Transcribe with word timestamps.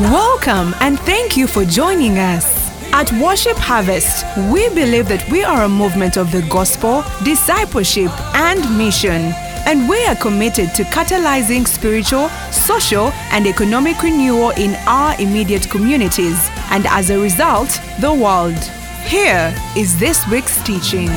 Welcome 0.00 0.76
and 0.80 0.96
thank 1.00 1.36
you 1.36 1.48
for 1.48 1.64
joining 1.64 2.20
us. 2.20 2.46
At 2.92 3.10
Worship 3.20 3.56
Harvest, 3.56 4.24
we 4.52 4.68
believe 4.68 5.08
that 5.08 5.28
we 5.28 5.42
are 5.42 5.64
a 5.64 5.68
movement 5.68 6.16
of 6.16 6.30
the 6.30 6.42
gospel, 6.42 7.02
discipleship, 7.24 8.12
and 8.36 8.60
mission. 8.78 9.32
And 9.66 9.88
we 9.88 10.06
are 10.06 10.14
committed 10.14 10.72
to 10.76 10.84
catalyzing 10.84 11.66
spiritual, 11.66 12.28
social, 12.52 13.08
and 13.32 13.44
economic 13.44 14.00
renewal 14.00 14.50
in 14.50 14.76
our 14.86 15.20
immediate 15.20 15.68
communities, 15.68 16.48
and 16.70 16.86
as 16.86 17.10
a 17.10 17.18
result, 17.18 17.80
the 18.00 18.14
world. 18.14 18.56
Here 19.02 19.52
is 19.76 19.98
this 19.98 20.24
week's 20.28 20.62
teaching. 20.62 21.08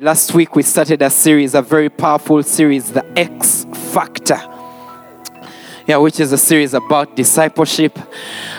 Last 0.00 0.34
week 0.34 0.56
we 0.56 0.64
started 0.64 1.02
a 1.02 1.10
series, 1.10 1.54
a 1.54 1.62
very 1.62 1.88
powerful 1.88 2.42
series, 2.42 2.90
The 2.90 3.06
X 3.16 3.64
Factor. 3.92 4.51
Yeah, 5.92 5.98
which 5.98 6.20
is 6.20 6.32
a 6.32 6.38
series 6.38 6.72
about 6.72 7.16
discipleship. 7.16 7.98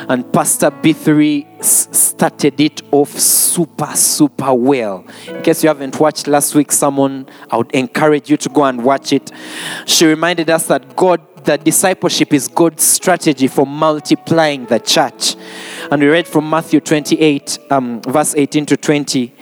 And 0.07 0.31
Pastor 0.31 0.69
B3 0.69 1.61
s- 1.61 1.87
started 1.91 2.61
it 2.61 2.83
off 2.91 3.09
super, 3.17 3.87
super 3.95 4.53
well. 4.53 5.03
In 5.27 5.41
case 5.41 5.63
you 5.63 5.69
haven't 5.69 5.99
watched 5.99 6.27
last 6.27 6.53
week's 6.53 6.77
sermon, 6.77 7.25
I 7.49 7.57
would 7.57 7.71
encourage 7.71 8.29
you 8.29 8.37
to 8.37 8.49
go 8.49 8.65
and 8.65 8.83
watch 8.83 9.13
it. 9.13 9.31
She 9.87 10.05
reminded 10.05 10.51
us 10.51 10.67
that 10.67 10.95
God, 10.95 11.21
that 11.45 11.63
discipleship 11.63 12.33
is 12.33 12.47
God's 12.47 12.83
strategy 12.83 13.47
for 13.47 13.65
multiplying 13.65 14.67
the 14.67 14.77
church. 14.79 15.35
And 15.89 16.03
we 16.03 16.09
read 16.09 16.27
from 16.27 16.47
Matthew 16.47 16.81
28, 16.81 17.57
um, 17.71 17.99
verse 18.03 18.35
18 18.35 18.67
to 18.67 18.77
20, 18.77 19.33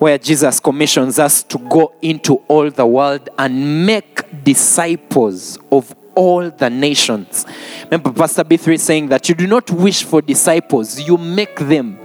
where 0.00 0.18
Jesus 0.18 0.58
commissions 0.58 1.20
us 1.20 1.44
to 1.44 1.58
go 1.58 1.92
into 2.02 2.42
all 2.48 2.68
the 2.68 2.84
world 2.84 3.28
and 3.38 3.86
make 3.86 4.24
disciples 4.42 5.56
of 5.70 5.94
all 6.18 6.50
the 6.50 6.68
nations. 6.68 7.46
Remember, 7.84 8.12
Pastor 8.12 8.42
B3 8.42 8.80
saying 8.80 9.08
that 9.10 9.28
you 9.28 9.36
do 9.36 9.46
not 9.46 9.70
wish 9.70 10.02
for 10.02 10.20
disciples, 10.20 11.00
you 11.00 11.16
make 11.16 11.56
them. 11.60 11.96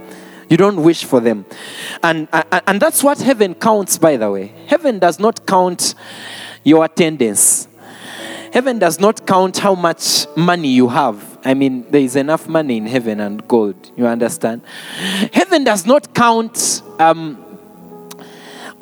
You 0.48 0.56
don't 0.56 0.80
wish 0.84 1.02
for 1.02 1.18
them. 1.18 1.44
And, 2.00 2.28
and, 2.32 2.62
and 2.68 2.80
that's 2.80 3.02
what 3.02 3.18
heaven 3.18 3.54
counts, 3.54 3.98
by 3.98 4.16
the 4.16 4.30
way. 4.30 4.52
Heaven 4.66 5.00
does 5.00 5.18
not 5.18 5.44
count 5.46 5.96
your 6.62 6.84
attendance. 6.84 7.66
Heaven 8.52 8.78
does 8.78 9.00
not 9.00 9.26
count 9.26 9.58
how 9.58 9.74
much 9.74 10.28
money 10.36 10.68
you 10.68 10.88
have. 10.88 11.38
I 11.44 11.54
mean, 11.54 11.90
there 11.90 12.00
is 12.00 12.14
enough 12.14 12.48
money 12.48 12.76
in 12.76 12.86
heaven 12.86 13.18
and 13.18 13.46
gold. 13.48 13.90
You 13.96 14.06
understand? 14.06 14.62
Heaven 15.32 15.64
does 15.64 15.86
not 15.86 16.14
count 16.14 16.82
um, 17.00 17.43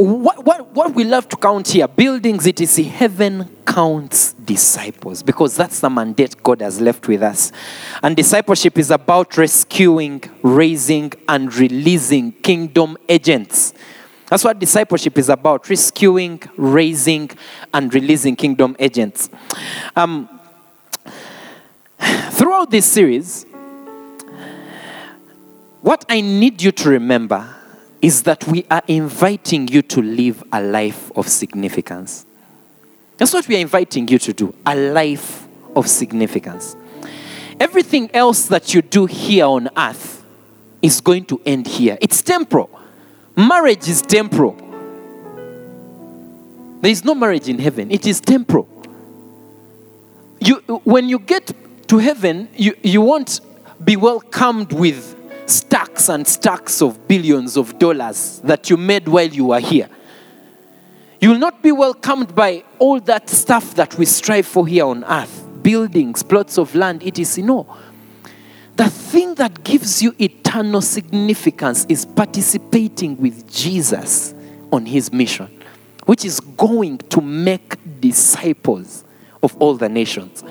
what, 0.03 0.45
what, 0.45 0.75
what 0.75 0.95
we 0.95 1.05
love 1.05 1.29
to 1.29 1.37
count 1.37 1.69
here 1.69 1.87
buildings, 1.87 2.47
etc. 2.47 2.85
Heaven 2.85 3.57
counts 3.67 4.33
disciples 4.33 5.23
because 5.23 5.57
that's 5.57 5.81
the 5.81 5.89
mandate 5.89 6.43
God 6.43 6.61
has 6.61 6.81
left 6.81 7.07
with 7.07 7.23
us. 7.23 7.53
And 8.03 8.17
discipleship 8.17 8.79
is 8.79 8.91
about 8.91 9.37
rescuing, 9.37 10.23
raising, 10.43 11.13
and 11.29 11.55
releasing 11.55 12.33
kingdom 12.33 12.97
agents. 13.09 13.75
That's 14.27 14.45
what 14.45 14.59
discipleship 14.59 15.19
is 15.19 15.29
about 15.29 15.69
rescuing, 15.69 16.43
raising, 16.57 17.31
and 17.73 17.93
releasing 17.93 18.35
kingdom 18.35 18.75
agents. 18.79 19.31
Um, 19.95 20.29
throughout 22.31 22.71
this 22.71 22.87
series, 22.87 23.47
what 25.81 26.05
I 26.09 26.21
need 26.23 26.63
you 26.63 26.73
to 26.73 26.89
remember 26.89 27.62
is 28.03 28.25
that 28.25 28.45
we 28.49 28.67
are 28.69 28.83
inviting 28.89 29.69
you 29.69 29.81
to 29.81 30.03
live 30.03 30.43
a 30.53 30.61
life 30.61 31.13
of 31.17 31.29
significance. 31.29 32.27
That's 33.17 33.33
what 33.33 33.47
we 33.47 33.57
are 33.57 33.61
inviting 33.61 34.09
you 34.09 34.19
to 34.19 34.33
do 34.33 34.53
a 34.67 34.75
life 34.75 35.47
of 35.77 35.89
significance. 35.89 36.75
Everything 37.61 38.11
else 38.13 38.47
that 38.47 38.75
you 38.75 38.83
do 38.83 39.07
here 39.07 39.47
on 39.47 39.69
earth 39.77 40.25
is 40.83 41.01
going 41.01 41.25
to 41.27 41.41
end 41.47 41.69
here. 41.69 41.97
It's 42.01 42.21
temporal. 42.23 42.69
Marriage 43.37 43.89
is 43.89 44.03
temporal. 44.03 44.57
There 46.81 46.91
is 46.91 47.05
no 47.05 47.15
marriage 47.15 47.49
in 47.49 47.61
heaven, 47.61 47.93
it 47.93 48.05
is 48.07 48.21
temporal. 48.21 48.69
You, 50.41 50.57
when 50.83 51.09
you 51.09 51.21
get 51.21 51.53
to 51.87 51.99
heaven, 51.99 52.49
you, 52.57 52.75
you 52.83 53.01
won't 53.01 53.41
be 53.85 53.95
welcomed 53.95 54.73
with 54.73 55.17
stacks 55.47 56.09
and 56.09 56.27
stacks 56.27 56.83
of 56.83 57.07
billions 57.09 57.57
of 57.57 57.79
dollars 57.79 58.41
that 58.45 58.71
you 58.71 58.77
made 58.77 59.09
while 59.09 59.29
you 59.29 59.47
were 59.47 59.61
here. 59.61 59.89
You 61.21 61.31
will 61.31 61.39
not 61.39 61.63
be 61.63 61.71
welcomed 61.73 62.35
by 62.35 62.65
all 62.79 62.99
that 63.01 63.31
stuff 63.31 63.75
that 63.77 63.97
we 63.97 64.07
strive 64.07 64.47
for 64.47 64.67
here 64.67 64.87
on 64.87 65.05
earth 65.05 65.43
buildings, 65.63 66.23
plots 66.23 66.59
of 66.59 66.75
land, 66.75 67.03
etc. 67.05 67.45
No. 67.45 67.77
The 68.77 68.89
thing 68.89 69.35
that 69.37 69.63
gives 69.63 70.03
you 70.03 70.15
eternal 70.19 70.81
significance 70.81 71.87
is 71.89 72.05
participating 72.05 73.17
with 73.19 73.51
Jesus 73.53 74.35
on 74.73 74.87
his 74.87 75.13
mission, 75.13 75.63
which 76.07 76.25
is 76.25 76.41
going 76.41 76.99
to 76.99 77.21
make 77.21 77.77
disciples 78.01 79.05
of 79.43 79.57
all 79.59 79.75
the 79.75 79.89
nations. 79.89 80.43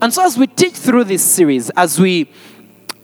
And 0.00 0.12
so, 0.12 0.24
as 0.24 0.38
we 0.38 0.46
teach 0.46 0.72
through 0.72 1.04
this 1.04 1.22
series, 1.22 1.70
as 1.70 2.00
we 2.00 2.30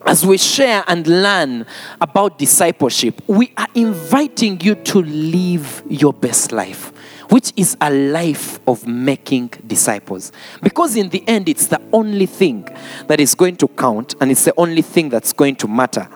as 0.07 0.27
we 0.27 0.39
share 0.39 0.85
and 0.87 1.07
learn 1.07 1.67
about 2.01 2.39
discipleship, 2.39 3.23
we 3.27 3.53
are 3.57 3.69
inviting 3.75 4.61
you 4.61 4.75
to 4.75 5.03
live 5.03 5.83
your 5.89 6.13
best 6.13 6.53
life, 6.53 6.93
which 7.31 7.53
is 7.57 7.77
a 7.81 7.91
life 7.91 8.61
of 8.67 8.87
making 8.87 9.49
disciples. 9.67 10.33
Because 10.63 10.97
in 10.97 11.09
the 11.09 11.27
end, 11.29 11.49
it's 11.49 11.67
the 11.67 11.81
only 11.93 12.27
thing 12.27 12.69
that 13.07 13.21
is 13.21 13.35
going 13.35 13.57
to 13.57 13.69
count 13.69 14.15
and 14.21 14.31
it's 14.31 14.45
the 14.45 14.55
only 14.57 14.83
thing 14.83 15.09
that's 15.09 15.33
going 15.33 15.57
to 15.57 15.69
matter. 15.69 16.09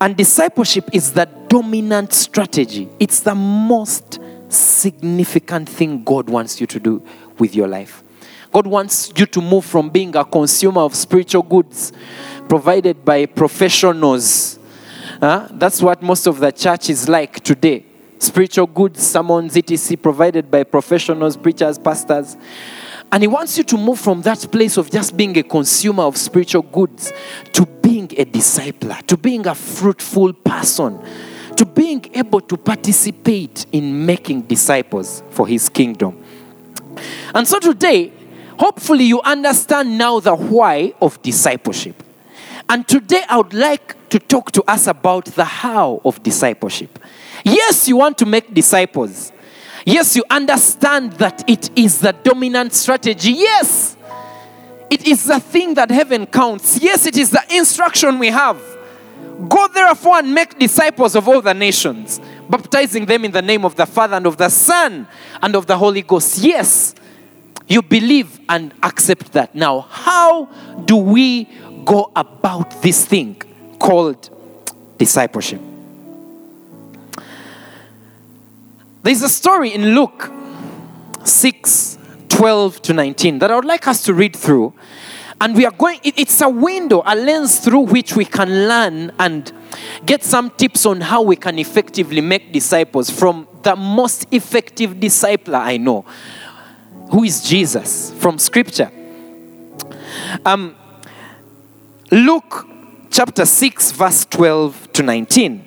And 0.00 0.16
discipleship 0.16 0.88
is 0.92 1.12
the 1.12 1.26
dominant 1.48 2.12
strategy, 2.12 2.88
it's 2.98 3.20
the 3.20 3.34
most 3.34 4.18
significant 4.48 5.68
thing 5.68 6.04
God 6.04 6.28
wants 6.28 6.60
you 6.60 6.66
to 6.68 6.80
do 6.80 7.04
with 7.38 7.54
your 7.54 7.68
life. 7.68 8.02
God 8.52 8.66
wants 8.66 9.12
you 9.16 9.26
to 9.26 9.40
move 9.40 9.64
from 9.64 9.90
being 9.90 10.14
a 10.16 10.24
consumer 10.24 10.80
of 10.80 10.94
spiritual 10.94 11.42
goods 11.42 11.92
provided 12.48 13.04
by 13.04 13.26
professionals. 13.26 14.58
Huh? 15.20 15.48
That's 15.52 15.80
what 15.80 16.02
most 16.02 16.26
of 16.26 16.40
the 16.40 16.50
church 16.50 16.90
is 16.90 17.08
like 17.08 17.40
today. 17.40 17.84
Spiritual 18.18 18.66
goods, 18.66 19.06
sermons, 19.06 19.56
etc., 19.56 19.96
provided 19.96 20.50
by 20.50 20.64
professionals, 20.64 21.36
preachers, 21.36 21.78
pastors. 21.78 22.36
And 23.12 23.22
He 23.22 23.28
wants 23.28 23.56
you 23.56 23.64
to 23.64 23.76
move 23.76 24.00
from 24.00 24.22
that 24.22 24.46
place 24.50 24.76
of 24.76 24.90
just 24.90 25.16
being 25.16 25.36
a 25.38 25.42
consumer 25.42 26.02
of 26.02 26.16
spiritual 26.16 26.62
goods 26.62 27.12
to 27.52 27.66
being 27.66 28.10
a 28.18 28.24
discipler, 28.24 29.04
to 29.06 29.16
being 29.16 29.46
a 29.46 29.54
fruitful 29.54 30.32
person, 30.32 31.00
to 31.56 31.64
being 31.64 32.04
able 32.14 32.40
to 32.40 32.56
participate 32.56 33.66
in 33.70 34.04
making 34.04 34.42
disciples 34.42 35.22
for 35.30 35.46
His 35.46 35.68
kingdom. 35.68 36.22
And 37.32 37.46
so 37.46 37.58
today, 37.60 38.12
hopefully, 38.60 39.04
you 39.04 39.22
understand 39.22 39.96
now 39.96 40.20
the 40.20 40.34
why 40.34 40.92
of 41.00 41.20
discipleship. 41.22 42.02
And 42.68 42.86
today 42.86 43.22
I 43.26 43.38
would 43.38 43.54
like 43.54 44.08
to 44.10 44.18
talk 44.18 44.52
to 44.52 44.62
us 44.64 44.86
about 44.86 45.24
the 45.24 45.44
how 45.44 46.02
of 46.04 46.22
discipleship. 46.22 46.98
Yes, 47.42 47.88
you 47.88 47.96
want 47.96 48.18
to 48.18 48.26
make 48.26 48.52
disciples. 48.52 49.32
Yes, 49.86 50.14
you 50.14 50.24
understand 50.28 51.14
that 51.14 51.42
it 51.48 51.70
is 51.74 52.00
the 52.00 52.12
dominant 52.12 52.74
strategy. 52.74 53.32
Yes, 53.32 53.96
it 54.90 55.06
is 55.06 55.24
the 55.24 55.40
thing 55.40 55.72
that 55.74 55.90
heaven 55.90 56.26
counts. 56.26 56.82
Yes, 56.82 57.06
it 57.06 57.16
is 57.16 57.30
the 57.30 57.42
instruction 57.50 58.18
we 58.18 58.28
have. 58.28 58.60
Go 59.48 59.68
therefore 59.68 60.18
and 60.18 60.34
make 60.34 60.58
disciples 60.58 61.16
of 61.16 61.26
all 61.26 61.40
the 61.40 61.54
nations, 61.54 62.20
baptizing 62.48 63.06
them 63.06 63.24
in 63.24 63.30
the 63.30 63.40
name 63.40 63.64
of 63.64 63.74
the 63.74 63.86
Father 63.86 64.16
and 64.16 64.26
of 64.26 64.36
the 64.36 64.50
Son 64.50 65.08
and 65.40 65.56
of 65.56 65.66
the 65.66 65.78
Holy 65.78 66.02
Ghost. 66.02 66.38
Yes, 66.38 66.94
you 67.70 67.80
believe 67.82 68.40
and 68.48 68.74
accept 68.82 69.32
that. 69.32 69.54
Now, 69.54 69.80
how 69.88 70.46
do 70.84 70.96
we 70.96 71.44
go 71.84 72.10
about 72.16 72.82
this 72.82 73.06
thing 73.06 73.36
called 73.78 74.28
discipleship? 74.98 75.60
There's 79.02 79.22
a 79.22 79.28
story 79.28 79.72
in 79.72 79.94
Luke 79.94 80.30
6 81.24 81.96
12 82.28 82.82
to 82.82 82.92
19 82.92 83.38
that 83.38 83.50
I 83.50 83.54
would 83.54 83.64
like 83.64 83.86
us 83.86 84.02
to 84.04 84.14
read 84.14 84.34
through. 84.34 84.72
And 85.42 85.54
we 85.56 85.64
are 85.64 85.70
going, 85.72 86.00
it- 86.02 86.18
it's 86.18 86.40
a 86.42 86.48
window, 86.48 87.02
a 87.06 87.14
lens 87.14 87.60
through 87.60 87.80
which 87.80 88.14
we 88.16 88.24
can 88.24 88.68
learn 88.68 89.12
and 89.18 89.50
get 90.04 90.22
some 90.24 90.50
tips 90.50 90.84
on 90.86 91.00
how 91.00 91.22
we 91.22 91.36
can 91.36 91.58
effectively 91.58 92.20
make 92.20 92.52
disciples 92.52 93.10
from 93.10 93.46
the 93.62 93.74
most 93.76 94.26
effective 94.32 94.94
discipler 94.94 95.58
I 95.60 95.76
know, 95.78 96.04
who 97.10 97.24
is 97.24 97.42
Jesus 97.42 98.12
from 98.14 98.38
Scripture. 98.38 98.90
Um, 100.44 100.76
Luke 102.10 102.68
chapter 103.10 103.44
6, 103.44 103.92
verse 103.92 104.24
12 104.26 104.92
to 104.92 105.02
19. 105.02 105.64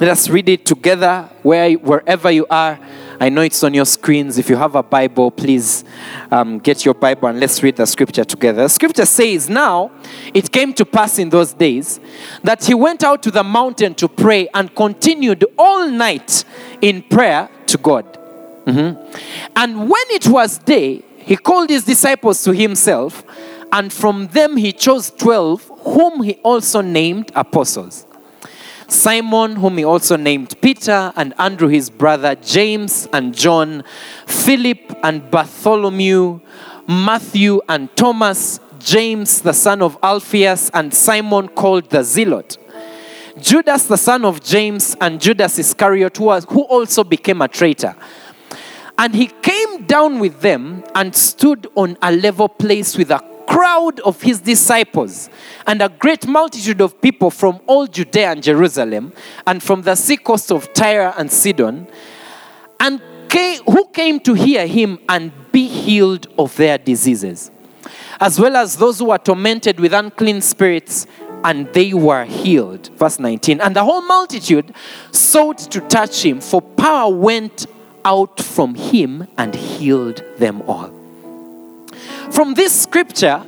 Let 0.00 0.08
us 0.10 0.28
read 0.28 0.48
it 0.48 0.64
together 0.64 1.28
where, 1.42 1.72
wherever 1.72 2.30
you 2.30 2.46
are 2.50 2.78
I 3.20 3.30
know 3.30 3.40
it's 3.40 3.64
on 3.64 3.74
your 3.74 3.84
screens. 3.84 4.38
If 4.38 4.48
you 4.48 4.56
have 4.56 4.76
a 4.76 4.82
Bible, 4.82 5.30
please 5.32 5.84
um, 6.30 6.58
get 6.58 6.84
your 6.84 6.94
Bible 6.94 7.28
and 7.28 7.40
let's 7.40 7.62
read 7.62 7.76
the 7.76 7.86
scripture 7.86 8.24
together. 8.24 8.62
The 8.62 8.68
scripture 8.68 9.06
says, 9.06 9.48
Now 9.48 9.90
it 10.32 10.52
came 10.52 10.72
to 10.74 10.84
pass 10.84 11.18
in 11.18 11.28
those 11.28 11.52
days 11.52 11.98
that 12.44 12.64
he 12.64 12.74
went 12.74 13.02
out 13.02 13.22
to 13.24 13.32
the 13.32 13.42
mountain 13.42 13.94
to 13.96 14.08
pray 14.08 14.48
and 14.54 14.74
continued 14.74 15.44
all 15.58 15.88
night 15.88 16.44
in 16.80 17.02
prayer 17.02 17.48
to 17.66 17.78
God. 17.78 18.17
Mhm. 18.68 18.96
And 19.56 19.88
when 19.88 20.02
it 20.10 20.26
was 20.26 20.58
day, 20.58 21.02
he 21.16 21.36
called 21.36 21.70
his 21.70 21.84
disciples 21.84 22.42
to 22.44 22.52
himself, 22.52 23.24
and 23.72 23.90
from 23.92 24.28
them 24.28 24.56
he 24.56 24.72
chose 24.72 25.10
twelve, 25.10 25.70
whom 25.84 26.22
he 26.22 26.34
also 26.42 26.82
named 26.82 27.32
apostles. 27.34 28.04
Simon, 28.86 29.56
whom 29.56 29.78
he 29.78 29.84
also 29.84 30.16
named 30.16 30.54
Peter, 30.60 31.12
and 31.16 31.34
Andrew 31.38 31.68
his 31.68 31.90
brother, 31.90 32.34
James 32.34 33.08
and 33.12 33.34
John, 33.34 33.84
Philip 34.26 34.98
and 35.02 35.30
Bartholomew, 35.30 36.40
Matthew 36.86 37.60
and 37.68 37.94
Thomas, 37.96 38.60
James 38.78 39.42
the 39.42 39.52
son 39.52 39.82
of 39.82 39.98
Alphaeus, 40.02 40.70
and 40.72 40.92
Simon 40.92 41.48
called 41.48 41.88
the 41.90 42.02
Zealot. 42.02 42.56
Judas 43.40 43.84
the 43.84 43.96
son 43.96 44.24
of 44.24 44.42
James, 44.42 44.96
and 45.00 45.20
Judas 45.20 45.58
Iscariot, 45.58 46.16
who, 46.16 46.24
was, 46.24 46.46
who 46.48 46.62
also 46.62 47.04
became 47.04 47.42
a 47.42 47.48
traitor. 47.48 47.94
And 48.98 49.14
he 49.14 49.28
came 49.28 49.86
down 49.86 50.18
with 50.18 50.40
them 50.40 50.84
and 50.94 51.14
stood 51.14 51.68
on 51.76 51.96
a 52.02 52.10
level 52.10 52.48
place 52.48 52.98
with 52.98 53.12
a 53.12 53.24
crowd 53.46 54.00
of 54.00 54.20
his 54.20 54.40
disciples 54.40 55.30
and 55.66 55.80
a 55.80 55.88
great 55.88 56.26
multitude 56.26 56.80
of 56.80 57.00
people 57.00 57.30
from 57.30 57.60
all 57.66 57.86
Judea 57.86 58.32
and 58.32 58.42
Jerusalem 58.42 59.12
and 59.46 59.62
from 59.62 59.82
the 59.82 59.94
sea 59.94 60.16
coast 60.16 60.52
of 60.52 60.72
Tyre 60.74 61.14
and 61.16 61.30
Sidon, 61.30 61.86
and 62.78 63.00
came, 63.28 63.62
who 63.64 63.86
came 63.86 64.20
to 64.20 64.34
hear 64.34 64.66
him 64.66 64.98
and 65.08 65.32
be 65.52 65.66
healed 65.66 66.26
of 66.38 66.54
their 66.56 66.76
diseases, 66.76 67.50
as 68.20 68.38
well 68.38 68.56
as 68.56 68.76
those 68.76 68.98
who 68.98 69.06
were 69.06 69.18
tormented 69.18 69.80
with 69.80 69.92
unclean 69.92 70.40
spirits, 70.40 71.06
and 71.44 71.72
they 71.72 71.94
were 71.94 72.24
healed. 72.24 72.88
Verse 72.96 73.18
19. 73.18 73.60
And 73.60 73.76
the 73.76 73.84
whole 73.84 74.02
multitude 74.02 74.74
sought 75.12 75.58
to 75.58 75.80
touch 75.82 76.24
him, 76.24 76.40
for 76.40 76.60
power 76.60 77.14
went 77.14 77.66
out 78.08 78.40
from 78.40 78.74
him 78.74 79.28
and 79.36 79.54
healed 79.54 80.24
them 80.38 80.62
all. 80.62 80.90
From 82.30 82.54
this 82.54 82.72
scripture, 82.82 83.44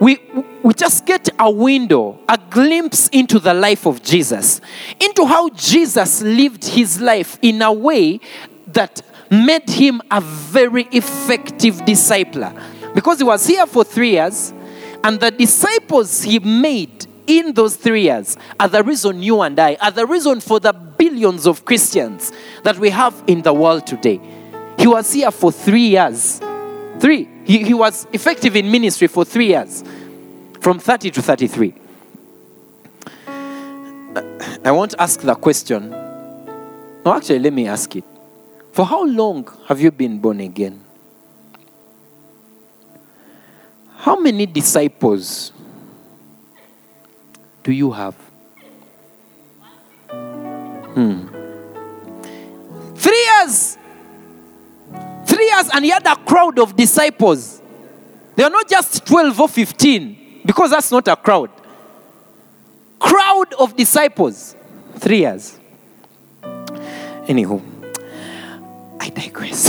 we, 0.00 0.20
we 0.62 0.72
just 0.74 1.04
get 1.04 1.28
a 1.38 1.50
window, 1.50 2.20
a 2.28 2.38
glimpse 2.50 3.08
into 3.08 3.40
the 3.40 3.52
life 3.52 3.86
of 3.86 4.02
Jesus, 4.04 4.60
into 5.00 5.26
how 5.26 5.48
Jesus 5.50 6.22
lived 6.22 6.64
his 6.64 7.00
life 7.00 7.38
in 7.42 7.60
a 7.60 7.72
way 7.72 8.20
that 8.68 9.02
made 9.30 9.68
him 9.68 10.00
a 10.12 10.20
very 10.20 10.84
effective 10.92 11.76
discipler. 11.78 12.52
Because 12.94 13.18
he 13.18 13.24
was 13.24 13.44
here 13.44 13.66
for 13.66 13.82
three 13.82 14.10
years, 14.10 14.52
and 15.02 15.18
the 15.18 15.32
disciples 15.32 16.22
he 16.22 16.38
made 16.38 17.06
in 17.26 17.52
those 17.52 17.76
three 17.76 18.02
years 18.02 18.36
are 18.58 18.68
the 18.68 18.82
reason 18.82 19.22
you 19.22 19.40
and 19.42 19.58
I 19.58 19.76
are 19.80 19.90
the 19.90 20.06
reason 20.06 20.40
for 20.40 20.60
the 20.60 20.72
billions 20.72 21.46
of 21.46 21.64
Christians 21.64 22.32
that 22.62 22.78
we 22.78 22.90
have 22.90 23.22
in 23.26 23.42
the 23.42 23.52
world 23.52 23.86
today. 23.86 24.20
He 24.78 24.86
was 24.86 25.12
here 25.12 25.30
for 25.30 25.52
three 25.52 25.88
years. 25.88 26.40
Three. 27.00 27.28
He, 27.44 27.64
he 27.64 27.74
was 27.74 28.06
effective 28.12 28.56
in 28.56 28.70
ministry 28.70 29.06
for 29.06 29.24
three 29.24 29.48
years, 29.48 29.84
from 30.60 30.78
30 30.78 31.10
to 31.12 31.22
33. 31.22 31.74
I 34.64 34.70
won't 34.70 34.94
ask 34.98 35.20
the 35.20 35.34
question. 35.34 35.90
No, 35.90 37.14
actually, 37.14 37.38
let 37.40 37.52
me 37.52 37.66
ask 37.66 37.94
it. 37.96 38.04
For 38.72 38.84
how 38.84 39.04
long 39.04 39.46
have 39.66 39.80
you 39.80 39.90
been 39.90 40.18
born 40.18 40.40
again? 40.40 40.82
How 43.96 44.18
many 44.18 44.46
disciples 44.46 45.52
do 47.64 47.72
you 47.72 47.90
have? 47.90 48.14
Hmm. 50.10 51.26
Three 52.94 53.24
years. 53.24 53.78
Three 55.26 55.46
years, 55.46 55.70
and 55.72 55.84
he 55.84 55.90
had 55.90 56.06
a 56.06 56.14
crowd 56.14 56.58
of 56.58 56.76
disciples. 56.76 57.60
They 58.36 58.44
are 58.44 58.50
not 58.50 58.68
just 58.68 59.06
12 59.06 59.40
or 59.40 59.48
15, 59.48 60.42
because 60.44 60.70
that's 60.70 60.92
not 60.92 61.08
a 61.08 61.16
crowd. 61.16 61.50
Crowd 62.98 63.54
of 63.58 63.74
disciples. 63.76 64.54
Three 64.98 65.20
years. 65.20 65.58
Anywho, 66.42 67.62
I 69.00 69.08
digress. 69.08 69.64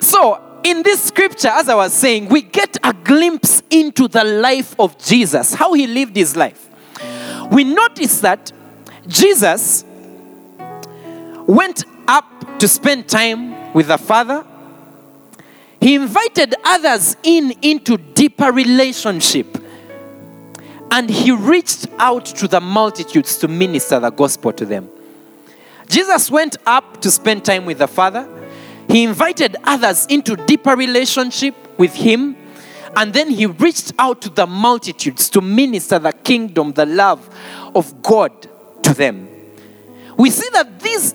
so, 0.06 0.51
in 0.64 0.82
this 0.82 1.02
scripture, 1.02 1.48
as 1.48 1.68
I 1.68 1.74
was 1.74 1.92
saying, 1.92 2.28
we 2.28 2.42
get 2.42 2.76
a 2.82 2.92
glimpse 2.92 3.62
into 3.70 4.08
the 4.08 4.24
life 4.24 4.74
of 4.78 4.98
Jesus, 4.98 5.54
how 5.54 5.72
he 5.72 5.86
lived 5.86 6.16
his 6.16 6.36
life. 6.36 6.68
We 7.50 7.64
notice 7.64 8.20
that 8.20 8.52
Jesus 9.06 9.84
went 11.46 11.84
up 12.06 12.58
to 12.58 12.68
spend 12.68 13.08
time 13.08 13.72
with 13.74 13.88
the 13.88 13.98
Father. 13.98 14.44
He 15.80 15.96
invited 15.96 16.54
others 16.64 17.16
in 17.22 17.52
into 17.62 17.96
deeper 17.96 18.52
relationship. 18.52 19.58
And 20.90 21.10
he 21.10 21.32
reached 21.32 21.88
out 21.98 22.26
to 22.26 22.46
the 22.46 22.60
multitudes 22.60 23.36
to 23.38 23.48
minister 23.48 23.98
the 23.98 24.10
gospel 24.10 24.52
to 24.52 24.64
them. 24.64 24.88
Jesus 25.88 26.30
went 26.30 26.56
up 26.66 27.00
to 27.00 27.10
spend 27.10 27.44
time 27.44 27.64
with 27.64 27.78
the 27.78 27.88
Father. 27.88 28.28
He 28.88 29.04
invited 29.04 29.56
others 29.64 30.06
into 30.06 30.36
deeper 30.36 30.76
relationship 30.76 31.54
with 31.78 31.94
him. 31.94 32.36
And 32.94 33.12
then 33.12 33.30
he 33.30 33.46
reached 33.46 33.92
out 33.98 34.20
to 34.22 34.28
the 34.28 34.46
multitudes 34.46 35.30
to 35.30 35.40
minister 35.40 35.98
the 35.98 36.12
kingdom, 36.12 36.72
the 36.72 36.84
love 36.84 37.28
of 37.74 38.02
God 38.02 38.32
to 38.82 38.94
them. 38.94 39.28
We 40.16 40.30
see 40.30 40.48
that 40.52 40.78
this, 40.78 41.12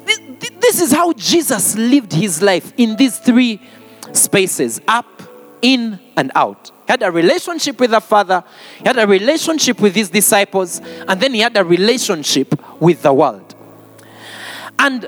this, 0.60 0.82
is 0.82 0.92
how 0.92 1.14
Jesus 1.14 1.78
lived 1.78 2.14
his 2.14 2.42
life 2.42 2.74
in 2.78 2.96
these 2.96 3.20
three 3.20 3.62
spaces 4.12 4.82
up, 4.88 5.06
in, 5.62 6.00
and 6.16 6.32
out. 6.34 6.72
He 6.88 6.94
had 6.94 7.04
a 7.04 7.12
relationship 7.12 7.80
with 7.80 7.92
the 7.92 8.02
Father, 8.02 8.44
he 8.80 8.88
had 8.88 8.98
a 8.98 9.06
relationship 9.06 9.80
with 9.80 9.94
his 9.94 10.10
disciples, 10.10 10.82
and 11.08 11.22
then 11.22 11.34
he 11.34 11.42
had 11.42 11.56
a 11.58 11.64
relationship 11.64 12.60
with 12.82 13.04
the 13.04 13.14
world. 13.14 13.56
And 14.80 15.08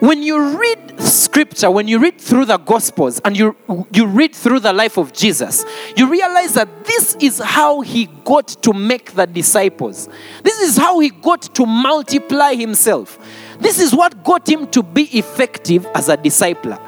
when 0.00 0.22
you 0.22 0.58
read 0.58 1.00
scripture, 1.00 1.70
when 1.70 1.86
you 1.86 1.98
read 1.98 2.18
through 2.20 2.46
the 2.46 2.56
gospels 2.56 3.20
and 3.24 3.36
you, 3.36 3.54
you 3.92 4.06
read 4.06 4.34
through 4.34 4.60
the 4.60 4.72
life 4.72 4.96
of 4.96 5.12
Jesus, 5.12 5.64
you 5.96 6.10
realize 6.10 6.54
that 6.54 6.84
this 6.84 7.16
is 7.20 7.38
how 7.38 7.82
he 7.82 8.06
got 8.24 8.48
to 8.62 8.72
make 8.72 9.12
the 9.12 9.26
disciples. 9.26 10.08
This 10.42 10.58
is 10.58 10.76
how 10.76 10.98
he 11.00 11.10
got 11.10 11.42
to 11.54 11.66
multiply 11.66 12.54
himself. 12.54 13.18
This 13.60 13.78
is 13.78 13.94
what 13.94 14.24
got 14.24 14.48
him 14.48 14.66
to 14.68 14.82
be 14.82 15.02
effective 15.18 15.86
as 15.94 16.08
a 16.08 16.16
discipler. 16.16 16.80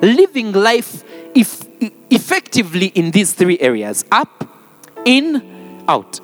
Living 0.00 0.52
life 0.52 1.04
if, 1.34 1.64
effectively 2.10 2.86
in 2.86 3.10
these 3.10 3.32
three 3.32 3.58
areas 3.58 4.04
up, 4.12 4.48
in, 5.04 5.82
out. 5.88 6.20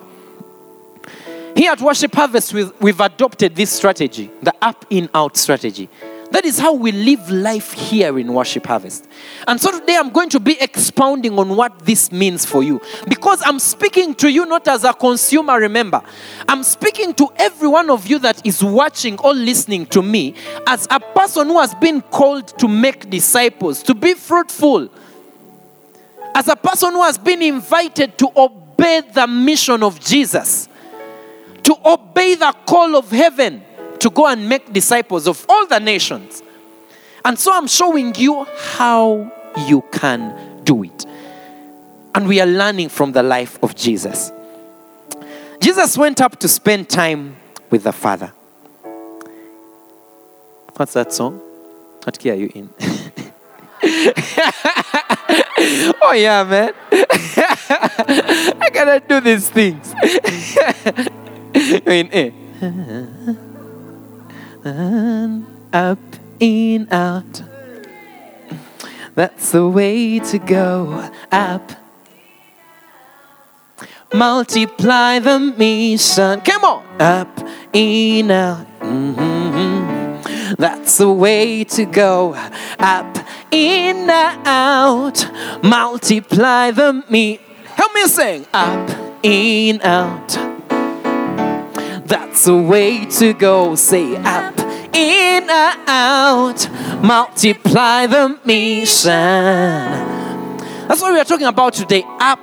Here 1.57 1.73
at 1.73 1.81
Worship 1.81 2.15
Harvest, 2.15 2.53
we've, 2.53 2.71
we've 2.81 3.01
adopted 3.01 3.57
this 3.57 3.71
strategy 3.71 4.31
the 4.43 4.55
up, 4.61 4.85
in, 4.91 5.09
out 5.15 5.37
strategy. 5.39 5.89
That 6.31 6.45
is 6.45 6.59
how 6.59 6.75
we 6.75 6.93
live 6.93 7.31
life 7.31 7.73
here 7.73 8.19
in 8.19 8.33
Worship 8.33 8.67
Harvest. 8.67 9.09
And 9.47 9.61
so 9.61 9.79
today 9.79 9.97
I'm 9.97 10.11
going 10.11 10.29
to 10.31 10.41
be 10.41 10.61
expounding 10.61 11.39
on 11.39 11.57
what 11.57 11.79
this 11.81 12.11
means 12.11 12.45
for 12.45 12.63
you. 12.63 12.81
Because 13.09 13.43
I'm 13.45 13.59
speaking 13.59 14.15
to 14.17 14.31
you 14.31 14.45
not 14.47 14.67
as 14.69 14.85
a 14.85 14.93
consumer, 14.93 15.59
remember. 15.59 16.03
I'm 16.49 16.63
speaking 16.63 17.15
to 17.15 17.29
every 17.37 17.69
one 17.69 17.91
of 17.91 18.07
you 18.07 18.19
that 18.21 18.45
is 18.47 18.63
watching 18.63 19.19
or 19.21 19.35
listening 19.35 19.87
to 19.87 20.03
me 20.03 20.35
as 20.67 20.87
a 20.91 21.01
person 21.01 21.49
who 21.49 21.61
has 21.61 21.75
been 21.77 22.03
called 22.03 22.49
to 22.59 22.69
make 22.69 23.09
disciples, 23.09 23.83
to 23.85 23.95
be 23.95 24.15
fruitful. 24.15 24.89
As 26.35 26.49
a 26.49 26.57
person 26.57 26.93
who 26.93 27.03
has 27.03 27.19
been 27.19 27.41
invited 27.41 28.19
to 28.19 28.31
obey 28.37 29.03
the 29.13 29.27
mission 29.27 29.83
of 29.83 30.01
Jesus, 30.01 30.69
to 31.63 31.75
obey 31.85 32.35
the 32.35 32.55
call 32.67 32.97
of 32.97 33.11
heaven 33.11 33.63
to 34.07 34.11
go 34.11 34.29
and 34.29 34.49
make 34.49 34.73
disciples 34.73 35.27
of 35.27 35.45
all 35.49 35.67
the 35.67 35.81
nations. 35.81 36.41
And 37.25 37.37
so 37.37 37.53
I'm 37.53 37.67
showing 37.67 38.15
you 38.15 38.45
how 38.45 39.33
you 39.67 39.83
can 39.91 40.63
do 40.63 40.85
it. 40.85 41.05
And 42.15 42.29
we 42.29 42.41
are 42.41 42.47
learning 42.47 42.91
from 42.91 43.11
the 43.11 43.25
life 43.25 43.59
of 43.65 43.75
Jesus. 43.75 44.31
Jesus 45.61 45.99
went 45.99 46.21
up 46.21 46.39
to 46.39 46.47
spend 46.47 46.89
time 46.89 47.35
with 47.69 47.83
the 47.83 47.91
Father. 47.91 48.33
What's 50.77 50.93
that 50.93 51.13
song? 51.13 51.41
What 52.05 52.17
key 52.17 52.31
are 52.31 52.35
you 52.35 52.53
in? 52.55 52.71
oh, 56.01 56.13
yeah, 56.15 56.45
man. 56.45 56.73
I 56.93 58.71
gotta 58.73 59.03
do 59.05 59.21
these 59.21 59.51
things. 59.51 59.93
You're 61.85 61.93
in 61.93 62.09
A. 62.15 62.33
up, 64.67 65.99
in, 66.41 66.89
out. 66.91 67.43
That's 69.15 69.53
the 69.53 69.69
way 69.69 70.19
to 70.19 70.39
go. 70.39 71.11
Up. 71.31 71.73
Multiply 74.13 75.19
the 75.21 75.39
mission. 75.39 76.41
Come 76.41 76.65
on. 76.65 77.01
Up, 77.01 77.49
in, 77.73 78.31
out. 78.31 78.67
Mhm. 78.81 80.57
That's 80.57 80.99
the 80.99 81.11
way 81.11 81.65
to 81.65 81.85
go. 81.85 82.35
Up, 82.79 83.19
in, 83.51 84.09
out. 84.11 85.31
Multiply 85.63 86.71
the 86.73 87.05
me. 87.09 87.41
Help 87.75 87.95
me 87.95 88.07
sing. 88.07 88.47
Up, 88.53 88.91
in, 89.23 89.81
out. 89.83 90.39
That's 92.07 92.45
the 92.45 92.57
way 92.57 93.05
to 93.07 93.33
go. 93.33 93.75
Say 93.75 94.15
up, 94.17 94.56
in, 94.97 95.49
out. 95.51 96.69
Multiply 97.03 98.07
the 98.07 98.39
mission. 98.45 99.11
That's 100.89 101.03
what 101.03 101.13
we 101.13 101.21
are 101.21 101.25
talking 101.25 101.47
about 101.47 101.75
today. 101.75 102.05
Up, 102.19 102.41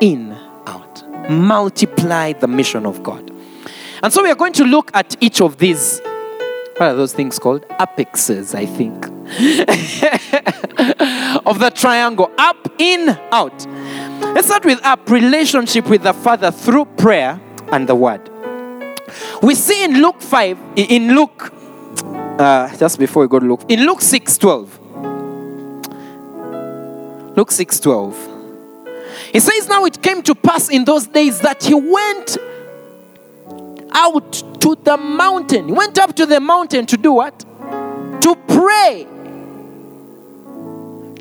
in, 0.00 0.32
out. 0.66 1.30
Multiply 1.30 2.32
the 2.34 2.48
mission 2.48 2.86
of 2.86 3.02
God. 3.02 3.30
And 4.02 4.12
so 4.12 4.22
we 4.22 4.30
are 4.30 4.34
going 4.34 4.52
to 4.54 4.64
look 4.64 4.90
at 4.94 5.16
each 5.22 5.40
of 5.40 5.58
these. 5.58 6.00
What 6.76 6.90
are 6.90 6.94
those 6.94 7.14
things 7.14 7.38
called? 7.38 7.64
Apexes, 7.78 8.54
I 8.54 8.66
think. 8.66 9.06
of 11.46 11.58
the 11.58 11.70
triangle. 11.74 12.30
Up, 12.36 12.68
in, 12.78 13.08
out. 13.30 13.66
Let's 14.34 14.48
start 14.48 14.64
with 14.64 14.84
up 14.84 15.08
relationship 15.08 15.88
with 15.88 16.02
the 16.02 16.12
Father 16.12 16.50
through 16.50 16.86
prayer 16.96 17.40
and 17.72 17.88
the 17.88 17.94
Word. 17.94 18.28
We 19.42 19.54
see 19.54 19.84
in 19.84 20.02
Luke 20.02 20.20
5, 20.20 20.58
in 20.76 21.14
Luke, 21.14 21.52
uh, 22.38 22.76
just 22.76 22.98
before 22.98 23.22
we 23.22 23.28
go 23.28 23.38
to 23.38 23.46
Luke, 23.46 23.64
in 23.68 23.86
Luke 23.86 24.00
6 24.00 24.38
12. 24.38 24.80
Luke 27.36 27.50
6 27.50 27.80
12. 27.80 28.28
He 29.32 29.40
says, 29.40 29.68
Now 29.68 29.84
it 29.84 30.02
came 30.02 30.22
to 30.22 30.34
pass 30.34 30.68
in 30.68 30.84
those 30.84 31.06
days 31.06 31.40
that 31.40 31.62
he 31.62 31.74
went 31.74 32.38
out 33.92 34.60
to 34.60 34.76
the 34.82 34.96
mountain. 34.96 35.66
He 35.66 35.72
went 35.72 35.98
up 35.98 36.14
to 36.16 36.26
the 36.26 36.40
mountain 36.40 36.86
to 36.86 36.96
do 36.96 37.12
what? 37.12 37.38
To 37.40 38.36
pray. 38.48 39.06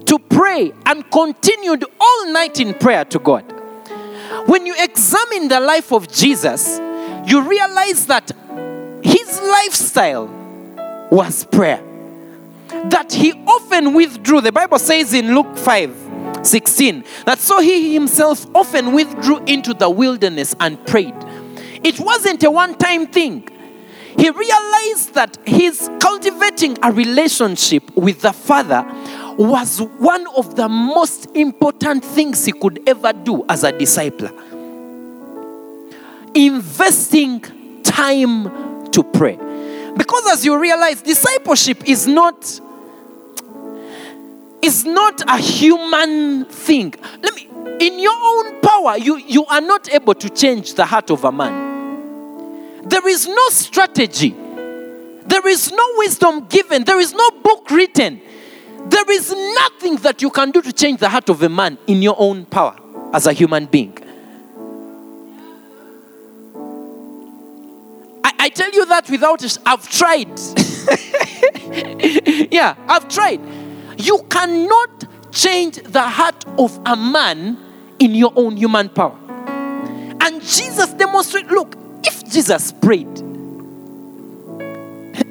To 0.05 0.19
pray 0.29 0.73
and 0.85 1.09
continued 1.11 1.83
all 1.99 2.31
night 2.31 2.59
in 2.59 2.73
prayer 2.73 3.05
to 3.05 3.19
God. 3.19 3.43
When 4.47 4.65
you 4.65 4.75
examine 4.77 5.47
the 5.47 5.59
life 5.59 5.91
of 5.91 6.11
Jesus, 6.11 6.79
you 7.25 7.41
realize 7.41 8.05
that 8.07 8.31
his 9.01 9.41
lifestyle 9.41 10.44
was 11.11 11.45
prayer. 11.45 11.81
That 12.89 13.13
he 13.13 13.33
often 13.33 13.93
withdrew. 13.93 14.41
The 14.41 14.51
Bible 14.51 14.79
says 14.79 15.13
in 15.13 15.35
Luke 15.35 15.57
5 15.57 16.05
16 16.43 17.03
that 17.25 17.39
so 17.39 17.59
he 17.59 17.93
himself 17.93 18.45
often 18.55 18.93
withdrew 18.93 19.43
into 19.45 19.73
the 19.73 19.89
wilderness 19.89 20.55
and 20.59 20.83
prayed. 20.85 21.15
It 21.83 21.99
wasn't 21.99 22.43
a 22.43 22.51
one 22.51 22.77
time 22.77 23.07
thing. 23.07 23.47
He 24.17 24.29
realized 24.29 25.13
that 25.15 25.37
his 25.45 25.89
cultivating 25.99 26.77
a 26.81 26.91
relationship 26.91 27.95
with 27.95 28.21
the 28.21 28.31
Father 28.31 28.85
was 29.37 29.81
one 29.81 30.25
of 30.35 30.55
the 30.55 30.69
most 30.69 31.27
important 31.35 32.03
things 32.05 32.45
he 32.45 32.53
could 32.53 32.81
ever 32.87 33.11
do 33.11 33.45
as 33.49 33.63
a 33.65 33.77
disciple. 33.77 34.29
Investing 36.33 37.41
time 37.83 38.89
to 38.91 39.03
pray. 39.03 39.37
Because 39.97 40.25
as 40.27 40.45
you 40.45 40.59
realize, 40.59 41.01
discipleship 41.01 41.87
is 41.87 42.07
not 42.07 42.61
is 44.61 44.83
not 44.83 45.21
a 45.29 45.37
human 45.37 46.45
thing. 46.45 46.93
Let 47.21 47.35
me 47.35 47.49
in 47.79 47.99
your 47.99 48.15
own 48.15 48.61
power, 48.61 48.97
you, 48.97 49.17
you 49.17 49.45
are 49.45 49.61
not 49.61 49.93
able 49.93 50.13
to 50.15 50.29
change 50.29 50.75
the 50.75 50.85
heart 50.85 51.11
of 51.11 51.23
a 51.23 51.31
man. 51.31 52.83
There 52.83 53.07
is 53.07 53.27
no 53.27 53.49
strategy. 53.49 54.29
There 54.29 55.47
is 55.47 55.71
no 55.71 55.85
wisdom 55.97 56.45
given. 56.47 56.83
There 56.83 56.99
is 56.99 57.13
no 57.13 57.31
book 57.31 57.69
written. 57.71 58.21
There 58.85 59.11
is 59.11 59.31
nothing 59.31 59.95
that 59.97 60.21
you 60.21 60.29
can 60.29 60.51
do 60.51 60.61
to 60.61 60.71
change 60.71 60.99
the 60.99 61.09
heart 61.09 61.29
of 61.29 61.41
a 61.41 61.49
man 61.49 61.77
in 61.87 62.01
your 62.01 62.15
own 62.17 62.45
power 62.45 62.75
as 63.13 63.27
a 63.27 63.33
human 63.33 63.65
being. 63.65 63.97
I, 68.25 68.33
I 68.39 68.49
tell 68.49 68.71
you 68.71 68.87
that 68.87 69.07
without, 69.07 69.45
I've 69.67 69.87
tried. 69.87 70.27
yeah, 72.51 72.75
I've 72.87 73.07
tried. 73.07 73.39
You 73.99 74.25
cannot 74.31 75.05
change 75.31 75.75
the 75.75 76.01
heart 76.01 76.43
of 76.57 76.75
a 76.87 76.95
man 76.95 77.55
in 77.99 78.15
your 78.15 78.33
own 78.35 78.57
human 78.57 78.89
power. 78.89 79.15
And 80.21 80.41
Jesus 80.41 80.91
demonstrated 80.93 81.51
look, 81.51 81.75
if 82.03 82.27
Jesus 82.31 82.71
prayed, 82.71 83.15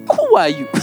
who 0.09 0.37
are 0.37 0.51
you? 0.51 0.69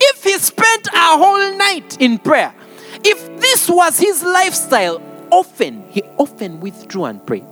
if 0.00 0.22
he 0.22 0.38
spent 0.38 0.86
a 0.94 1.18
whole 1.18 1.56
night 1.56 2.00
in 2.00 2.20
prayer, 2.20 2.54
if 3.02 3.40
this 3.40 3.68
was 3.68 3.98
his 3.98 4.22
lifestyle, 4.22 5.02
often, 5.32 5.82
he 5.90 6.04
often 6.18 6.60
withdrew 6.60 7.06
and 7.06 7.26
prayed. 7.26 7.51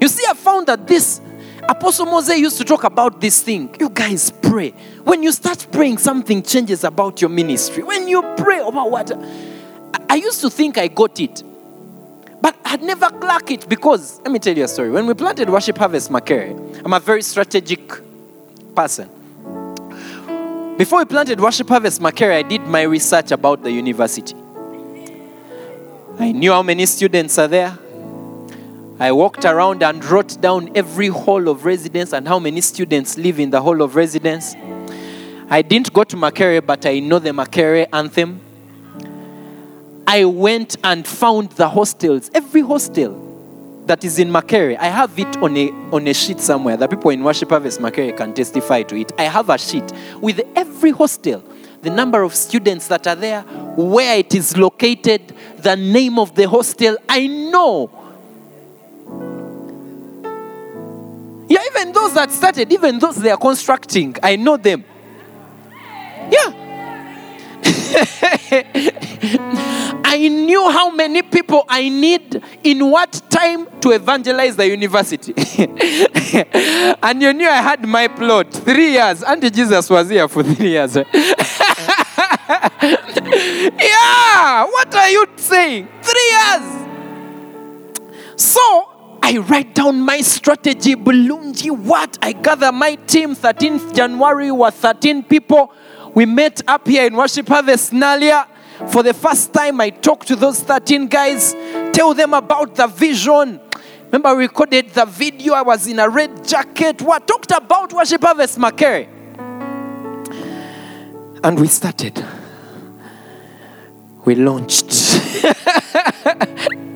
You 0.00 0.08
see, 0.08 0.24
I 0.28 0.34
found 0.34 0.66
that 0.68 0.86
this 0.86 1.20
Apostle 1.68 2.06
Moses 2.06 2.38
used 2.38 2.58
to 2.58 2.64
talk 2.64 2.84
about 2.84 3.20
this 3.20 3.42
thing. 3.42 3.74
You 3.78 3.90
guys 3.90 4.30
pray. 4.30 4.70
When 5.04 5.22
you 5.22 5.30
start 5.30 5.66
praying, 5.70 5.98
something 5.98 6.42
changes 6.42 6.84
about 6.84 7.20
your 7.20 7.30
ministry. 7.30 7.82
When 7.82 8.08
you 8.08 8.22
pray 8.36 8.60
about 8.60 8.90
what 8.90 9.12
I- 9.12 10.00
I 10.08 10.14
used 10.16 10.40
to 10.40 10.50
think 10.50 10.78
I 10.78 10.88
got 10.88 11.20
it, 11.20 11.44
but 12.40 12.56
I'd 12.64 12.82
never 12.82 13.10
clock 13.10 13.50
it 13.50 13.68
because 13.68 14.20
let 14.24 14.32
me 14.32 14.38
tell 14.38 14.56
you 14.56 14.64
a 14.64 14.68
story. 14.68 14.90
When 14.90 15.06
we 15.06 15.14
planted 15.14 15.50
Worship 15.50 15.78
Harvest 15.78 16.10
Makerere, 16.10 16.56
I'm 16.84 16.92
a 16.92 16.98
very 17.00 17.22
strategic 17.22 17.92
person. 18.74 19.08
Before 20.78 21.00
we 21.00 21.04
planted 21.04 21.40
Worship 21.40 21.68
Harvest 21.68 22.00
Makerere, 22.00 22.38
I 22.38 22.42
did 22.42 22.66
my 22.66 22.82
research 22.82 23.32
about 23.32 23.62
the 23.62 23.70
university. 23.70 24.34
I 26.18 26.32
knew 26.32 26.52
how 26.52 26.62
many 26.62 26.86
students 26.86 27.38
are 27.38 27.48
there. 27.48 27.78
I 29.00 29.12
walked 29.12 29.46
around 29.46 29.82
and 29.82 30.04
wrote 30.04 30.38
down 30.42 30.72
every 30.74 31.08
hall 31.08 31.48
of 31.48 31.64
residence 31.64 32.12
and 32.12 32.28
how 32.28 32.38
many 32.38 32.60
students 32.60 33.16
live 33.16 33.40
in 33.40 33.48
the 33.48 33.62
hall 33.62 33.80
of 33.80 33.96
residence. 33.96 34.54
I 35.48 35.62
didn't 35.62 35.90
go 35.94 36.04
to 36.04 36.16
Makerere, 36.16 36.64
but 36.64 36.84
I 36.84 36.98
know 36.98 37.18
the 37.18 37.30
Makerere 37.30 37.86
anthem. 37.94 38.42
I 40.06 40.26
went 40.26 40.76
and 40.84 41.06
found 41.06 41.52
the 41.52 41.66
hostels, 41.66 42.30
every 42.34 42.60
hostel 42.60 43.82
that 43.86 44.04
is 44.04 44.18
in 44.18 44.28
Makerere. 44.28 44.76
I 44.78 44.88
have 44.88 45.18
it 45.18 45.34
on 45.38 45.56
a, 45.56 45.70
on 45.92 46.06
a 46.06 46.12
sheet 46.12 46.38
somewhere. 46.38 46.76
The 46.76 46.86
people 46.86 47.10
in 47.10 47.24
Worship 47.24 47.48
Harvest 47.48 47.80
Makerere 47.80 48.14
can 48.14 48.34
testify 48.34 48.82
to 48.82 48.96
it. 48.96 49.12
I 49.18 49.22
have 49.22 49.48
a 49.48 49.56
sheet 49.56 49.90
with 50.20 50.42
every 50.54 50.90
hostel, 50.90 51.42
the 51.80 51.88
number 51.88 52.20
of 52.20 52.34
students 52.34 52.88
that 52.88 53.06
are 53.06 53.16
there, 53.16 53.40
where 53.76 54.18
it 54.18 54.34
is 54.34 54.58
located, 54.58 55.34
the 55.56 55.74
name 55.74 56.18
of 56.18 56.34
the 56.34 56.46
hostel. 56.46 56.98
I 57.08 57.26
know 57.26 57.96
Yeah, 61.50 61.60
even 61.72 61.92
those 61.92 62.14
that 62.14 62.30
started, 62.30 62.72
even 62.72 63.00
those 63.00 63.16
they 63.16 63.28
are 63.28 63.36
constructing, 63.36 64.14
I 64.22 64.36
know 64.36 64.56
them. 64.56 64.84
Yeah. 66.30 66.54
I 70.04 70.28
knew 70.28 70.70
how 70.70 70.92
many 70.92 71.22
people 71.22 71.64
I 71.68 71.88
need 71.88 72.40
in 72.62 72.88
what 72.88 73.20
time 73.28 73.66
to 73.80 73.90
evangelize 73.90 74.54
the 74.54 74.68
university. 74.68 75.34
and 77.02 77.20
you 77.20 77.32
knew 77.32 77.48
I 77.48 77.60
had 77.60 77.84
my 77.84 78.06
plot. 78.06 78.52
Three 78.52 78.92
years. 78.92 79.24
Auntie 79.24 79.50
Jesus 79.50 79.90
was 79.90 80.08
here 80.08 80.28
for 80.28 80.44
three 80.44 80.70
years. 80.70 80.94
yeah. 80.94 81.04
What 84.66 84.94
are 84.94 85.10
you 85.10 85.26
saying? 85.34 85.88
Three 86.00 86.30
years. 86.30 86.62
So 88.36 88.89
I 89.22 89.38
write 89.38 89.74
down 89.74 90.00
my 90.00 90.20
strategy, 90.20 90.94
Bulungi, 90.94 91.70
what? 91.70 92.18
I 92.22 92.32
gather 92.32 92.72
my 92.72 92.94
team, 92.94 93.34
13th 93.34 93.94
January 93.94 94.50
were 94.50 94.70
13 94.70 95.24
people. 95.24 95.72
We 96.14 96.26
met 96.26 96.62
up 96.66 96.88
here 96.88 97.06
in 97.06 97.14
Worship 97.16 97.46
Harvest 97.48 97.92
Naalya. 97.92 98.46
For 98.88 99.02
the 99.02 99.14
first 99.14 99.52
time, 99.52 99.80
I 99.80 99.90
talked 99.90 100.26
to 100.28 100.36
those 100.36 100.60
13 100.60 101.06
guys, 101.06 101.54
tell 101.92 102.14
them 102.14 102.34
about 102.34 102.74
the 102.74 102.86
vision. 102.86 103.60
Remember, 104.06 104.30
I 104.30 104.32
recorded 104.32 104.90
the 104.90 105.04
video. 105.04 105.54
I 105.54 105.62
was 105.62 105.86
in 105.86 106.00
a 106.00 106.08
red 106.08 106.46
jacket. 106.46 107.00
What 107.00 107.28
talked 107.28 107.52
about 107.52 107.92
Worship 107.92 108.22
Harvest 108.22 108.58
Makerere. 108.58 109.06
And 111.44 111.60
we 111.60 111.68
started. 111.68 112.24
We 114.24 114.34
launched. 114.34 114.90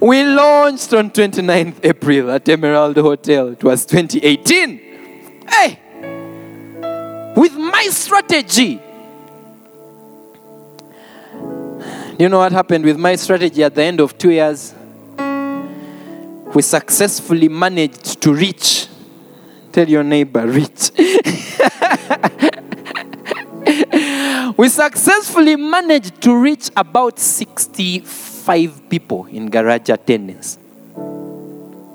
we 0.00 0.24
launched 0.24 0.92
on 0.94 1.10
29th 1.10 1.76
April 1.82 2.30
at 2.30 2.48
Emerald 2.48 2.96
Hotel. 2.96 3.48
It 3.48 3.62
was 3.62 3.84
2018. 3.86 4.78
Hey, 5.48 5.78
with 7.36 7.54
my 7.56 7.88
strategy. 7.90 8.80
You 12.18 12.28
know 12.28 12.38
what 12.38 12.52
happened 12.52 12.84
with 12.84 12.96
my 12.96 13.16
strategy 13.16 13.64
at 13.64 13.74
the 13.74 13.82
end 13.82 14.00
of 14.00 14.16
two 14.16 14.30
years? 14.30 14.72
We 16.54 16.62
successfully 16.62 17.48
managed 17.48 18.22
to 18.22 18.32
reach. 18.32 18.86
Tell 19.72 19.88
your 19.88 20.04
neighbor, 20.04 20.46
reach. 20.46 20.92
we 24.56 24.68
successfully 24.68 25.56
managed 25.56 26.20
to 26.22 26.40
reach 26.40 26.70
about 26.76 27.18
65 28.44 28.90
people 28.90 29.24
in 29.26 29.48
garage 29.48 29.88
attendance. 29.88 30.58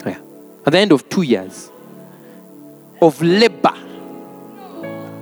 Yeah. 0.06 0.18
At 0.66 0.74
the 0.74 0.80
end 0.80 0.92
of 0.92 1.08
two 1.08 1.22
years 1.22 1.70
of 3.00 3.22
labor 3.22 3.74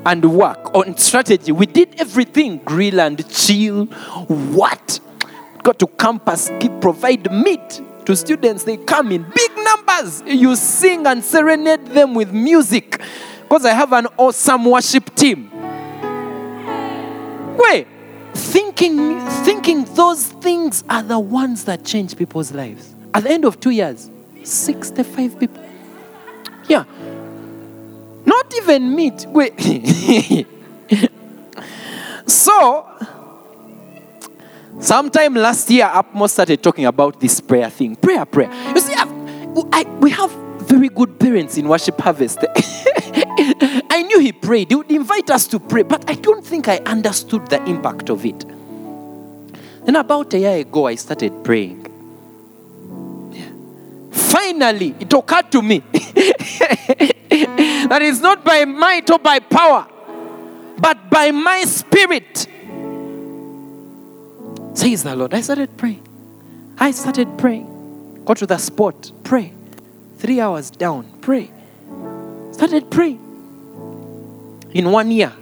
and 0.06 0.24
work 0.34 0.74
on 0.74 0.96
strategy. 0.98 1.52
We 1.52 1.66
did 1.66 2.00
everything 2.00 2.60
grill 2.60 3.02
and 3.02 3.30
chill. 3.30 3.86
What? 4.56 5.02
Got 5.64 5.80
to 5.80 5.88
campus, 5.88 6.50
give, 6.60 6.80
provide 6.80 7.30
meat 7.30 7.82
to 8.06 8.16
students. 8.16 8.64
They 8.64 8.78
come 8.78 9.12
in 9.12 9.24
big 9.36 9.52
numbers. 9.58 10.24
You 10.26 10.56
sing 10.56 11.06
and 11.06 11.22
serenade 11.22 11.88
them 11.88 12.14
with 12.14 12.32
music. 12.32 13.02
Because 13.42 13.66
I 13.66 13.74
have 13.74 13.92
an 13.92 14.08
awesome 14.16 14.64
worship 14.64 15.14
team. 15.14 15.52
Wait, 17.58 17.88
thinking, 18.38 19.20
thinking 19.44 19.84
those 19.96 20.28
things 20.28 20.84
are 20.90 21.04
the 21.04 21.20
ones 21.20 21.66
that 21.66 21.84
change 21.84 22.16
people's 22.16 22.52
lives. 22.52 22.96
At 23.14 23.24
the 23.24 23.32
end 23.32 23.46
of 23.46 23.60
two 23.60 23.72
years, 23.72 24.10
65 24.44 25.40
people. 25.40 25.64
Yeah, 26.68 26.86
not 28.26 28.54
even 28.56 28.96
meat. 28.96 29.26
Wait. 29.30 29.58
so, 32.26 32.86
sometime 34.80 35.34
last 35.34 35.70
year, 35.70 35.86
Upmo 35.86 36.30
started 36.30 36.62
talking 36.62 36.86
about 36.86 37.20
this 37.20 37.42
prayer 37.42 37.70
thing. 37.70 37.96
Prayer, 37.96 38.26
prayer. 38.26 38.52
You 38.74 38.80
see, 38.80 38.94
I, 38.96 39.84
we 40.00 40.12
have 40.12 40.32
very 40.68 40.90
good 40.90 41.20
parents 41.20 41.58
in 41.58 41.68
Worship 41.68 42.00
Harvest. 42.00 42.40
I 43.98 44.04
knew 44.04 44.20
he 44.20 44.32
prayed. 44.32 44.70
He 44.70 44.76
would 44.76 44.92
invite 44.92 45.32
us 45.32 45.48
to 45.48 45.60
pray, 45.60 45.82
but 45.82 46.08
I 46.08 46.14
don't 46.14 46.46
think 46.46 46.68
I 46.68 46.78
understood 46.86 47.48
the 47.48 47.64
impact 47.66 48.12
of 48.12 48.24
it. 48.28 48.46
Then 49.86 49.96
about 49.96 50.32
a 50.36 50.38
year 50.38 50.58
ago, 50.58 50.86
I 50.86 50.94
started 50.94 51.44
praying. 51.44 51.82
Yeah. 53.32 53.50
Finally, 54.12 54.94
it 55.00 55.12
occurred 55.12 55.52
to 55.52 55.64
me 55.64 55.80
that 57.90 58.00
it's 58.04 58.20
not 58.20 58.44
by 58.44 58.66
might 58.66 59.10
or 59.10 59.18
by 59.18 59.40
power, 59.40 59.88
but 60.78 61.10
by 61.10 61.32
my 61.32 61.64
spirit. 61.64 62.48
Says 64.76 65.02
the 65.02 65.16
Lord. 65.16 65.34
I 65.34 65.42
started 65.42 65.76
praying. 65.76 66.08
I 66.78 66.92
started 66.92 67.36
praying. 67.40 68.22
Go 68.26 68.36
to 68.36 68.46
the 68.46 68.60
spot, 68.60 69.12
pray. 69.24 69.54
Three 70.20 70.40
hours 70.40 70.70
down, 70.70 71.10
pray. 71.22 71.50
Started 72.52 72.92
praying. 72.92 73.27
In 74.78 74.92
one 74.92 75.10
year, 75.10 75.34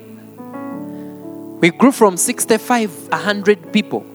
we 1.60 1.72
grew 1.72 1.92
from 1.92 2.16
65, 2.16 3.10
100 3.10 3.74
people 3.74 4.06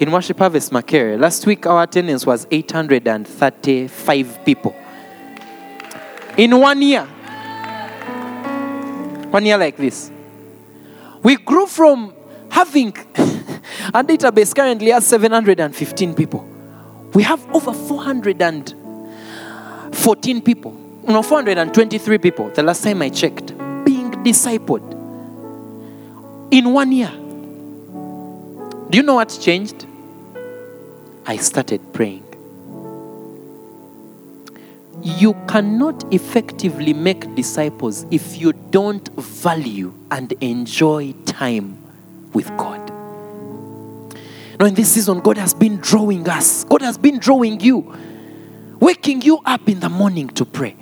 in 0.00 0.10
Worship 0.10 0.36
Harvest 0.36 0.72
Makerere. 0.72 1.16
Last 1.16 1.46
week, 1.46 1.64
our 1.64 1.84
attendance 1.84 2.26
was 2.26 2.44
835 2.50 4.44
people. 4.44 4.74
In 6.36 6.58
one 6.58 6.82
year, 6.82 7.04
one 9.30 9.46
year 9.46 9.56
like 9.56 9.76
this, 9.76 10.10
we 11.22 11.36
grew 11.36 11.66
from 11.66 12.12
having 12.50 12.88
a 13.94 14.02
database 14.02 14.52
currently 14.52 14.90
has 14.90 15.06
715 15.06 16.16
people. 16.16 16.44
We 17.14 17.22
have 17.22 17.46
over 17.54 17.72
414 17.72 20.42
people, 20.42 20.72
no, 21.06 21.22
423 21.22 22.18
people, 22.18 22.50
the 22.50 22.64
last 22.64 22.82
time 22.82 23.02
I 23.02 23.10
checked, 23.10 23.54
discipled 24.24 24.98
in 26.50 26.72
one 26.72 26.92
year. 26.92 27.12
Do 28.90 28.96
you 28.96 29.02
know 29.02 29.14
what 29.14 29.36
changed? 29.40 29.86
I 31.26 31.36
started 31.36 31.80
praying. 31.92 32.24
You 35.02 35.34
cannot 35.48 36.12
effectively 36.12 36.92
make 36.92 37.34
disciples 37.34 38.04
if 38.10 38.40
you 38.40 38.52
don't 38.52 39.08
value 39.14 39.94
and 40.10 40.32
enjoy 40.40 41.14
time 41.24 41.78
with 42.32 42.48
God. 42.56 42.90
Now, 44.58 44.66
in 44.66 44.74
this 44.74 44.92
season, 44.92 45.20
God 45.20 45.38
has 45.38 45.54
been 45.54 45.76
drawing 45.76 46.28
us, 46.28 46.64
God 46.64 46.82
has 46.82 46.98
been 46.98 47.18
drawing 47.18 47.60
you, 47.60 47.96
waking 48.78 49.22
you 49.22 49.38
up 49.46 49.68
in 49.68 49.80
the 49.80 49.88
morning 49.88 50.28
to 50.30 50.44
pray. 50.44 50.76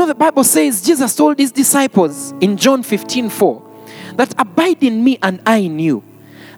Know, 0.00 0.06
the 0.06 0.14
Bible 0.14 0.44
says 0.44 0.80
Jesus 0.80 1.14
told 1.14 1.38
his 1.38 1.52
disciples 1.52 2.32
in 2.40 2.56
John 2.56 2.82
15 2.82 3.28
4 3.28 3.62
that 4.14 4.34
abide 4.38 4.82
in 4.82 5.04
me 5.04 5.18
and 5.22 5.42
I 5.44 5.58
in 5.58 5.78
you 5.78 6.02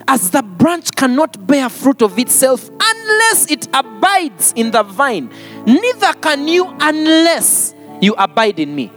as 0.07 0.31
the 0.31 0.41
branch 0.41 0.93
cannot 0.95 1.45
bear 1.45 1.67
fruit 1.67 2.01
of 2.01 2.17
itself 2.17 2.69
unless 2.81 3.51
it 3.51 3.67
abides 3.73 4.53
in 4.55 4.71
the 4.71 4.83
vine, 4.83 5.29
neither 5.65 6.13
can 6.21 6.47
you 6.47 6.73
unless 6.79 7.75
you 7.99 8.15
abide 8.17 8.61
in 8.61 8.73
me. 8.73 8.89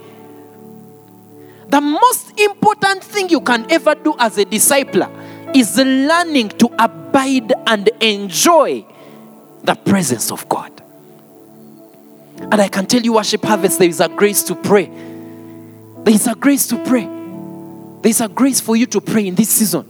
The 1.66 1.80
most 1.80 2.38
important 2.38 3.02
thing 3.02 3.28
you 3.28 3.40
can 3.40 3.68
ever 3.68 3.96
do 3.96 4.14
as 4.16 4.38
a 4.38 4.44
discipler 4.44 5.10
is 5.56 5.76
learning 5.76 6.50
to 6.50 6.70
abide 6.78 7.52
and 7.66 7.88
enjoy 8.00 8.86
the 9.64 9.74
presence 9.74 10.30
of 10.30 10.48
God. 10.48 10.84
And 12.52 12.60
I 12.60 12.68
can 12.68 12.86
tell 12.86 13.02
you, 13.02 13.14
Worship 13.14 13.44
Harvest, 13.44 13.78
there 13.78 13.88
is 13.88 14.00
a 14.00 14.08
grace 14.08 14.42
to 14.44 14.54
pray. 14.54 14.86
There 14.86 16.14
is 16.14 16.26
a 16.26 16.34
grace 16.34 16.68
to 16.68 16.82
pray. 16.84 17.04
There 17.04 18.10
is 18.10 18.20
a 18.20 18.28
grace 18.28 18.60
for 18.60 18.76
you 18.76 18.86
to 18.86 19.00
pray 19.00 19.26
in 19.26 19.34
this 19.34 19.48
season. 19.48 19.84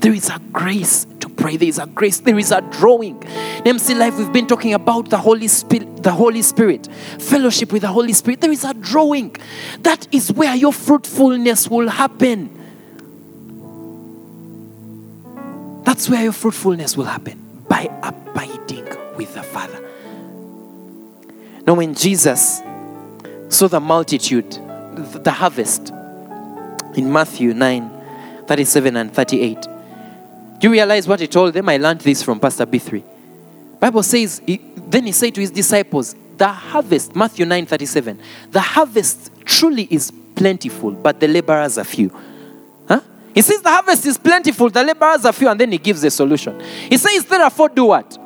There 0.00 0.12
is 0.12 0.28
a 0.28 0.40
grace 0.52 1.06
to 1.20 1.28
pray. 1.28 1.56
There 1.56 1.68
is 1.68 1.78
a 1.78 1.86
grace. 1.86 2.18
There 2.18 2.38
is 2.38 2.50
a 2.50 2.60
drawing. 2.60 3.22
In 3.22 3.68
MC 3.68 3.94
Life, 3.94 4.18
we've 4.18 4.32
been 4.32 4.46
talking 4.46 4.74
about 4.74 5.10
the 5.10 5.18
Holy 5.18 5.48
Spirit, 5.48 6.02
the 6.02 6.10
Holy 6.10 6.42
Spirit, 6.42 6.88
fellowship 7.18 7.72
with 7.72 7.82
the 7.82 7.88
Holy 7.88 8.12
Spirit. 8.12 8.40
There 8.40 8.50
is 8.50 8.64
a 8.64 8.74
drawing. 8.74 9.36
That 9.80 10.08
is 10.12 10.32
where 10.32 10.54
your 10.54 10.72
fruitfulness 10.72 11.68
will 11.68 11.88
happen. 11.88 12.50
That's 15.84 16.10
where 16.10 16.24
your 16.24 16.32
fruitfulness 16.32 16.96
will 16.96 17.04
happen 17.04 17.62
by 17.68 17.88
abiding 18.02 18.88
with 19.16 19.32
the 19.34 19.42
Father. 19.44 19.82
Now, 21.66 21.74
when 21.74 21.94
Jesus 21.94 22.62
saw 23.48 23.68
the 23.68 23.80
multitude, 23.80 24.50
the 24.52 25.32
harvest, 25.32 25.92
in 26.94 27.12
Matthew 27.12 27.52
9 27.52 27.90
37 28.46 28.96
and 28.96 29.12
38, 29.12 29.62
do 29.62 30.68
you 30.68 30.70
realize 30.70 31.08
what 31.08 31.20
he 31.20 31.26
told 31.26 31.52
them? 31.52 31.68
I 31.68 31.76
learned 31.76 32.00
this 32.00 32.22
from 32.22 32.38
Pastor 32.38 32.64
B3. 32.64 33.02
Bible 33.80 34.02
says, 34.02 34.40
he, 34.46 34.60
then 34.76 35.04
he 35.04 35.12
said 35.12 35.34
to 35.34 35.40
his 35.40 35.50
disciples, 35.50 36.14
the 36.38 36.48
harvest, 36.48 37.16
Matthew 37.16 37.44
9 37.44 37.66
37, 37.66 38.20
the 38.50 38.60
harvest 38.60 39.30
truly 39.44 39.88
is 39.90 40.12
plentiful, 40.34 40.92
but 40.92 41.18
the 41.18 41.28
laborers 41.28 41.78
are 41.78 41.84
few. 41.84 42.16
Huh? 42.88 43.00
He 43.34 43.42
says 43.42 43.60
the 43.60 43.70
harvest 43.70 44.06
is 44.06 44.16
plentiful, 44.16 44.70
the 44.70 44.84
laborers 44.84 45.24
are 45.24 45.32
few, 45.32 45.48
and 45.48 45.60
then 45.60 45.72
he 45.72 45.78
gives 45.78 46.04
a 46.04 46.10
solution. 46.10 46.60
He 46.88 46.96
says, 46.96 47.24
therefore, 47.24 47.70
do 47.70 47.86
what? 47.86 48.18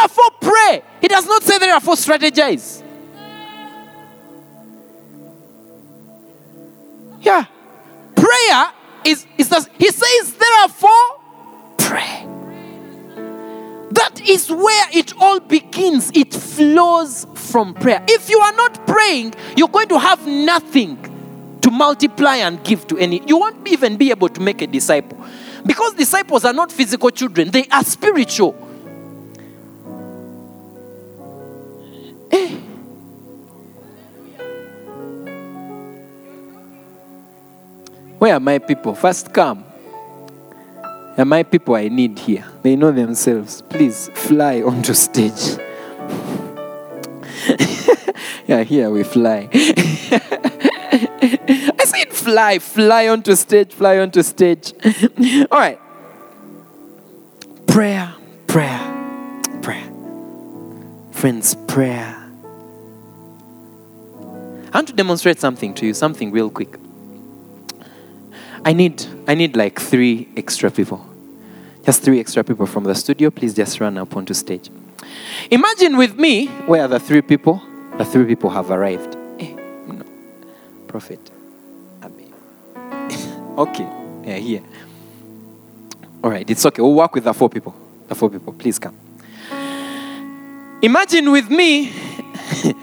Therefore, 0.00 0.30
pray. 0.40 0.82
He 1.00 1.08
does 1.08 1.26
not 1.26 1.42
say, 1.42 1.58
therefore, 1.58 1.94
strategize. 1.94 2.82
Yeah. 7.20 7.44
Prayer 8.16 8.72
is, 9.04 9.26
is 9.38 9.48
the, 9.48 9.66
he 9.78 9.90
says, 9.90 10.34
therefore, 10.34 10.90
pray. 11.78 12.26
That 13.92 14.20
is 14.28 14.50
where 14.50 14.88
it 14.92 15.16
all 15.20 15.38
begins. 15.40 16.10
It 16.14 16.32
flows 16.32 17.26
from 17.34 17.74
prayer. 17.74 18.04
If 18.08 18.28
you 18.28 18.38
are 18.40 18.52
not 18.52 18.86
praying, 18.86 19.34
you're 19.56 19.68
going 19.68 19.88
to 19.88 19.98
have 19.98 20.26
nothing 20.26 21.58
to 21.60 21.70
multiply 21.70 22.36
and 22.36 22.62
give 22.64 22.86
to 22.88 22.98
any. 22.98 23.22
You 23.26 23.38
won't 23.38 23.68
even 23.68 23.96
be 23.96 24.10
able 24.10 24.28
to 24.30 24.40
make 24.40 24.60
a 24.60 24.66
disciple. 24.66 25.18
Because 25.64 25.94
disciples 25.94 26.44
are 26.44 26.52
not 26.52 26.72
physical 26.72 27.10
children, 27.10 27.50
they 27.50 27.66
are 27.68 27.84
spiritual. 27.84 28.63
Eh? 32.34 32.56
Where 38.18 38.34
are 38.34 38.40
my 38.40 38.58
people? 38.58 38.94
First 38.94 39.32
come. 39.32 39.64
And 41.16 41.28
my 41.28 41.42
people 41.44 41.76
I 41.76 41.88
need 41.88 42.18
here. 42.18 42.44
They 42.62 42.74
know 42.74 42.90
themselves. 42.90 43.62
Please 43.62 44.10
fly 44.14 44.62
onto 44.62 44.94
stage. 44.94 45.58
yeah, 48.48 48.62
here 48.64 48.90
we 48.90 49.04
fly. 49.04 49.48
I 51.76 51.84
say 51.84 52.04
fly, 52.06 52.58
fly 52.58 53.08
onto 53.08 53.36
stage, 53.36 53.72
fly 53.72 53.98
onto 53.98 54.22
stage. 54.22 54.72
All 55.52 55.58
right. 55.58 55.78
Prayer, 57.66 58.14
prayer, 58.46 58.80
prayer. 59.62 59.92
Friends, 61.12 61.54
prayer. 61.66 62.13
I 64.74 64.78
want 64.78 64.88
to 64.88 64.94
demonstrate 64.94 65.38
something 65.38 65.72
to 65.74 65.86
you, 65.86 65.94
something 65.94 66.32
real 66.32 66.50
quick. 66.50 66.76
I 68.64 68.72
need 68.72 69.06
I 69.28 69.34
need 69.34 69.56
like 69.56 69.80
three 69.80 70.28
extra 70.36 70.70
people. 70.70 71.06
Just 71.84 72.02
three 72.02 72.18
extra 72.18 72.42
people 72.42 72.66
from 72.66 72.84
the 72.84 72.94
studio. 72.94 73.30
Please 73.30 73.54
just 73.54 73.78
run 73.78 73.96
up 73.96 74.16
onto 74.16 74.34
stage. 74.34 74.70
Imagine 75.50 75.96
with 75.96 76.16
me 76.16 76.46
where 76.66 76.82
are 76.82 76.88
the 76.88 76.98
three 76.98 77.22
people? 77.22 77.62
The 77.98 78.04
three 78.04 78.24
people 78.24 78.50
have 78.50 78.70
arrived. 78.70 79.16
Eh, 79.38 79.54
no. 79.86 80.04
Prophet. 80.88 81.30
Okay. 83.56 83.88
Yeah, 84.24 84.36
here. 84.38 84.62
All 86.22 86.30
right, 86.30 86.48
it's 86.50 86.66
okay. 86.66 86.82
We'll 86.82 86.94
work 86.94 87.14
with 87.14 87.22
the 87.22 87.32
four 87.32 87.48
people. 87.48 87.72
The 88.08 88.14
four 88.16 88.28
people. 88.28 88.52
Please 88.52 88.80
come. 88.80 88.96
Imagine 90.82 91.30
with 91.30 91.48
me, 91.50 91.92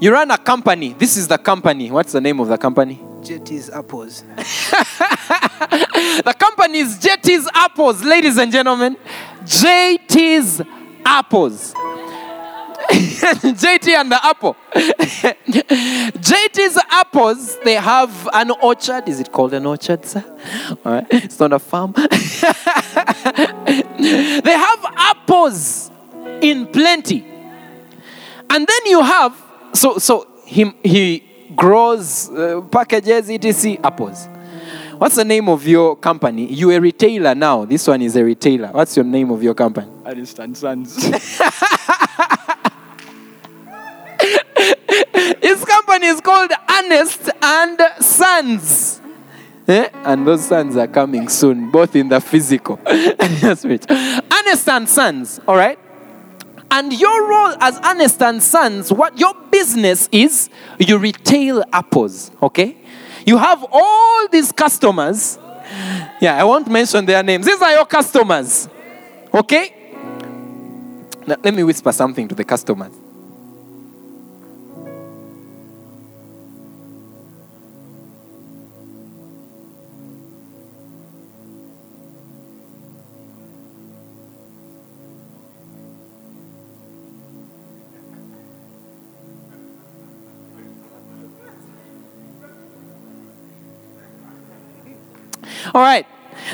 you 0.00 0.12
run 0.12 0.30
a 0.30 0.38
company. 0.38 0.94
This 0.94 1.16
is 1.16 1.28
the 1.28 1.38
company. 1.38 1.90
What's 1.90 2.12
the 2.12 2.20
name 2.20 2.40
of 2.40 2.48
the 2.48 2.58
company? 2.58 3.00
Jetties 3.22 3.70
apples. 3.70 4.24
The 6.16 6.34
company 6.38 6.78
is 6.78 6.96
JT's 6.98 7.46
Apples, 7.52 8.02
ladies 8.02 8.38
and 8.38 8.50
gentlemen. 8.50 8.96
JT's 9.44 10.62
Apples. 11.04 11.74
JT 12.88 13.88
and 13.88 14.12
the 14.12 14.24
apple. 14.24 14.56
JT's 14.74 16.78
apples, 16.88 17.58
they 17.64 17.74
have 17.74 18.28
an 18.32 18.52
orchard. 18.62 19.08
Is 19.08 19.18
it 19.20 19.32
called 19.32 19.52
an 19.54 19.66
orchard, 19.66 20.06
sir? 20.06 20.24
All 20.84 20.92
right. 20.92 21.06
It's 21.10 21.40
not 21.40 21.52
a 21.52 21.58
farm. 21.58 21.92
they 21.92 22.06
have 24.52 24.86
apples 24.96 25.90
in 26.40 26.68
plenty. 26.68 27.26
And 28.48 28.66
then 28.66 28.86
you 28.86 29.02
have, 29.02 29.34
so, 29.76 29.98
so 29.98 30.26
he, 30.44 30.72
he 30.82 31.22
grows, 31.54 32.30
uh, 32.30 32.62
packages, 32.62 33.30
etc. 33.30 33.78
apples. 33.84 34.28
What's 34.98 35.16
the 35.16 35.24
name 35.24 35.48
of 35.48 35.66
your 35.66 35.94
company? 35.96 36.50
You're 36.52 36.72
a 36.72 36.80
retailer 36.80 37.34
now. 37.34 37.66
This 37.66 37.86
one 37.86 38.00
is 38.00 38.16
a 38.16 38.24
retailer. 38.24 38.68
What's 38.68 38.96
your 38.96 39.04
name 39.04 39.30
of 39.30 39.42
your 39.42 39.54
company? 39.54 39.86
Ernest 40.06 40.38
and 40.38 40.56
Sons. 40.56 40.96
His 45.42 45.64
company 45.64 46.06
is 46.06 46.20
called 46.22 46.50
Ernest 46.68 47.30
and 47.42 47.78
Sons. 48.00 49.02
Eh? 49.68 49.88
And 49.92 50.26
those 50.26 50.46
sons 50.46 50.76
are 50.76 50.86
coming 50.86 51.28
soon, 51.28 51.70
both 51.70 51.94
in 51.96 52.08
the 52.08 52.20
physical 52.20 52.80
and 52.86 53.58
spiritual. 53.58 53.96
Ernest 53.96 54.68
and 54.68 54.88
Sons, 54.88 55.40
all 55.46 55.56
right? 55.56 55.78
And 56.76 56.92
your 56.92 57.26
role 57.26 57.54
as 57.58 57.80
Ernest 57.82 58.20
and 58.20 58.42
Sons, 58.42 58.92
what 58.92 59.18
your 59.18 59.32
business 59.50 60.10
is, 60.12 60.50
you 60.78 60.98
retail 60.98 61.64
apples, 61.72 62.30
okay? 62.42 62.76
You 63.24 63.38
have 63.38 63.64
all 63.72 64.28
these 64.28 64.52
customers. 64.52 65.38
Yeah, 66.20 66.36
I 66.38 66.44
won't 66.44 66.68
mention 66.68 67.06
their 67.06 67.22
names. 67.22 67.46
These 67.46 67.62
are 67.62 67.72
your 67.72 67.86
customers, 67.86 68.68
okay? 69.32 69.74
Now, 71.26 71.36
let 71.42 71.54
me 71.54 71.62
whisper 71.62 71.92
something 71.92 72.28
to 72.28 72.34
the 72.34 72.44
customers. 72.44 72.92
All 95.76 95.82
right. 95.82 96.06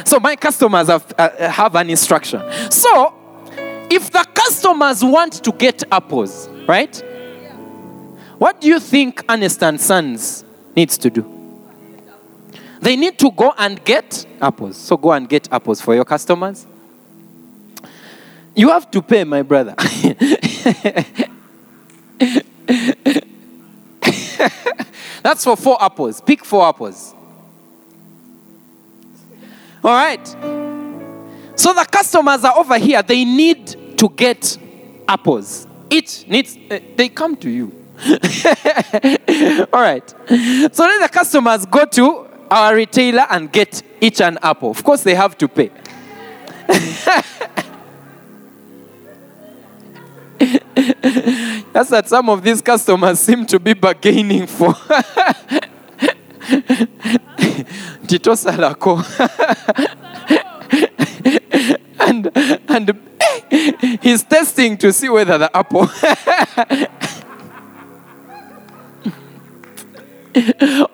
So 0.05 0.19
my 0.19 0.35
customers 0.35 0.89
have, 0.89 1.15
uh, 1.17 1.49
have 1.49 1.77
an 1.77 1.89
instruction. 1.89 2.43
So 2.73 3.15
if 3.89 4.11
the 4.11 4.27
customers 4.35 5.05
want 5.05 5.45
to 5.45 5.53
get 5.53 5.85
apples, 5.93 6.49
right? 6.67 6.97
What 8.39 8.61
do 8.61 8.67
you 8.67 8.81
think 8.81 9.25
Ernest 9.29 9.63
and 9.63 9.81
Sons 9.81 10.45
needs 10.75 10.99
to 10.99 11.09
do? 11.09 11.25
They 12.81 12.97
need 12.97 13.17
to 13.21 13.31
go 13.31 13.55
and 13.57 13.85
get 13.85 14.27
apples. 14.41 14.77
So 14.77 14.97
go 14.97 15.13
and 15.13 15.29
get 15.29 15.47
apples 15.53 15.81
for 15.81 15.95
your 15.95 16.05
customers. 16.05 16.67
You 18.57 18.71
have 18.71 18.91
to 18.91 19.01
pay, 19.01 19.23
my 19.23 19.43
brother. 19.43 19.77
That's 25.23 25.45
for 25.45 25.57
four 25.57 25.81
apples. 25.81 26.21
Pick 26.21 26.45
four 26.45 26.67
apples. 26.67 27.15
All 29.85 29.93
right. 29.93 30.27
So 31.57 31.73
the 31.73 31.87
customers 31.91 32.45
are 32.45 32.57
over 32.57 32.79
here. 32.79 33.03
They 33.03 33.25
need 33.25 33.99
to 33.99 34.09
get 34.09 34.57
apples. 35.09 35.67
Each 35.91 36.27
needs, 36.27 36.57
uh, 36.71 36.79
they 36.97 37.09
come 37.09 37.37
to 37.37 37.51
you. 37.51 37.73
All 39.73 39.81
right. 39.81 40.09
So 40.09 40.15
then 40.29 41.01
the 41.01 41.11
customers 41.13 41.67
go 41.67 41.85
to 41.85 42.29
our 42.51 42.75
retailer 42.75 43.27
and 43.31 43.53
get 43.53 43.83
each 44.01 44.21
an 44.21 44.39
apple. 44.43 44.71
Of 44.71 44.83
course, 44.85 45.03
they 45.03 45.15
have 45.15 45.37
to 45.39 45.49
pay. 45.49 45.71
That's 51.73 51.91
what 51.91 52.09
some 52.09 52.29
of 52.29 52.43
these 52.43 52.61
customers 52.61 53.21
seem 53.21 53.47
to 53.47 53.61
be 53.61 53.75
bargaining 53.75 54.47
for. 54.47 54.75
Tito 58.13 58.33
Salako. 58.33 59.03
and 61.99 62.31
and 62.69 63.01
he's 64.03 64.23
testing 64.23 64.77
to 64.77 64.93
see 64.93 65.09
whether 65.09 65.39
the 65.39 65.57
apple. 65.57 65.81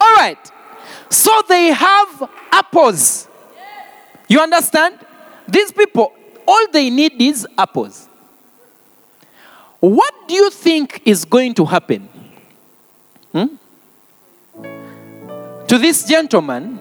All 0.00 0.14
right. 0.14 0.38
So 1.10 1.42
they 1.48 1.72
have 1.72 2.30
apples. 2.52 3.26
You 4.28 4.38
understand? 4.38 5.00
These 5.48 5.72
people, 5.72 6.12
all 6.46 6.68
they 6.70 6.88
need 6.88 7.20
is 7.20 7.48
apples. 7.58 8.08
What 9.80 10.14
do 10.28 10.34
you 10.34 10.50
think 10.50 11.02
is 11.04 11.24
going 11.24 11.54
to 11.54 11.64
happen? 11.64 12.08
Hmm? 13.32 13.56
To 15.66 15.78
this 15.78 16.04
gentleman, 16.04 16.77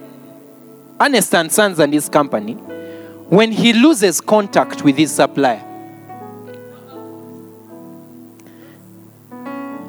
Ernest 0.99 1.33
and 1.35 1.51
Sons 1.51 1.79
and 1.79 1.93
his 1.93 2.09
company, 2.09 2.53
when 2.53 3.51
he 3.51 3.73
loses 3.73 4.21
contact 4.21 4.81
with 4.83 4.97
his 4.97 5.11
supplier. 5.11 5.63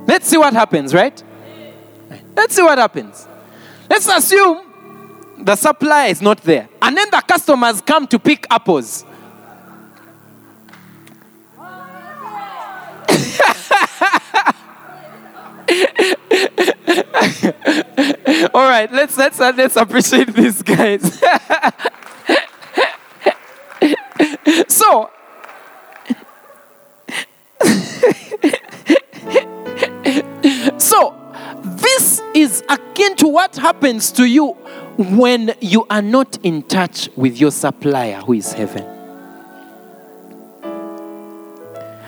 Let's 0.07 0.27
see 0.27 0.39
what 0.39 0.53
happens, 0.53 0.95
right? 0.95 1.23
Let's 2.35 2.55
see 2.55 2.63
what 2.63 2.79
happens. 2.79 3.29
Let's 3.89 4.09
assume 4.09 4.63
the 5.39 5.55
supplier 5.57 6.11
is 6.11 6.23
not 6.23 6.43
there. 6.43 6.69
And 6.81 6.97
then 6.97 7.11
the 7.11 7.23
customers 7.27 7.81
come 7.81 8.07
to 8.09 8.19
pick 8.19 8.47
apples. 8.51 9.05
All 18.55 18.69
right, 18.69 18.91
let's 18.93 19.17
let's 19.19 19.41
uh, 19.41 19.53
let's 19.57 19.75
appreciate 19.75 20.33
these 20.35 20.63
guys. 20.63 21.03
so 24.69 25.11
so 30.79 31.17
this 31.65 32.23
is 32.35 32.63
akin 32.69 33.17
to 33.17 33.27
what 33.27 33.57
happens 33.57 34.13
to 34.13 34.25
you 34.25 34.53
when 34.97 35.55
you 35.61 35.87
are 35.91 36.03
not 36.03 36.39
in 36.45 36.63
touch 36.63 37.09
with 37.17 37.41
your 37.41 37.51
supplier 37.51 38.21
who 38.21 38.35
is 38.35 38.53
heaven. 38.53 38.85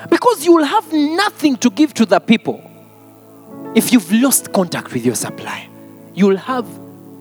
Because 0.08 0.44
you 0.44 0.52
will 0.54 0.64
have 0.64 0.92
nothing 0.92 1.56
to 1.56 1.70
give 1.70 1.94
to 1.94 2.06
the 2.06 2.20
people 2.20 2.69
if 3.74 3.92
you've 3.92 4.12
lost 4.12 4.52
contact 4.52 4.92
with 4.92 5.04
your 5.04 5.14
supply, 5.14 5.70
You'll 6.14 6.36
have 6.36 6.66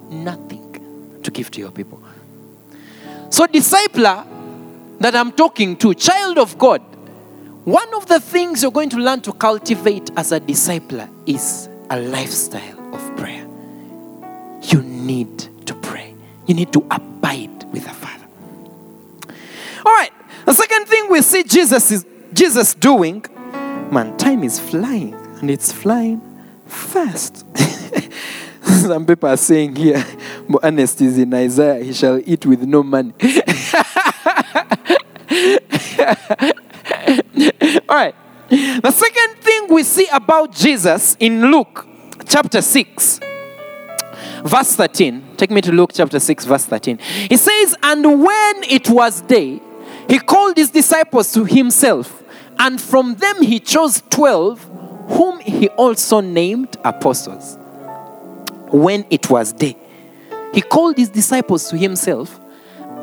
nothing 0.10 1.20
to 1.24 1.32
give 1.32 1.52
to 1.52 1.60
your 1.60 1.72
people. 1.72 2.02
So, 3.30 3.46
discipler 3.46 4.26
that 5.00 5.16
I'm 5.16 5.32
talking 5.32 5.78
to, 5.78 5.94
child 5.94 6.38
of 6.38 6.58
God, 6.58 6.82
one 7.66 7.94
of 7.94 8.08
the 8.08 8.20
things 8.20 8.64
you're 8.64 8.72
going 8.72 8.90
to 8.90 8.98
learn 8.98 9.22
to 9.22 9.34
cultivate 9.34 10.10
as 10.18 10.32
a 10.32 10.40
discipler 10.40 11.10
is 11.28 11.70
a 11.90 12.00
lifestyle 12.00 12.94
of 12.94 13.18
prayer. 13.18 13.46
you 14.64 14.82
need 14.82 15.66
to 15.66 15.74
pray. 15.76 16.14
You 16.46 16.56
need 16.56 16.74
to 16.74 16.86
abide 16.92 17.64
with 17.72 17.86
the 17.86 17.94
Father. 17.94 18.26
All 19.86 19.94
right. 19.94 20.12
The 20.46 20.54
second 20.54 20.88
thing 20.88 21.10
we 21.10 21.22
see 21.22 21.44
Jesus 21.44 21.92
is 21.92 22.06
Jesus 22.34 22.74
doing, 22.74 23.24
man, 23.92 24.18
time 24.18 24.44
is 24.44 24.60
flying 24.60 25.14
and 25.14 25.50
it's 25.50 25.72
flying 25.72 26.22
fast. 26.70 27.46
Some 28.62 29.06
people 29.06 29.30
are 29.30 29.38
saying 29.38 29.76
here, 29.76 30.06
honest 30.62 31.02
is 31.02 31.18
in 31.18 31.34
Isaiah, 31.34 31.84
he 31.84 31.94
shall 31.94 32.20
eat 32.26 32.46
with 32.46 32.64
no 32.64 32.84
money. 32.84 33.14
All 37.90 37.96
right. 37.96 38.16
The 38.50 38.92
second 38.92 39.44
thing 39.44 39.68
we 39.70 39.84
see 39.84 40.08
about 40.12 40.54
Jesus 40.54 41.16
in 41.20 41.52
Luke 41.52 41.88
chapter 42.26 42.62
6, 42.62 43.20
verse 44.44 44.76
13. 44.76 45.36
Take 45.38 45.52
me 45.52 45.62
to 45.62 45.72
Luke 45.72 45.92
chapter 45.94 46.20
6, 46.20 46.46
verse 46.46 46.66
13. 46.66 46.98
He 47.30 47.38
says, 47.38 47.76
And 47.84 48.24
when 48.24 48.64
it 48.64 48.90
was 48.90 49.22
day, 49.22 49.62
he 50.10 50.20
called 50.20 50.58
his 50.58 50.72
disciples 50.72 51.32
to 51.34 51.46
himself, 51.46 52.24
and 52.58 52.82
from 52.82 53.16
them 53.16 53.44
he 53.44 53.60
chose 53.60 54.02
12, 54.10 54.79
whom 55.10 55.40
he 55.40 55.68
also 55.70 56.22
named 56.22 56.78
apostles. 56.86 57.58
When 58.72 59.06
it 59.10 59.30
was 59.30 59.52
day, 59.52 59.76
he 60.54 60.62
called 60.62 60.98
his 60.98 61.10
disciples 61.10 61.70
to 61.70 61.78
himself, 61.78 62.40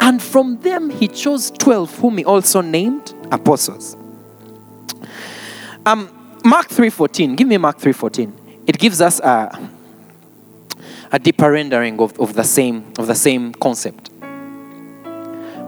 and 0.00 0.22
from 0.22 0.60
them 0.60 0.90
he 0.90 1.08
chose 1.08 1.50
12, 1.50 1.98
whom 1.98 2.18
he 2.18 2.24
also 2.24 2.60
named 2.60 3.14
apostles. 3.32 3.96
Um, 5.84 6.10
Mark 6.44 6.68
3.14, 6.68 7.36
give 7.36 7.48
me 7.48 7.56
Mark 7.56 7.78
3.14. 7.78 8.32
It 8.66 8.78
gives 8.78 9.00
us 9.00 9.20
a, 9.20 9.70
a 11.12 11.18
deeper 11.18 11.50
rendering 11.50 11.98
of, 12.00 12.18
of, 12.20 12.34
the 12.34 12.44
same, 12.44 12.92
of 12.98 13.06
the 13.06 13.14
same 13.14 13.52
concept. 13.54 14.10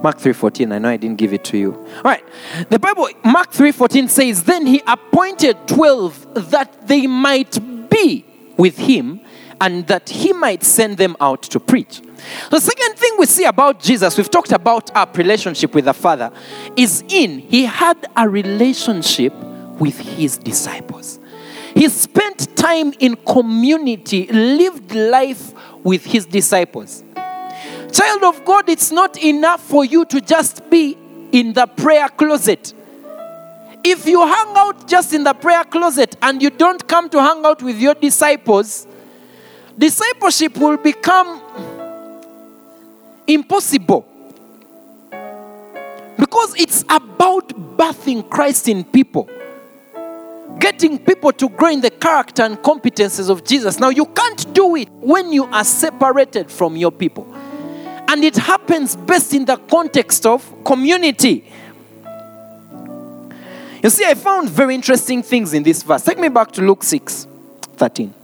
Mark 0.02 0.18
3:14. 0.18 0.72
I 0.72 0.78
know 0.78 0.88
I 0.88 0.96
didn't 0.96 1.18
give 1.18 1.32
it 1.32 1.44
to 1.44 1.58
you. 1.58 1.74
All 1.96 2.02
right. 2.04 2.24
The 2.70 2.78
Bible 2.78 3.08
Mark 3.24 3.52
3:14 3.52 4.08
says, 4.08 4.44
"Then 4.44 4.66
he 4.66 4.82
appointed 4.86 5.56
12 5.66 6.26
that 6.50 6.86
they 6.86 7.06
might 7.06 7.58
be 7.90 8.24
with 8.56 8.78
him 8.78 9.20
and 9.60 9.86
that 9.88 10.08
he 10.08 10.32
might 10.32 10.62
send 10.62 10.98
them 10.98 11.16
out 11.20 11.42
to 11.42 11.60
preach." 11.60 12.00
The 12.50 12.60
second 12.60 12.96
thing 12.96 13.12
we 13.18 13.26
see 13.26 13.44
about 13.44 13.80
Jesus, 13.80 14.16
we've 14.16 14.30
talked 14.30 14.52
about 14.52 14.90
our 14.94 15.08
relationship 15.14 15.74
with 15.74 15.86
the 15.86 15.94
Father, 15.94 16.30
is 16.76 17.02
in 17.08 17.40
he 17.40 17.64
had 17.64 17.96
a 18.16 18.28
relationship 18.28 19.32
with 19.78 19.98
his 19.98 20.38
disciples. 20.38 21.18
He 21.74 21.88
spent 21.88 22.56
time 22.56 22.92
in 22.98 23.14
community, 23.16 24.26
lived 24.26 24.94
life 24.94 25.52
with 25.84 26.04
his 26.04 26.26
disciples. 26.26 27.04
Child 27.92 28.24
of 28.24 28.44
God, 28.44 28.68
it's 28.68 28.90
not 28.90 29.16
enough 29.22 29.62
for 29.62 29.84
you 29.84 30.04
to 30.06 30.20
just 30.20 30.68
be 30.70 30.96
in 31.32 31.52
the 31.52 31.66
prayer 31.66 32.08
closet. 32.08 32.74
If 33.84 34.06
you 34.06 34.26
hang 34.26 34.56
out 34.56 34.88
just 34.88 35.12
in 35.14 35.24
the 35.24 35.34
prayer 35.34 35.64
closet 35.64 36.16
and 36.20 36.42
you 36.42 36.50
don't 36.50 36.86
come 36.86 37.08
to 37.10 37.22
hang 37.22 37.44
out 37.44 37.62
with 37.62 37.78
your 37.78 37.94
disciples, 37.94 38.86
discipleship 39.76 40.56
will 40.56 40.76
become 40.76 41.40
impossible. 43.26 44.06
Because 46.18 46.54
it's 46.58 46.82
about 46.88 47.48
birthing 47.76 48.28
Christ 48.28 48.68
in 48.68 48.84
people, 48.84 49.30
getting 50.58 50.98
people 50.98 51.32
to 51.32 51.48
grow 51.48 51.70
in 51.70 51.80
the 51.80 51.90
character 51.90 52.42
and 52.42 52.58
competences 52.58 53.30
of 53.30 53.44
Jesus. 53.44 53.78
Now, 53.78 53.90
you 53.90 54.04
can't 54.06 54.52
do 54.52 54.74
it 54.76 54.90
when 54.90 55.32
you 55.32 55.44
are 55.44 55.64
separated 55.64 56.50
from 56.50 56.76
your 56.76 56.90
people. 56.90 57.32
And 58.08 58.24
it 58.24 58.36
happens 58.36 58.96
best 58.96 59.34
in 59.34 59.44
the 59.44 59.56
context 59.56 60.24
of 60.24 60.64
community. 60.64 61.44
You 63.82 63.90
see, 63.90 64.04
I 64.04 64.14
found 64.14 64.48
very 64.50 64.74
interesting 64.74 65.22
things 65.22 65.54
in 65.54 65.62
this 65.62 65.82
verse. 65.82 66.02
Take 66.02 66.18
me 66.18 66.28
back 66.28 66.50
to 66.52 66.62
Luke 66.62 66.82
6 66.82 67.26
13. 67.76 68.14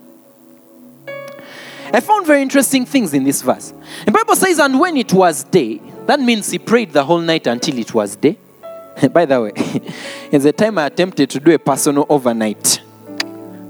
I 1.93 2.01
found 2.01 2.27
very 2.27 2.43
interesting 2.43 2.87
things 2.87 3.15
in 3.15 3.23
this 3.23 3.41
verse. 3.43 3.73
The 4.05 4.11
Bible 4.11 4.35
says, 4.35 4.59
and 4.59 4.81
when 4.81 4.97
it 4.97 5.13
was 5.13 5.45
day, 5.45 5.81
that 6.07 6.19
means 6.19 6.51
he 6.51 6.59
prayed 6.59 6.93
the 6.93 7.05
whole 7.05 7.21
night 7.21 7.47
until 7.47 7.79
it 7.79 7.95
was 7.95 8.17
day. 8.17 8.37
By 9.13 9.27
the 9.27 9.41
way, 9.41 9.53
in 10.33 10.43
the 10.43 10.53
time 10.53 10.79
I 10.79 10.87
attempted 10.87 11.31
to 11.31 11.41
do 11.41 11.53
a 11.53 11.59
personal 11.59 12.05
overnight. 12.09 12.81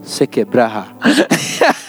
Sheke 0.02 0.44
braha. 0.46 1.80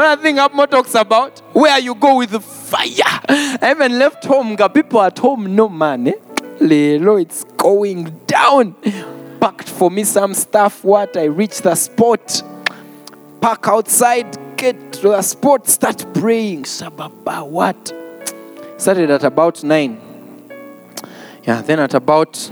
Another 0.00 0.22
thing 0.22 0.36
Abmo 0.36 0.66
talks 0.66 0.94
about, 0.94 1.40
where 1.52 1.78
you 1.78 1.94
go 1.94 2.16
with 2.16 2.30
the 2.30 2.40
fire. 2.40 3.20
I 3.28 3.72
even 3.72 3.98
left 3.98 4.24
home, 4.24 4.56
people 4.72 5.02
at 5.02 5.18
home, 5.18 5.54
no 5.54 5.68
man. 5.68 6.08
Eh? 6.08 6.14
Lelo, 6.58 7.20
it's 7.20 7.44
going 7.58 8.04
down. 8.26 8.76
Packed 9.42 9.68
for 9.68 9.90
me 9.90 10.04
some 10.04 10.32
stuff. 10.32 10.82
What? 10.84 11.18
I 11.18 11.24
reach 11.24 11.60
the 11.60 11.74
spot. 11.74 12.42
Park 13.42 13.68
outside, 13.68 14.56
get 14.56 14.94
to 14.94 15.08
the 15.10 15.20
spot, 15.20 15.68
start 15.68 16.06
praying. 16.14 16.62
Shababa, 16.62 17.46
what? 17.46 17.92
Started 18.78 19.10
at 19.10 19.22
about 19.22 19.62
9. 19.62 20.00
Yeah, 21.42 21.60
then 21.60 21.78
at 21.78 21.92
about 21.92 22.50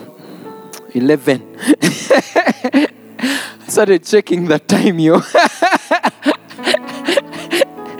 11. 0.93 1.57
Started 3.69 4.05
checking 4.05 4.45
the 4.45 4.59
time, 4.59 4.99
yo. 4.99 5.23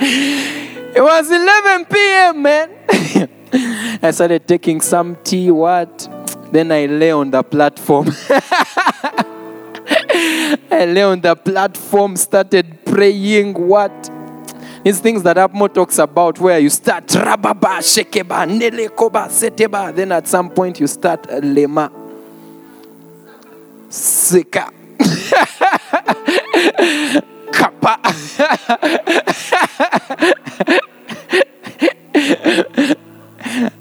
it 0.09 1.03
was 1.03 1.31
11 1.31 1.85
p.m., 1.87 2.43
man. 2.43 2.71
I 4.03 4.11
started 4.11 4.47
taking 4.47 4.81
some 4.81 5.17
tea, 5.23 5.51
what? 5.51 6.09
Then 6.53 6.73
I 6.73 6.87
lay 6.87 7.11
on 7.11 7.31
the 7.31 7.43
platform. 7.43 8.09
I 10.71 10.87
lay 10.87 11.03
on 11.03 11.21
the 11.21 11.37
platform, 11.37 12.17
started 12.17 12.85
praying, 12.85 13.55
what? 13.55 14.11
These 14.85 15.01
things 15.01 15.23
that 15.25 15.37
Abmo 15.37 15.73
talks 15.73 15.99
about 15.99 16.39
where 16.39 16.59
you 16.59 16.71
start 16.71 17.07
rababa, 17.09 17.79
shekeba, 17.83 18.47
nelekoba, 18.49 19.29
seteba. 19.29 19.95
Then 19.95 20.13
at 20.13 20.27
some 20.27 20.49
point 20.51 20.81
you 20.81 20.87
start 20.87 21.25
lema. 21.25 21.91
Sika. 23.91 24.73
Kappa. 27.53 28.01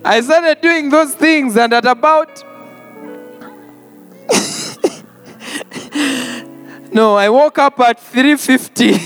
I 0.05 0.21
started 0.21 0.61
doing 0.61 0.89
those 0.89 1.13
things, 1.15 1.57
and 1.57 1.73
at 1.73 1.85
about 1.85 2.43
no, 6.91 7.15
I 7.15 7.29
woke 7.29 7.57
up 7.59 7.79
at 7.79 7.99
3:50 7.99 8.97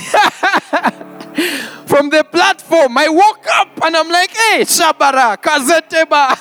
from 1.88 2.10
the 2.10 2.24
platform. 2.24 2.98
I 2.98 3.10
woke 3.10 3.48
up 3.56 3.84
and 3.84 3.96
I'm 3.98 4.10
like, 4.10 4.32
"Hey, 4.32 4.62
Shabara, 4.62 5.38
Kazeteba." 5.42 6.38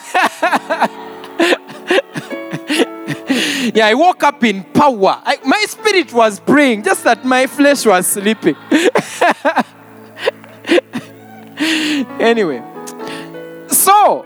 yeah, 3.74 3.86
I 3.86 3.94
woke 3.94 4.24
up 4.24 4.42
in 4.42 4.64
power. 4.64 5.22
I, 5.24 5.38
my 5.44 5.64
spirit 5.68 6.12
was 6.12 6.40
praying, 6.40 6.82
just 6.82 7.04
that 7.04 7.24
my 7.24 7.46
flesh 7.46 7.86
was 7.86 8.08
sleeping. 8.08 8.56
anyway, 12.18 12.60
so 13.68 14.22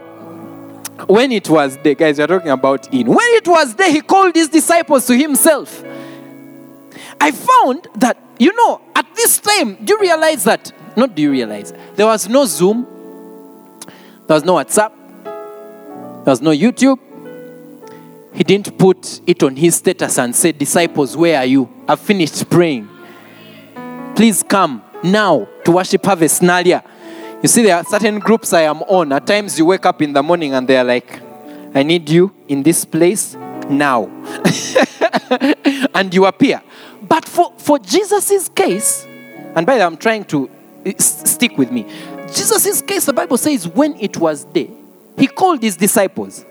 when 1.07 1.33
it 1.33 1.51
was 1.51 1.77
day, 1.77 1.95
guys, 1.95 2.19
we're 2.19 2.27
talking 2.27 2.51
about 2.51 2.93
in. 2.95 3.09
When 3.09 3.19
it 3.35 3.47
was 3.47 3.75
day, 3.75 3.93
he 3.93 4.01
called 4.01 4.35
his 4.35 4.49
disciples 4.49 5.07
to 5.09 5.15
himself. 5.15 5.85
I 7.21 7.31
found 7.31 7.89
that, 7.97 8.17
you 8.39 8.55
know, 8.55 8.81
at 8.97 9.15
this 9.15 9.39
time, 9.39 9.85
do 9.85 9.93
you 9.95 10.01
realize 10.01 10.45
that? 10.45 10.73
Not 10.97 11.15
do 11.15 11.21
you 11.21 11.31
realize? 11.31 11.75
There 11.95 12.07
was 12.07 12.27
no 12.27 12.47
Zoom, 12.47 12.87
there 14.27 14.35
was 14.35 14.45
no 14.45 14.55
WhatsApp, 14.55 14.93
there 15.25 16.33
was 16.33 16.41
no 16.41 16.53
YouTube. 16.53 16.99
He 18.35 18.43
didn't 18.43 18.77
put 18.77 19.21
it 19.27 19.43
on 19.43 19.55
his 19.57 19.77
status 19.77 20.19
and 20.19 20.35
say, 20.35 20.53
Disciples, 20.53 21.17
where 21.17 21.39
are 21.39 21.45
you? 21.45 21.69
I've 21.89 22.01
finished 22.01 22.51
praying. 22.51 22.89
Please 24.17 24.43
come 24.43 24.83
now 25.03 25.49
to 25.65 25.71
worship 25.73 26.05
Harvest 26.05 26.43
Naalya. 26.43 26.83
You 27.43 27.49
see, 27.49 27.63
there 27.63 27.77
are 27.77 27.85
certain 27.85 28.19
groups 28.19 28.53
I 28.53 28.63
am 28.63 28.83
on. 28.83 29.13
At 29.13 29.27
times 29.27 29.59
you 29.59 29.67
wake 29.67 29.87
up 29.87 30.03
in 30.03 30.13
the 30.13 30.23
morning 30.23 30.55
and 30.55 30.67
they're 30.67 30.83
like, 30.85 31.21
I 31.75 31.83
need 31.83 32.09
you 32.09 32.35
in 32.49 32.63
this 32.63 32.85
place 32.85 33.35
now. 33.69 34.05
and 35.95 36.13
you 36.13 36.27
appear. 36.27 36.63
But 37.03 37.27
for, 37.27 37.53
for 37.59 37.79
Jesus' 37.79 38.49
case, 38.49 39.05
and 39.55 39.67
by 39.67 39.75
the 39.75 39.81
way, 39.81 39.85
I'm 39.85 39.97
trying 39.97 40.25
to 40.25 40.49
uh, 40.49 40.91
s- 40.97 41.31
stick 41.31 41.57
with 41.59 41.71
me. 41.71 41.85
Jesus' 42.29 42.83
case, 42.83 43.05
the 43.05 43.13
Bible 43.13 43.37
says, 43.37 43.69
when 43.69 43.95
it 44.01 44.17
was 44.17 44.45
day, 44.45 44.71
he 45.17 45.27
called 45.27 45.63
his 45.63 45.77
disciples. 45.77 46.45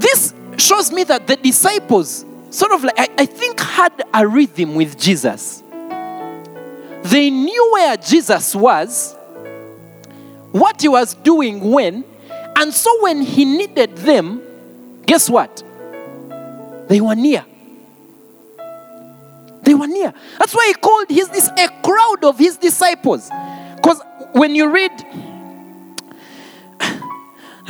This 0.00 0.34
shows 0.56 0.90
me 0.90 1.04
that 1.04 1.26
the 1.26 1.36
disciples 1.36 2.24
sort 2.50 2.72
of 2.72 2.82
like, 2.84 2.98
I, 2.98 3.08
I 3.18 3.26
think, 3.26 3.60
had 3.60 4.02
a 4.12 4.26
rhythm 4.26 4.74
with 4.74 4.98
Jesus. 4.98 5.62
they 7.04 7.30
knew 7.30 7.70
where 7.72 7.96
Jesus 7.96 8.54
was, 8.54 9.14
what 10.52 10.80
he 10.80 10.88
was 10.88 11.14
doing 11.14 11.70
when, 11.70 12.04
and 12.56 12.72
so 12.72 13.02
when 13.02 13.22
he 13.22 13.44
needed 13.44 13.96
them, 13.98 14.42
guess 15.06 15.30
what? 15.30 15.62
They 16.88 17.00
were 17.00 17.14
near. 17.14 17.44
They 19.62 19.74
were 19.74 19.86
near. 19.86 20.12
That's 20.38 20.54
why 20.54 20.66
he 20.68 20.74
called 20.74 21.08
his 21.10 21.28
this 21.28 21.48
a 21.48 21.68
crowd 21.82 22.24
of 22.24 22.38
his 22.38 22.56
disciples. 22.56 23.30
Because 23.76 24.00
when 24.32 24.54
you 24.54 24.70
read 24.72 24.90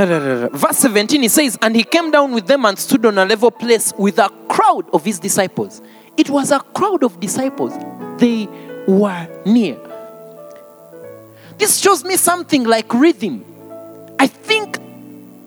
verse 0.07 0.79
17, 0.79 1.23
he 1.23 1.29
says, 1.29 1.59
And 1.61 1.75
he 1.75 1.85
came 1.85 2.11
down 2.11 2.33
with 2.33 2.47
them 2.47 2.65
and 2.65 2.79
stood 2.79 3.05
on 3.07 3.19
a 3.19 3.25
level 3.25 3.51
place 3.51 3.93
with 3.99 4.19
a 4.19 4.29
crowd 4.49 4.89
of 4.93 5.05
his 5.05 5.19
disciples. 5.19 5.83
It 6.17 6.31
was 6.31 6.51
a 6.51 6.61
crowd 6.61 7.03
of 7.03 7.21
disciples. 7.21 7.73
They 8.19 8.47
were 8.87 9.29
near. 9.45 9.79
This 11.59 11.79
shows 11.79 12.05
me 12.05 12.17
something 12.17 12.65
like 12.65 12.93
rhythm. 12.95 13.45
I 14.19 14.27
think 14.27 14.79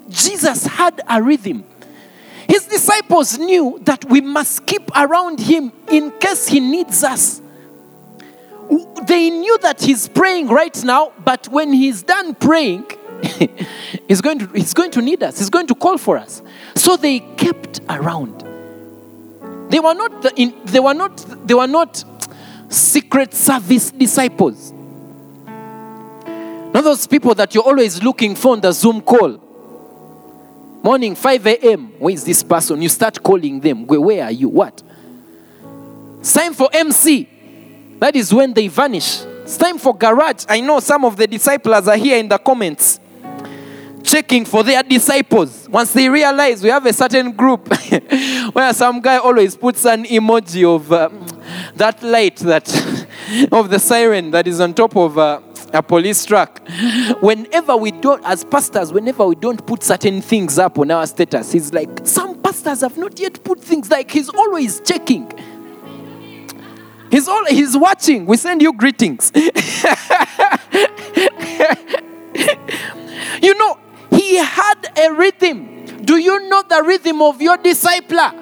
Jesus 0.10 0.66
had 0.66 1.02
a 1.10 1.22
rhythm. 1.22 1.64
His 2.48 2.66
disciples 2.66 3.38
knew 3.38 3.80
that 3.84 4.06
we 4.06 4.22
must 4.22 4.66
keep 4.66 4.92
around 4.96 5.40
him 5.40 5.72
in 5.90 6.12
case 6.20 6.48
he 6.48 6.60
needs 6.60 7.04
us. 7.04 7.42
They 9.08 9.30
knew 9.30 9.58
that 9.60 9.82
he's 9.82 10.08
praying 10.08 10.48
right 10.48 10.84
now, 10.84 11.14
but 11.24 11.48
when 11.48 11.74
he's 11.74 12.04
done 12.04 12.36
praying, 12.36 12.86
he's, 14.08 14.22
going 14.22 14.40
to, 14.40 14.48
he's 14.48 14.74
going 14.74 14.92
to 14.92 15.02
need 15.02 15.24
us. 15.24 15.40
He's 15.40 15.50
going 15.50 15.68
to 15.68 15.76
call 15.76 15.98
for 15.98 16.18
us. 16.18 16.42
So 16.76 16.98
they 16.98 17.20
kept 17.20 17.80
around. 17.90 18.42
They 19.72 19.80
were 19.80 19.94
not, 19.94 20.22
the, 20.22 20.34
in, 20.36 20.54
they 20.66 20.80
were 20.80 20.94
not, 20.94 21.18
they 21.48 21.54
were 21.54 21.68
not 21.68 22.04
secret 22.70 23.34
service 23.34 23.92
disciples. 23.92 24.72
Not 26.74 26.84
those 26.84 27.08
people 27.08 27.34
that 27.36 27.54
you're 27.56 27.64
always 27.64 28.04
looking 28.04 28.36
for 28.36 28.54
on 28.54 28.62
the 28.62 28.72
Zoom 28.72 29.02
call. 29.02 29.40
Morning, 30.84 31.16
5 31.16 31.48
a.m. 31.48 31.94
Where 32.00 32.14
is 32.14 32.26
this 32.26 32.44
person? 32.44 32.82
You 32.82 32.90
start 32.90 33.24
calling 33.24 33.60
them. 33.62 33.88
Where 33.88 34.26
are 34.26 34.32
you? 34.32 34.50
What? 34.50 34.84
It's 36.20 36.34
time 36.34 36.54
for 36.54 36.70
MC. 36.74 37.30
That 38.00 38.16
is 38.18 38.34
when 38.34 38.54
they 38.54 38.68
vanish. 38.68 39.24
It's 39.24 39.56
time 39.56 39.78
for 39.78 39.96
garage. 39.96 40.46
I 40.50 40.60
know 40.60 40.80
some 40.82 41.06
of 41.06 41.16
the 41.16 41.28
disciples 41.28 41.88
are 41.88 41.96
here 41.96 42.18
in 42.18 42.28
the 42.28 42.38
comments 42.38 43.00
checking 44.04 44.46
for 44.46 44.64
their 44.64 44.84
disciples. 44.84 45.68
Once 45.70 45.94
they 45.94 46.10
realize 46.10 46.62
we 46.62 46.70
have 46.70 46.86
a 46.86 46.94
certain 46.94 47.32
group 47.32 47.68
where 48.54 48.74
some 48.74 49.02
guy 49.02 49.18
always 49.18 49.56
puts 49.56 49.86
an 49.86 50.04
emoji 50.06 50.64
of 50.64 50.92
uh, 50.92 51.10
that 51.76 52.02
light 52.04 52.38
that 52.38 52.68
of 53.52 53.70
the 53.70 53.80
siren 53.80 54.32
that 54.32 54.48
is 54.48 54.60
on 54.60 54.74
top 54.74 54.96
of 54.96 55.18
uh, 55.18 55.42
a 55.74 55.82
police 55.82 56.26
truck. 56.26 56.62
Whenever 57.20 57.76
we 57.76 57.92
don't, 57.92 58.24
as 58.26 58.44
pastors, 58.44 58.94
whenever 58.94 59.26
we 59.26 59.36
don't 59.36 59.66
put 59.66 59.84
certain 59.84 60.22
things 60.22 60.60
up 60.60 60.78
on 60.78 60.92
our 60.92 61.08
status, 61.08 61.52
he's 61.52 61.74
like, 61.74 61.90
some 62.04 62.40
pastors 62.42 62.82
have 62.82 62.98
not 62.98 63.20
yet 63.20 63.44
put 63.44 63.60
things 63.60 63.90
like 63.90 64.12
he's 64.12 64.30
always 64.30 64.80
checking. 64.82 65.32
He's 67.10 67.28
all 67.28 67.46
he's 67.46 67.76
watching. 67.78 68.26
We 68.26 68.38
send 68.38 68.62
you 68.62 68.74
greetings. 68.74 69.32
you 69.36 69.54
know, 73.54 73.78
he 74.24 74.38
had 74.38 74.92
a 74.98 75.14
rhythm. 75.14 75.86
Do 76.04 76.18
you 76.18 76.50
know 76.50 76.64
the 76.64 76.84
rhythm 76.84 77.22
of 77.22 77.42
your 77.42 77.58
discipler? 77.58 78.34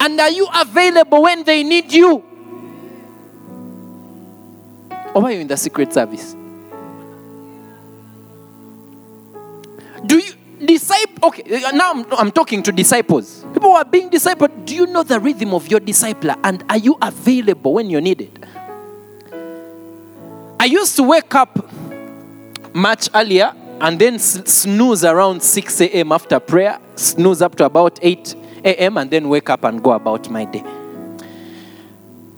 And 0.00 0.20
are 0.20 0.30
you 0.30 0.48
available 0.54 1.22
when 1.22 1.44
they 1.44 1.62
need 1.62 1.92
you? 1.92 2.24
Or 5.14 5.24
are 5.24 5.30
you 5.30 5.40
in 5.40 5.46
the 5.46 5.56
secret 5.56 5.92
service? 5.92 6.34
Do 10.04 10.18
you 10.18 10.32
disciple? 10.64 11.28
Okay, 11.28 11.60
now 11.72 11.92
I'm, 11.92 12.12
I'm 12.12 12.32
talking 12.32 12.62
to 12.64 12.72
disciples. 12.72 13.44
People 13.52 13.72
are 13.72 13.84
being 13.84 14.10
discipled. 14.10 14.64
Do 14.64 14.74
you 14.74 14.86
know 14.86 15.02
the 15.02 15.20
rhythm 15.20 15.54
of 15.54 15.68
your 15.68 15.80
discipler? 15.80 16.38
And 16.42 16.64
are 16.68 16.78
you 16.78 16.96
available 17.00 17.74
when 17.74 17.90
you're 17.90 18.00
needed? 18.00 18.46
I 20.58 20.64
used 20.64 20.96
to 20.96 21.02
wake 21.02 21.34
up 21.34 21.70
much 22.74 23.08
earlier 23.14 23.54
and 23.82 23.98
then 23.98 24.16
snooze 24.20 25.04
around 25.04 25.42
6 25.42 25.80
a.m. 25.80 26.12
after 26.12 26.38
prayer, 26.38 26.78
snooze 26.94 27.42
up 27.42 27.56
to 27.56 27.64
about 27.64 27.98
8 28.00 28.36
a.m., 28.64 28.96
and 28.96 29.10
then 29.10 29.28
wake 29.28 29.50
up 29.50 29.64
and 29.64 29.82
go 29.82 29.90
about 29.90 30.30
my 30.30 30.44
day. 30.44 30.62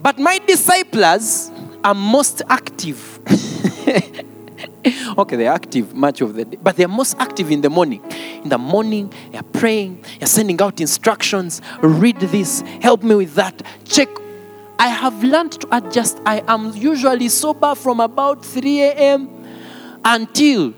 But 0.01 0.17
my 0.17 0.39
disciples 0.39 1.51
are 1.83 1.93
most 1.93 2.41
active. 2.49 3.19
okay, 5.19 5.35
they're 5.35 5.51
active 5.51 5.93
much 5.93 6.21
of 6.21 6.33
the 6.33 6.45
day, 6.45 6.57
but 6.59 6.77
they're 6.77 6.87
most 6.87 7.15
active 7.19 7.51
in 7.51 7.61
the 7.61 7.69
morning. 7.69 8.03
In 8.41 8.49
the 8.49 8.57
morning, 8.57 9.13
they're 9.31 9.43
praying, 9.43 10.03
they're 10.17 10.27
sending 10.27 10.59
out 10.59 10.81
instructions 10.81 11.61
read 11.81 12.19
this, 12.21 12.61
help 12.81 13.03
me 13.03 13.13
with 13.13 13.35
that, 13.35 13.61
check. 13.85 14.09
I 14.79 14.87
have 14.87 15.23
learned 15.23 15.51
to 15.61 15.77
adjust. 15.77 16.19
I 16.25 16.43
am 16.47 16.75
usually 16.75 17.29
sober 17.29 17.75
from 17.75 17.99
about 17.99 18.43
3 18.43 18.81
a.m. 18.81 19.29
until. 20.03 20.73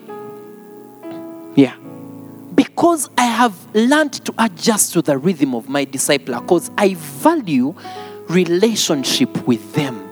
Because 2.77 3.09
I 3.17 3.25
have 3.25 3.55
learned 3.73 4.13
to 4.25 4.33
adjust 4.37 4.93
to 4.93 5.01
the 5.01 5.17
rhythm 5.17 5.55
of 5.55 5.67
my 5.67 5.83
discipler, 5.83 6.39
because 6.39 6.69
I 6.77 6.93
value 6.93 7.73
relationship 8.29 9.47
with 9.47 9.73
them. 9.73 10.03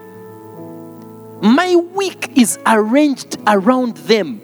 My 1.44 1.76
week 1.76 2.36
is 2.36 2.58
arranged 2.66 3.38
around 3.46 3.98
them. 3.98 4.42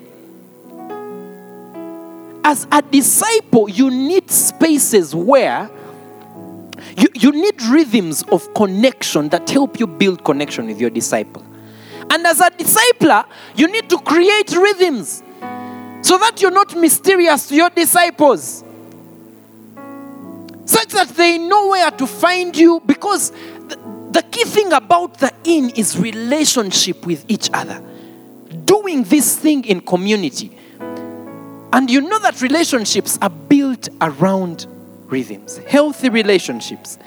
As 2.44 2.68
a 2.72 2.84
disciple, 2.84 3.68
you 3.68 3.90
need 3.90 4.30
spaces 4.30 5.16
where 5.16 5.68
you, 6.96 7.08
you 7.16 7.32
need 7.32 7.60
rhythms 7.64 8.22
of 8.32 8.54
connection 8.54 9.30
that 9.30 9.50
help 9.50 9.80
you 9.80 9.88
build 9.88 10.24
connection 10.24 10.68
with 10.68 10.80
your 10.80 10.92
disciple. 10.92 11.44
And 12.12 12.28
as 12.28 12.40
a 12.40 12.52
discipler, 12.52 13.26
you 13.56 13.66
need 13.66 13.90
to 13.90 13.98
create 13.98 14.56
rhythms 14.56 15.24
so 16.02 16.18
that 16.18 16.42
you're 16.42 16.52
not 16.52 16.76
mysterious 16.76 17.48
to 17.48 17.56
your 17.56 17.70
disciples. 17.70 18.64
Such 20.66 20.90
that 20.90 21.10
they 21.10 21.38
know 21.38 21.70
where 21.70 21.92
to 21.92 22.08
find 22.08 22.56
you 22.56 22.82
because 22.86 23.32
the, 23.32 23.78
the 24.12 24.24
key 24.24 24.46
thing 24.46 24.72
about 24.74 25.20
the 25.20 25.34
inn 25.44 25.72
is 25.72 25.98
relationship 25.98 27.06
with 27.06 27.26
each 27.28 27.50
other. 27.54 27.82
Doing 28.66 29.04
this 29.04 29.38
thing 29.38 29.66
in 29.66 29.82
community. 29.82 30.58
And 31.74 31.90
you 31.90 32.02
know 32.02 32.20
that 32.20 32.42
relationships 32.42 33.18
are 33.22 33.30
built 33.30 33.90
around 34.02 34.66
rhythms. 35.06 35.58
Healthy 35.58 36.10
relationships 36.10 36.98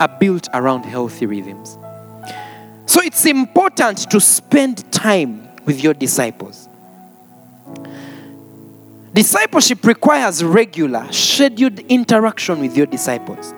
are 0.00 0.08
built 0.08 0.48
around 0.52 0.84
healthy 0.84 1.26
rhythms. 1.26 1.78
So 2.86 3.00
it's 3.02 3.24
important 3.26 4.10
to 4.10 4.20
spend 4.20 4.90
time 4.92 5.48
with 5.64 5.82
your 5.82 5.94
disciples. 5.94 6.68
Discipleship 9.12 9.84
requires 9.84 10.42
regular, 10.42 11.10
scheduled 11.12 11.78
interaction 11.80 12.60
with 12.60 12.76
your 12.76 12.86
disciples. 12.86 13.52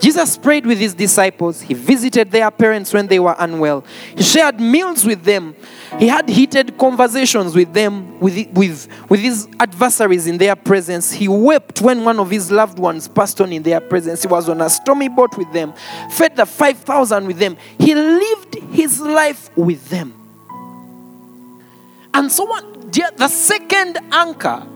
Jesus 0.00 0.36
prayed 0.36 0.66
with 0.66 0.78
his 0.78 0.94
disciples. 0.94 1.60
He 1.60 1.74
visited 1.74 2.30
their 2.30 2.50
parents 2.50 2.92
when 2.92 3.06
they 3.06 3.18
were 3.18 3.34
unwell. 3.38 3.84
He 4.14 4.22
shared 4.22 4.60
meals 4.60 5.04
with 5.04 5.24
them. 5.24 5.56
He 5.98 6.06
had 6.06 6.28
heated 6.28 6.76
conversations 6.76 7.54
with 7.54 7.72
them, 7.72 8.20
with, 8.20 8.46
with, 8.52 8.88
with 9.08 9.20
his 9.20 9.48
adversaries 9.58 10.26
in 10.26 10.38
their 10.38 10.54
presence. 10.54 11.12
He 11.12 11.28
wept 11.28 11.80
when 11.80 12.04
one 12.04 12.18
of 12.18 12.30
his 12.30 12.50
loved 12.50 12.78
ones 12.78 13.08
passed 13.08 13.40
on 13.40 13.52
in 13.52 13.62
their 13.62 13.80
presence. 13.80 14.22
He 14.22 14.28
was 14.28 14.48
on 14.48 14.60
a 14.60 14.68
stormy 14.68 15.08
boat 15.08 15.36
with 15.36 15.50
them, 15.52 15.72
fed 16.10 16.36
the 16.36 16.46
5,000 16.46 17.26
with 17.26 17.38
them. 17.38 17.56
He 17.78 17.94
lived 17.94 18.54
his 18.72 19.00
life 19.00 19.50
with 19.56 19.88
them. 19.88 20.14
And 22.12 22.30
so 22.30 22.50
on, 22.50 22.90
the 22.90 23.28
second 23.28 23.98
anchor 24.12 24.66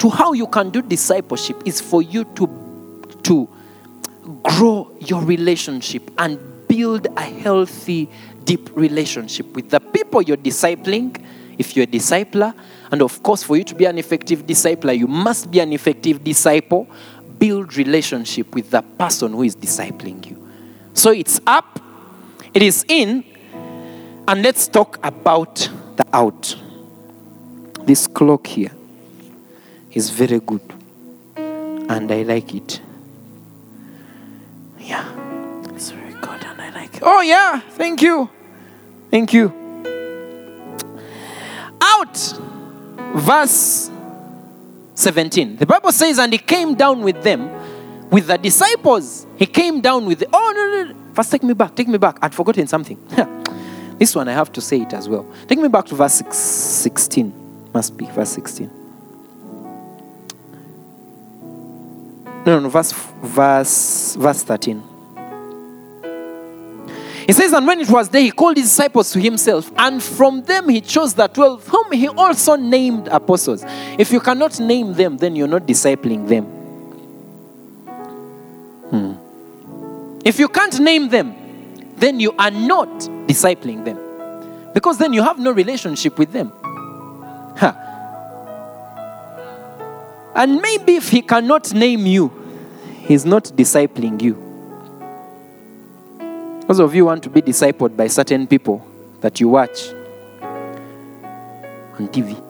to 0.00 0.08
how 0.08 0.32
you 0.32 0.46
can 0.46 0.70
do 0.70 0.80
discipleship 0.80 1.62
is 1.66 1.80
for 1.80 2.00
you 2.00 2.24
to, 2.24 3.06
to 3.22 3.48
grow 4.42 4.90
your 4.98 5.22
relationship 5.22 6.10
and 6.16 6.38
build 6.66 7.06
a 7.18 7.22
healthy, 7.22 8.08
deep 8.44 8.74
relationship 8.74 9.46
with 9.54 9.68
the 9.68 9.78
people 9.78 10.22
you're 10.22 10.38
discipling, 10.38 11.22
if 11.58 11.76
you're 11.76 11.84
a 11.84 11.86
discipler. 11.86 12.54
And 12.90 13.02
of 13.02 13.22
course, 13.22 13.42
for 13.42 13.58
you 13.58 13.64
to 13.64 13.74
be 13.74 13.84
an 13.84 13.98
effective 13.98 14.46
discipler, 14.46 14.96
you 14.96 15.06
must 15.06 15.50
be 15.50 15.60
an 15.60 15.72
effective 15.74 16.24
disciple. 16.24 16.88
Build 17.38 17.76
relationship 17.76 18.54
with 18.54 18.70
the 18.70 18.80
person 18.80 19.32
who 19.32 19.42
is 19.42 19.54
discipling 19.54 20.26
you. 20.26 20.48
So 20.94 21.10
it's 21.10 21.40
up, 21.46 21.78
it 22.54 22.62
is 22.62 22.86
in, 22.88 23.22
and 24.26 24.42
let's 24.42 24.66
talk 24.66 24.98
about 25.02 25.56
the 25.96 26.06
out. 26.14 26.56
This 27.84 28.06
clock 28.06 28.46
here 28.46 28.72
is 29.92 30.10
very 30.10 30.40
good. 30.40 30.62
And 31.36 32.10
I 32.10 32.22
like 32.22 32.54
it. 32.54 32.80
Yeah. 34.78 35.04
It's 35.74 35.90
very 35.90 36.12
good 36.14 36.44
and 36.44 36.60
I 36.60 36.70
like 36.70 36.94
it. 36.96 37.02
Oh, 37.02 37.20
yeah. 37.20 37.60
Thank 37.60 38.02
you. 38.02 38.30
Thank 39.10 39.32
you. 39.32 39.52
Out. 41.80 42.16
Verse 43.14 43.90
17. 44.94 45.56
The 45.56 45.66
Bible 45.66 45.92
says, 45.92 46.18
And 46.18 46.32
he 46.32 46.38
came 46.38 46.74
down 46.74 47.02
with 47.02 47.22
them, 47.22 47.50
with 48.10 48.28
the 48.28 48.38
disciples. 48.38 49.26
He 49.36 49.46
came 49.46 49.80
down 49.80 50.06
with 50.06 50.20
the. 50.20 50.28
Oh, 50.32 50.52
no, 50.54 50.84
no. 50.84 50.92
no. 50.92 51.14
First, 51.14 51.32
take 51.32 51.42
me 51.42 51.54
back. 51.54 51.74
Take 51.74 51.88
me 51.88 51.98
back. 51.98 52.18
I'd 52.22 52.34
forgotten 52.34 52.68
something. 52.68 52.98
this 53.98 54.14
one, 54.14 54.28
I 54.28 54.32
have 54.32 54.52
to 54.52 54.60
say 54.60 54.82
it 54.82 54.92
as 54.92 55.08
well. 55.08 55.26
Take 55.48 55.58
me 55.58 55.68
back 55.68 55.86
to 55.86 55.96
verse 55.96 56.22
16. 56.30 57.70
Must 57.74 57.96
be 57.96 58.06
verse 58.06 58.30
16. 58.30 58.79
No, 62.46 62.58
no, 62.58 62.68
verse, 62.68 62.92
verse, 63.22 64.16
verse 64.16 64.42
13. 64.42 64.82
He 67.26 67.32
says, 67.32 67.52
And 67.52 67.66
when 67.66 67.80
it 67.80 67.88
was 67.88 68.08
day, 68.08 68.22
he 68.22 68.30
called 68.30 68.56
his 68.56 68.66
disciples 68.66 69.12
to 69.12 69.20
himself, 69.20 69.70
and 69.76 70.02
from 70.02 70.42
them 70.42 70.68
he 70.68 70.80
chose 70.80 71.14
the 71.14 71.28
twelve, 71.28 71.66
whom 71.68 71.92
he 71.92 72.08
also 72.08 72.56
named 72.56 73.06
apostles. 73.08 73.62
If 73.98 74.10
you 74.10 74.18
cannot 74.20 74.58
name 74.58 74.94
them, 74.94 75.16
then 75.16 75.36
you're 75.36 75.46
not 75.46 75.62
discipling 75.62 76.26
them. 76.26 76.44
Hmm. 78.90 79.12
If 80.24 80.38
you 80.40 80.48
can't 80.48 80.80
name 80.80 81.08
them, 81.08 81.36
then 81.96 82.18
you 82.18 82.32
are 82.38 82.50
not 82.50 82.88
discipling 83.28 83.84
them. 83.84 83.98
Because 84.72 84.98
then 84.98 85.12
you 85.12 85.22
have 85.22 85.38
no 85.38 85.52
relationship 85.52 86.18
with 86.18 86.32
them. 86.32 86.52
And 90.34 90.60
maybe 90.60 90.96
if 90.96 91.08
he 91.08 91.22
cannot 91.22 91.72
name 91.74 92.06
you, 92.06 92.30
he's 93.06 93.24
not 93.24 93.44
discipling 93.44 94.22
you. 94.22 94.46
Those 96.66 96.78
of 96.78 96.94
you 96.94 97.04
want 97.06 97.24
to 97.24 97.30
be 97.30 97.42
discipled 97.42 97.96
by 97.96 98.06
certain 98.06 98.46
people 98.46 98.86
that 99.20 99.40
you 99.40 99.48
watch 99.48 99.88
on 101.98 102.08
TV. 102.08 102.40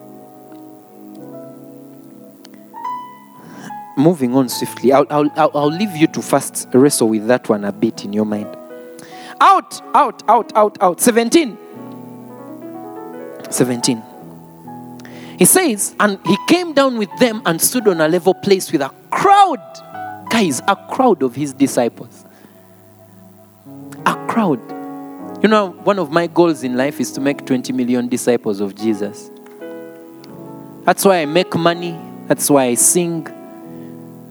Moving 3.97 4.35
on 4.35 4.47
swiftly, 4.47 4.93
I'll, 4.93 5.07
I'll, 5.09 5.51
I'll, 5.53 5.67
leave 5.67 5.95
you 5.95 6.07
to 6.07 6.21
first 6.21 6.67
wrestle 6.73 7.09
with 7.09 7.27
that 7.27 7.49
one 7.49 7.65
a 7.65 7.71
bit 7.71 8.05
in 8.05 8.13
your 8.13 8.25
mind. 8.25 8.55
Out, 9.39 9.81
out, 9.95 10.23
out, 10.29 10.55
out, 10.55 10.77
out. 10.81 11.01
17. 11.01 11.57
17. 13.49 14.10
He 15.41 15.45
says, 15.45 15.95
and 15.99 16.19
he 16.23 16.37
came 16.47 16.71
down 16.73 16.99
with 16.99 17.09
them 17.17 17.41
and 17.47 17.59
stood 17.59 17.87
on 17.87 17.99
a 17.99 18.07
level 18.07 18.31
place 18.31 18.71
with 18.71 18.79
a 18.79 18.93
crowd. 19.09 19.57
Guys, 20.29 20.61
a 20.67 20.75
crowd 20.75 21.23
of 21.23 21.33
his 21.33 21.51
disciples. 21.51 22.25
A 24.05 24.13
crowd. 24.27 24.59
You 25.41 25.49
know, 25.49 25.71
one 25.71 25.97
of 25.97 26.11
my 26.11 26.27
goals 26.27 26.63
in 26.63 26.77
life 26.77 26.99
is 26.99 27.11
to 27.13 27.21
make 27.21 27.43
20 27.43 27.73
million 27.73 28.07
disciples 28.07 28.61
of 28.61 28.75
Jesus. 28.75 29.31
That's 30.83 31.03
why 31.03 31.23
I 31.23 31.25
make 31.25 31.55
money. 31.55 31.99
That's 32.27 32.47
why 32.47 32.65
I 32.65 32.75
sing. 32.75 33.23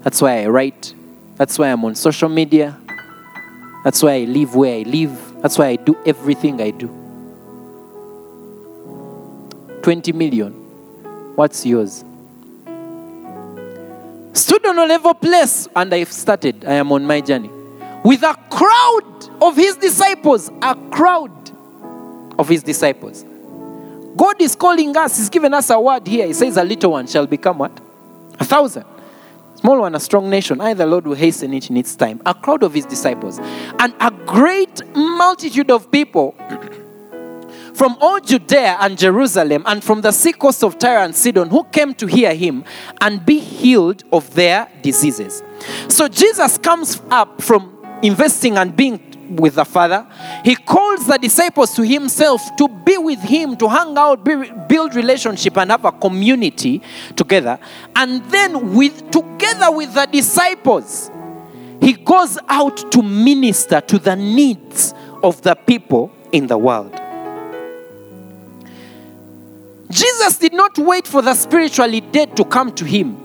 That's 0.03 0.21
why 0.21 0.43
I 0.43 0.45
write. 0.45 0.95
That's 1.35 1.59
why 1.59 1.73
I'm 1.73 1.83
on 1.83 1.95
social 1.95 2.29
media. 2.29 2.79
That's 3.83 4.01
why 4.01 4.13
I 4.13 4.23
live 4.23 4.55
where 4.55 4.79
I 4.79 4.83
live. 4.83 5.41
That's 5.41 5.57
why 5.57 5.67
I 5.67 5.75
do 5.75 5.93
everything 6.05 6.61
I 6.61 6.69
do. 6.69 6.87
20 9.81 10.13
million. 10.13 10.60
What's 11.35 11.65
yours? 11.65 12.03
Stood 14.33 14.65
on 14.65 14.77
a 14.77 14.85
level 14.85 15.13
place 15.13 15.67
and 15.75 15.93
I've 15.93 16.11
started. 16.11 16.65
I 16.65 16.73
am 16.73 16.91
on 16.91 17.05
my 17.05 17.21
journey. 17.21 17.49
With 18.03 18.23
a 18.23 18.35
crowd 18.49 19.29
of 19.41 19.55
his 19.55 19.75
disciples. 19.77 20.49
A 20.61 20.75
crowd 20.91 21.31
of 22.37 22.47
his 22.49 22.63
disciples. 22.63 23.23
God 24.15 24.41
is 24.41 24.55
calling 24.55 24.95
us. 24.95 25.17
He's 25.17 25.29
given 25.29 25.53
us 25.53 25.69
a 25.69 25.79
word 25.79 26.05
here. 26.07 26.27
He 26.27 26.33
says, 26.33 26.57
A 26.57 26.63
little 26.63 26.91
one 26.91 27.07
shall 27.07 27.27
become 27.27 27.59
what? 27.59 27.79
A 28.39 28.45
thousand. 28.45 28.85
Small 29.55 29.79
one, 29.79 29.93
a 29.95 29.99
strong 29.99 30.29
nation. 30.29 30.59
I, 30.59 30.73
the 30.73 30.85
Lord, 30.85 31.05
will 31.05 31.15
hasten 31.15 31.53
it 31.53 31.69
in 31.69 31.77
its 31.77 31.95
time. 31.95 32.21
A 32.25 32.33
crowd 32.33 32.63
of 32.63 32.73
his 32.73 32.85
disciples. 32.85 33.39
And 33.79 33.93
a 33.99 34.11
great 34.25 34.81
multitude 34.95 35.69
of 35.69 35.91
people 35.91 36.35
from 37.73 37.97
all 37.99 38.19
Judea 38.19 38.77
and 38.79 38.97
Jerusalem 38.97 39.63
and 39.65 39.83
from 39.83 40.01
the 40.01 40.11
sea 40.11 40.33
coast 40.33 40.63
of 40.63 40.77
Tyre 40.77 40.99
and 40.99 41.15
Sidon 41.15 41.49
who 41.49 41.63
came 41.65 41.93
to 41.95 42.07
hear 42.07 42.33
him 42.33 42.63
and 42.99 43.25
be 43.25 43.39
healed 43.39 44.03
of 44.11 44.33
their 44.33 44.67
diseases. 44.81 45.43
So 45.87 46.07
Jesus 46.07 46.57
comes 46.57 47.01
up 47.09 47.41
from 47.41 47.77
investing 48.01 48.57
and 48.57 48.75
being 48.75 48.99
with 49.35 49.55
the 49.55 49.65
Father. 49.65 50.07
He 50.43 50.55
calls 50.55 51.07
the 51.07 51.17
disciples 51.17 51.73
to 51.75 51.83
himself 51.83 52.41
to 52.57 52.67
be 52.67 52.97
with 52.97 53.19
him, 53.19 53.55
to 53.57 53.69
hang 53.69 53.97
out, 53.97 54.23
be, 54.23 54.51
build 54.67 54.95
relationship, 54.95 55.57
and 55.57 55.71
have 55.71 55.85
a 55.85 55.91
community 55.91 56.81
together. 57.15 57.59
And 57.95 58.23
then, 58.25 58.75
with 58.75 59.09
together 59.11 59.71
with 59.71 59.93
the 59.93 60.05
disciples, 60.05 61.09
he 61.79 61.93
goes 61.93 62.37
out 62.47 62.91
to 62.91 63.01
minister 63.01 63.81
to 63.81 63.97
the 63.97 64.15
needs 64.15 64.93
of 65.23 65.41
the 65.41 65.55
people 65.55 66.11
in 66.31 66.47
the 66.47 66.57
world. 66.57 66.93
Jesus 69.91 70.37
did 70.37 70.53
not 70.53 70.77
wait 70.77 71.05
for 71.05 71.21
the 71.21 71.33
spiritually 71.33 72.01
dead 72.01 72.35
to 72.37 72.45
come 72.45 72.73
to 72.75 72.85
him. 72.85 73.17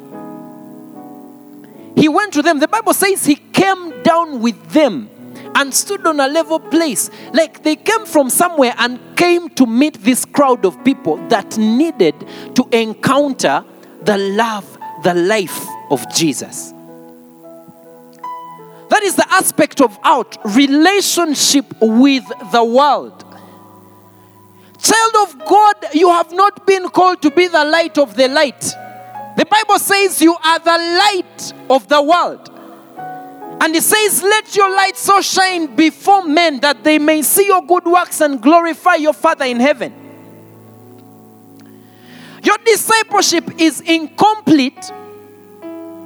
He 1.97 2.09
went 2.09 2.35
to 2.35 2.43
them. 2.43 2.61
The 2.61 2.69
Bible 2.69 2.93
says 2.93 3.25
he 3.25 3.37
came 3.37 4.03
down 4.03 4.41
with 4.41 4.73
them 4.73 5.09
and 5.55 5.73
stood 5.73 6.07
on 6.07 6.21
a 6.21 6.29
level 6.29 6.61
place. 6.61 7.11
Like 7.33 7.63
they 7.63 7.77
came 7.77 8.05
from 8.05 8.29
somewhere 8.29 8.75
and 8.79 9.01
came 9.17 9.49
to 9.51 9.67
meet 9.67 9.95
this 10.03 10.25
crowd 10.25 10.67
of 10.67 10.85
people 10.85 11.17
that 11.29 11.57
needed 11.57 12.15
to 12.55 12.69
encounter 12.73 13.65
the 14.03 14.19
love, 14.19 14.79
the 15.03 15.15
life 15.15 15.67
of 15.91 16.07
Jesus. 16.15 16.73
That 18.89 19.03
is 19.03 19.17
the 19.17 19.27
aspect 19.33 19.81
of 19.81 19.99
out 20.05 20.37
relationship 20.55 21.67
with 21.81 22.25
the 22.53 22.65
world. 22.65 23.26
Child 25.07 25.29
of 25.29 25.45
God, 25.47 25.75
you 25.95 26.11
have 26.11 26.33
not 26.33 26.67
been 26.67 26.89
called 26.89 27.23
to 27.23 27.31
be 27.31 27.49
the 27.49 27.65
light 27.65 27.99
of 27.99 28.17
the 28.17 28.29
light. 28.29 28.61
The 29.37 29.47
Bible 29.49 29.79
says 29.79 30.21
you 30.23 30.35
are 30.35 30.59
the 30.59 30.71
light 30.71 31.53
of 31.71 31.87
the 31.89 32.03
world. 32.03 32.51
And 33.61 33.75
it 33.75 33.83
says, 33.83 34.23
Let 34.23 34.57
your 34.57 34.71
light 34.71 34.97
so 34.97 35.21
shine 35.21 35.75
before 35.77 36.25
men 36.25 36.61
that 36.61 36.83
they 36.83 36.99
may 36.99 37.23
see 37.23 37.47
your 37.47 37.63
good 37.63 37.85
works 37.85 38.21
and 38.21 38.41
glorify 38.41 38.97
your 38.97 39.13
Father 39.13 39.45
in 39.45 39.61
heaven. 39.61 39.95
Your 42.43 42.59
discipleship 42.59 43.61
is 43.61 43.81
incomplete. 43.83 44.91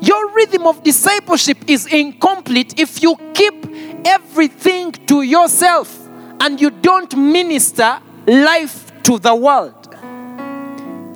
Your 0.01 0.31
rhythm 0.33 0.67
of 0.67 0.83
discipleship 0.83 1.59
is 1.69 1.87
incomplete 1.87 2.79
if 2.79 3.03
you 3.03 3.17
keep 3.35 3.67
everything 4.05 4.93
to 4.93 5.23
yourself 5.23 6.09
and 6.41 6.61
you 6.61 6.71
don't 6.71 7.15
minister 7.17 8.01
life 8.27 8.90
to 9.05 9.19
the 9.19 9.35
world. 9.35 9.89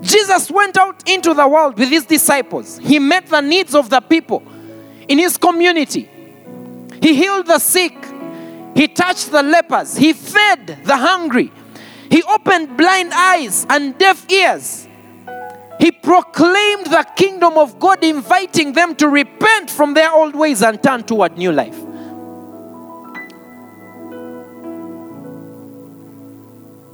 Jesus 0.00 0.50
went 0.50 0.76
out 0.76 1.08
into 1.08 1.32
the 1.32 1.48
world 1.48 1.78
with 1.78 1.88
his 1.88 2.04
disciples. 2.04 2.78
He 2.78 2.98
met 2.98 3.26
the 3.26 3.40
needs 3.40 3.74
of 3.74 3.88
the 3.88 4.00
people 4.00 4.42
in 5.08 5.18
his 5.18 5.36
community. 5.36 6.08
He 7.00 7.14
healed 7.14 7.46
the 7.46 7.58
sick. 7.58 7.96
He 8.74 8.88
touched 8.88 9.30
the 9.30 9.42
lepers. 9.42 9.96
He 9.96 10.12
fed 10.12 10.80
the 10.84 10.96
hungry. 10.96 11.52
He 12.10 12.22
opened 12.22 12.76
blind 12.76 13.12
eyes 13.14 13.66
and 13.68 13.96
deaf 13.98 14.30
ears. 14.30 14.88
He 15.80 15.90
proclaimed 15.90 16.86
the 16.86 17.06
kingdom 17.16 17.58
of 17.58 17.78
God, 17.78 18.04
inviting 18.04 18.72
them 18.72 18.94
to 18.96 19.08
repent 19.08 19.70
from 19.70 19.94
their 19.94 20.12
old 20.12 20.34
ways 20.36 20.62
and 20.62 20.82
turn 20.82 21.02
toward 21.02 21.36
new 21.36 21.52
life. 21.52 21.83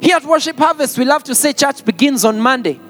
Here 0.01 0.17
at 0.17 0.25
Worship 0.25 0.57
Harvest, 0.57 0.97
we 0.99 1.05
love 1.05 1.25
to 1.25 1.35
say 1.35 1.53
church 1.53 1.85
begins 1.85 2.25
on 2.25 2.41
Monday. 2.41 2.81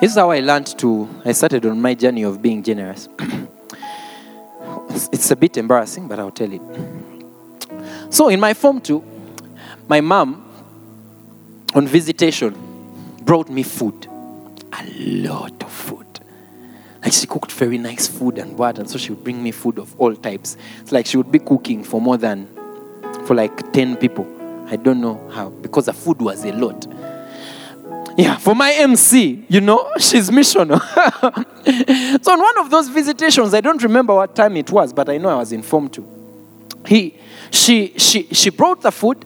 this 0.00 0.12
is 0.12 0.16
how 0.16 0.30
I 0.30 0.40
learned 0.40 0.78
to, 0.78 1.08
I 1.24 1.32
started 1.32 1.66
on 1.66 1.80
my 1.80 1.94
journey 1.94 2.22
of 2.22 2.40
being 2.40 2.62
generous. 2.62 3.08
it's 4.90 5.30
a 5.30 5.36
bit 5.36 5.58
embarrassing, 5.58 6.08
but 6.08 6.18
I'll 6.18 6.30
tell 6.30 6.50
it. 6.52 6.62
So 8.10 8.28
in 8.28 8.40
my 8.40 8.54
Form 8.54 8.80
2, 8.80 9.04
my 9.88 10.00
mom, 10.00 10.51
on 11.74 11.86
visitation, 11.86 12.54
brought 13.22 13.48
me 13.48 13.62
food. 13.62 14.06
A 14.72 14.84
lot 14.98 15.62
of 15.62 15.70
food. 15.72 16.06
Like 17.02 17.12
she 17.12 17.26
cooked 17.26 17.52
very 17.52 17.78
nice 17.78 18.06
food 18.06 18.38
and 18.38 18.56
what, 18.56 18.78
and 18.78 18.88
so 18.88 18.98
she 18.98 19.12
would 19.12 19.24
bring 19.24 19.42
me 19.42 19.50
food 19.50 19.78
of 19.78 19.94
all 20.00 20.14
types. 20.14 20.56
It's 20.80 20.92
like 20.92 21.06
she 21.06 21.16
would 21.16 21.32
be 21.32 21.40
cooking 21.40 21.82
for 21.82 22.00
more 22.00 22.16
than, 22.16 22.48
for 23.26 23.34
like 23.34 23.72
10 23.72 23.96
people. 23.96 24.26
I 24.68 24.76
don't 24.76 25.00
know 25.00 25.28
how, 25.30 25.50
because 25.50 25.86
the 25.86 25.92
food 25.92 26.22
was 26.22 26.44
a 26.44 26.52
lot. 26.52 26.86
Yeah, 28.16 28.36
for 28.36 28.54
my 28.54 28.72
MC, 28.72 29.44
you 29.48 29.60
know, 29.60 29.90
she's 29.98 30.30
missional. 30.30 30.80
so 32.22 32.32
on 32.32 32.40
one 32.40 32.58
of 32.58 32.70
those 32.70 32.88
visitations, 32.88 33.52
I 33.54 33.60
don't 33.60 33.82
remember 33.82 34.14
what 34.14 34.36
time 34.36 34.56
it 34.56 34.70
was, 34.70 34.92
but 34.92 35.08
I 35.08 35.18
know 35.18 35.30
I 35.30 35.36
was 35.36 35.52
informed 35.52 35.94
to. 35.94 36.06
He, 36.86 37.18
she, 37.50 37.94
she, 37.96 38.24
she 38.32 38.50
brought 38.50 38.82
the 38.82 38.92
food, 38.92 39.24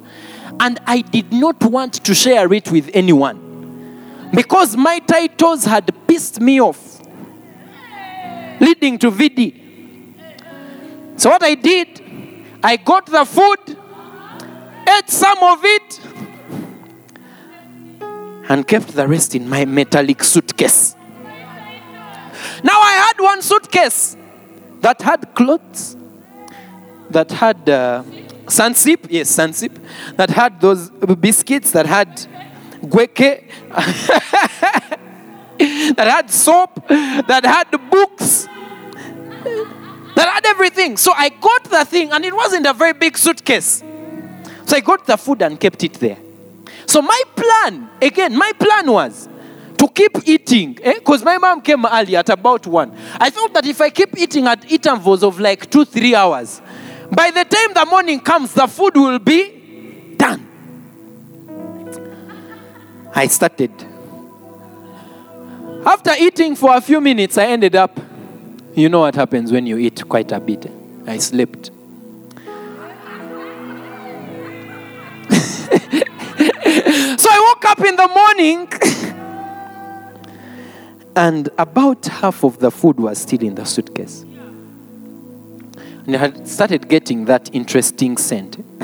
and 0.61 0.80
I 0.86 1.02
did 1.02 1.32
not 1.32 1.62
want 1.64 1.94
to 2.04 2.14
share 2.14 2.52
it 2.52 2.70
with 2.70 2.90
anyone 2.94 4.30
because 4.34 4.76
my 4.76 4.98
titles 5.00 5.64
had 5.64 5.92
pissed 6.07 6.40
me 6.40 6.61
off, 6.61 7.00
leading 8.61 8.98
to 8.98 9.11
VD. 9.11 9.62
So 11.16 11.30
what 11.30 11.42
I 11.42 11.54
did, 11.54 12.00
I 12.62 12.76
got 12.76 13.07
the 13.07 13.24
food, 13.24 13.78
ate 14.88 15.09
some 15.11 15.42
of 15.42 15.61
it, 15.64 16.00
and 18.48 18.66
kept 18.66 18.88
the 18.88 19.07
rest 19.07 19.34
in 19.34 19.48
my 19.48 19.64
metallic 19.64 20.22
suitcase. 20.22 20.94
Now 22.62 22.80
I 22.80 22.92
had 23.07 23.22
one 23.22 23.42
suitcase 23.42 24.16
that 24.80 25.02
had 25.02 25.34
clothes, 25.34 25.96
that 27.11 27.30
had 27.30 27.68
uh, 27.68 28.02
Sunsip, 28.47 29.07
yes, 29.11 29.34
Sunsip, 29.36 29.76
that 30.16 30.30
had 30.30 30.61
those 30.61 30.90
biscuits, 30.90 31.72
that 31.72 31.86
had 31.86 32.09
gweke, 32.82 33.44
that 35.59 36.07
had 36.07 36.30
soap, 36.30 36.86
that 36.88 37.44
had 37.44 37.70
books, 37.90 38.44
that 40.14 40.28
had 40.32 40.47
everything. 40.47 40.97
So 40.97 41.12
I 41.12 41.28
got 41.28 41.64
the 41.64 41.84
thing, 41.84 42.12
and 42.12 42.24
it 42.24 42.34
wasn't 42.34 42.66
a 42.66 42.72
very 42.72 42.92
big 42.92 43.18
suitcase. 43.18 43.82
So 44.66 44.76
I 44.76 44.80
got 44.80 45.07
the 45.07 45.16
food 45.16 45.42
and 45.42 45.59
kept 45.59 45.82
it 45.84 45.94
there. 45.94 46.18
So 46.86 47.03
my 47.03 47.22
plan, 47.34 47.90
again, 48.01 48.36
my 48.36 48.53
plan 48.59 48.90
was 48.90 49.28
to 49.78 49.88
keep 49.88 50.26
eating, 50.26 50.74
because 50.74 51.22
eh? 51.22 51.24
my 51.24 51.38
mom 51.38 51.61
came 51.61 51.84
early 51.84 52.16
at 52.16 52.28
about 52.28 52.66
one. 52.66 52.97
I 53.18 53.30
thought 53.30 53.53
that 53.55 53.66
if 53.66 53.80
I 53.80 53.90
keep 53.90 54.16
eating 54.16 54.47
at 54.47 54.70
intervals 54.70 55.22
of 55.22 55.38
like 55.38 55.70
two, 55.70 55.84
three 55.84 56.14
hours, 56.14 56.62
by 57.11 57.30
the 57.30 57.44
time 57.44 57.74
the 57.74 57.86
morning 57.88 58.20
comes, 58.20 58.52
the 58.52 58.66
food 58.66 58.96
will 58.96 59.18
be 59.18 60.14
done. 60.16 60.46
I 63.14 63.28
started. 63.28 63.70
After 65.86 66.12
eating 66.18 66.57
for 66.57 66.76
a 66.76 66.80
few 66.80 67.00
minutes, 67.00 67.38
I 67.38 67.46
ended 67.46 67.76
up, 67.76 67.98
you 68.74 68.88
know 68.88 69.00
what 69.00 69.14
happens 69.14 69.52
when 69.52 69.66
you 69.66 69.78
eat 69.78 70.07
quite 70.09 70.32
a 70.32 70.40
bit. 70.40 70.70
I 71.07 71.18
slept. 71.18 71.66
so 71.70 71.72
I 77.30 77.54
woke 77.54 77.64
up 77.64 77.80
in 77.80 77.96
the 77.96 78.09
morning 78.09 78.68
and 81.16 81.48
about 81.57 82.04
half 82.07 82.44
of 82.44 82.59
the 82.59 82.70
food 82.70 82.98
was 82.98 83.18
still 83.18 83.42
in 83.42 83.54
the 83.54 83.64
suitcase. 83.64 84.26
And 86.07 86.14
I 86.14 86.18
had 86.18 86.48
started 86.48 86.88
getting 86.88 87.24
that 87.24 87.50
interesting 87.52 88.16
scent. 88.16 88.57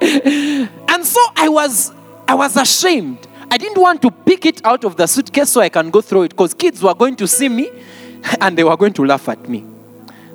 and 0.00 1.04
so 1.04 1.20
I 1.36 1.48
was 1.48 1.92
I 2.28 2.34
was 2.34 2.56
ashamed. 2.56 3.26
I 3.50 3.58
didn't 3.58 3.80
want 3.80 4.02
to 4.02 4.10
pick 4.12 4.46
it 4.46 4.64
out 4.64 4.84
of 4.84 4.96
the 4.96 5.08
suitcase 5.08 5.50
so 5.50 5.60
I 5.60 5.68
can 5.68 5.90
go 5.90 6.00
through 6.00 6.22
it 6.22 6.28
because 6.30 6.54
kids 6.54 6.80
were 6.80 6.94
going 6.94 7.16
to 7.16 7.26
see 7.26 7.48
me 7.48 7.70
and 8.40 8.56
they 8.56 8.62
were 8.62 8.76
going 8.76 8.92
to 8.94 9.04
laugh 9.04 9.28
at 9.28 9.48
me. 9.48 9.64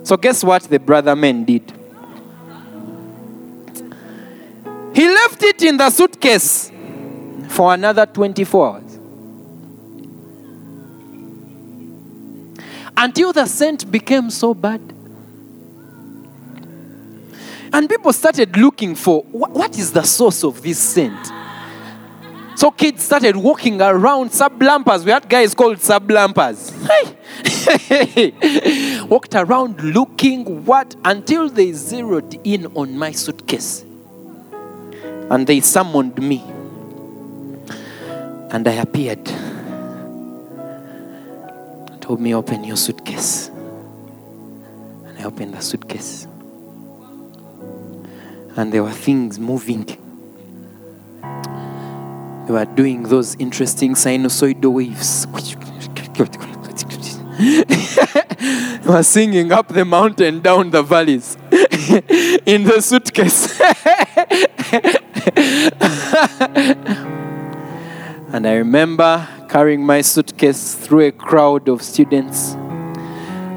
So 0.04 0.18
guess 0.18 0.44
what 0.44 0.64
the 0.64 0.80
brother 0.80 1.16
man 1.16 1.46
did? 1.46 1.72
He 4.94 5.08
left 5.08 5.42
it 5.44 5.64
in 5.64 5.78
the 5.78 5.90
suitcase 5.90 6.72
for 7.50 7.74
another 7.74 8.06
24 8.06 8.68
hours. 8.68 8.85
Until 12.98 13.34
the 13.34 13.46
scent 13.46 13.92
became 13.92 14.30
so 14.30 14.54
bad. 14.54 14.82
And 17.74 17.90
people 17.90 18.14
started 18.14 18.56
looking 18.56 18.96
for 18.96 19.24
what 19.24 19.78
is 19.78 19.92
the 19.92 20.04
source 20.04 20.44
of 20.44 20.62
this 20.62 20.80
scent? 20.80 21.32
So 22.56 22.72
kids 22.72 23.04
started 23.04 23.36
walking 23.36 23.82
around 23.82 24.30
sublampers. 24.30 25.04
We 25.04 25.12
had 25.12 25.28
guys 25.28 25.54
called 25.54 25.78
sublampers. 25.78 26.72
Walked 29.10 29.36
around 29.36 29.82
looking 29.82 30.64
what 30.64 30.96
until 31.04 31.50
they 31.50 31.74
zeroed 31.74 32.40
in 32.46 32.68
on 32.68 32.98
my 32.98 33.12
suitcase 33.12 33.84
and 35.30 35.48
they 35.48 35.60
summoned 35.60 36.22
me. 36.22 36.44
And 38.52 38.68
I 38.68 38.74
appeared. 38.74 39.28
Told 42.06 42.20
me, 42.20 42.36
open 42.36 42.64
your 42.64 42.78
suitcase. 42.78 43.48
And 43.48 45.18
I 45.18 45.24
opened 45.24 45.56
the 45.56 45.60
suitcase. 45.60 46.28
And 48.56 48.72
there 48.72 48.84
were 48.84 48.92
things 48.92 49.40
moving. 49.40 49.86
They 52.46 52.54
were 52.54 52.66
doing 52.66 53.02
those 53.02 53.36
interesting 53.38 53.96
sinusoidal 53.96 54.72
waves. 54.72 55.26
they 58.84 58.88
were 58.88 59.02
singing 59.02 59.52
up 59.52 59.70
the 59.70 59.84
mountain, 59.84 60.42
down 60.42 60.70
the 60.70 60.84
valleys 60.84 61.36
in 62.46 62.66
the 62.66 62.82
suitcase. 62.82 63.60
and 68.32 68.46
I 68.46 68.58
remember 68.58 69.28
carrying 69.56 69.86
my 69.86 70.02
suitcase 70.02 70.76
through 70.76 71.00
a 71.00 71.12
crowd 71.14 71.70
of 71.70 71.82
students 71.82 72.56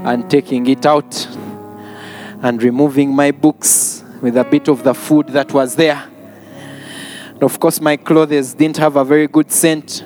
and 0.07 0.31
taking 0.31 0.65
it 0.69 0.87
out 0.87 1.27
and 2.41 2.63
removing 2.63 3.13
my 3.13 3.33
books 3.33 4.05
with 4.23 4.37
a 4.37 4.45
bit 4.45 4.69
of 4.69 4.85
the 4.85 4.95
food 4.95 5.27
that 5.27 5.53
was 5.53 5.75
there. 5.75 6.01
And 7.31 7.43
of 7.43 7.59
course, 7.59 7.81
my 7.81 7.97
clothes 7.97 8.55
didn't 8.55 8.77
have 8.77 8.95
a 8.95 9.05
very 9.05 9.27
good 9.27 9.51
scent. 9.51 10.05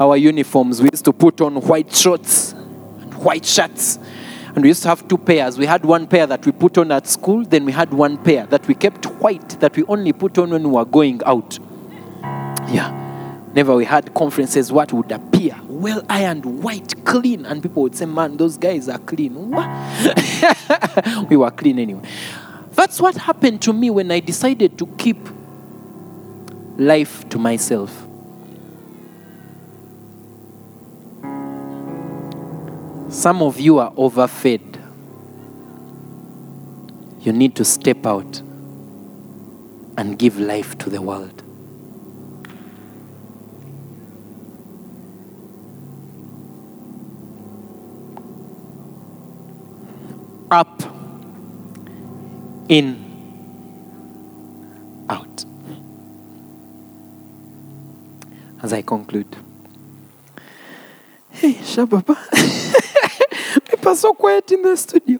Our 0.00 0.16
uniforms, 0.16 0.82
we 0.82 0.88
used 0.90 1.04
to 1.04 1.12
put 1.12 1.40
on 1.40 1.54
white 1.54 1.94
shorts 1.94 2.50
and 2.50 3.14
white 3.14 3.44
shirts 3.44 4.00
and 4.56 4.62
we 4.62 4.70
used 4.70 4.82
to 4.82 4.88
have 4.88 5.06
two 5.06 5.18
pairs. 5.18 5.56
We 5.56 5.66
had 5.66 5.84
one 5.84 6.08
pair 6.08 6.26
that 6.26 6.44
we 6.44 6.50
put 6.50 6.78
on 6.78 6.90
at 6.90 7.06
school, 7.06 7.44
then 7.44 7.64
we 7.64 7.70
had 7.70 7.94
one 7.94 8.18
pair 8.18 8.46
that 8.46 8.66
we 8.66 8.74
kept 8.74 9.06
white, 9.06 9.50
that 9.60 9.76
we 9.76 9.84
only 9.84 10.12
put 10.12 10.36
on 10.38 10.50
when 10.50 10.64
we 10.64 10.70
were 10.70 10.84
going 10.84 11.22
out. 11.24 11.60
Yeah. 12.72 13.01
Never 13.54 13.74
we 13.74 13.84
had 13.84 14.14
conferences, 14.14 14.72
what 14.72 14.92
would 14.92 15.12
appear 15.12 15.56
well 15.82 16.02
ironed, 16.08 16.62
white, 16.62 17.04
clean. 17.04 17.44
And 17.44 17.60
people 17.62 17.82
would 17.82 17.96
say, 17.96 18.06
Man, 18.06 18.36
those 18.36 18.56
guys 18.56 18.88
are 18.88 18.98
clean. 18.98 19.50
We 21.28 21.36
were 21.36 21.50
clean 21.50 21.78
anyway. 21.78 22.08
That's 22.72 23.00
what 23.00 23.16
happened 23.16 23.60
to 23.62 23.72
me 23.72 23.90
when 23.90 24.10
I 24.10 24.20
decided 24.20 24.78
to 24.78 24.86
keep 24.98 25.28
life 26.78 27.28
to 27.30 27.38
myself. 27.38 28.06
Some 33.10 33.42
of 33.42 33.60
you 33.60 33.78
are 33.78 33.92
overfed. 33.92 34.80
You 37.20 37.32
need 37.32 37.54
to 37.56 37.64
step 37.64 38.06
out 38.06 38.38
and 39.98 40.18
give 40.18 40.38
life 40.38 40.78
to 40.78 40.90
the 40.90 41.02
world. 41.02 41.41
Up, 50.52 50.82
in, 52.68 53.02
out. 55.08 55.46
As 58.62 58.74
I 58.74 58.82
conclude. 58.82 59.34
Hey, 61.30 61.54
Shababa. 61.54 62.18
Are 63.86 63.96
so 63.96 64.12
quiet 64.12 64.52
in 64.52 64.60
the 64.60 64.76
studio. 64.76 65.18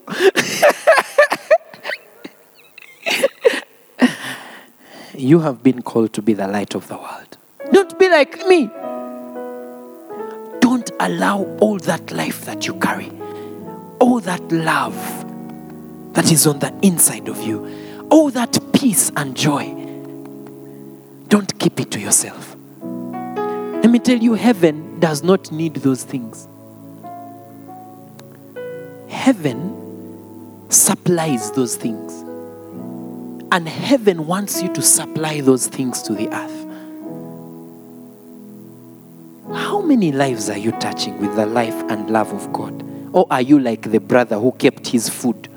you 5.15 5.39
have 5.39 5.63
been 5.63 5.81
called 5.81 6.13
to 6.13 6.21
be 6.21 6.33
the 6.33 6.47
light 6.47 6.75
of 6.75 6.87
the 6.87 6.97
world. 6.97 7.37
Don't 7.71 7.97
be 7.97 8.07
like 8.07 8.45
me. 8.45 8.67
Don't 10.59 10.91
allow 10.99 11.43
all 11.59 11.79
that 11.79 12.11
life 12.11 12.45
that 12.45 12.67
you 12.67 12.75
carry, 12.75 13.11
all 13.99 14.19
that 14.19 14.51
love 14.51 15.22
that 16.13 16.31
is 16.31 16.47
on 16.47 16.59
the 16.59 16.73
inside 16.81 17.27
of 17.27 17.41
you, 17.41 18.07
all 18.09 18.29
that 18.31 18.57
peace 18.73 19.11
and 19.15 19.35
joy. 19.35 19.65
Don't 21.27 21.57
keep 21.59 21.79
it 21.79 21.91
to 21.91 21.99
yourself. 21.99 22.55
Let 22.81 23.89
me 23.89 23.99
tell 23.99 24.17
you, 24.17 24.35
heaven 24.35 24.99
does 24.99 25.23
not 25.23 25.51
need 25.51 25.75
those 25.75 26.03
things. 26.03 26.47
Heaven 29.09 30.69
supplies 30.69 31.51
those 31.51 31.75
things. 31.75 32.13
And 33.51 33.67
heaven 33.67 34.25
wants 34.25 34.61
you 34.61 34.73
to 34.73 34.81
supply 34.81 35.41
those 35.41 35.67
things 35.67 36.01
to 36.03 36.13
the 36.13 36.29
earth. 36.33 36.59
How 39.53 39.81
many 39.81 40.11
lives 40.11 40.49
are 40.49 40.57
you 40.57 40.71
touching 40.73 41.19
with 41.19 41.35
the 41.35 41.45
life 41.45 41.75
and 41.89 42.09
love 42.09 42.31
of 42.33 42.51
God? 42.53 42.83
Or 43.13 43.27
are 43.29 43.41
you 43.41 43.59
like 43.59 43.91
the 43.91 43.99
brother 43.99 44.39
who 44.39 44.51
kept 44.53 44.87
his 44.87 45.09
food 45.09 45.49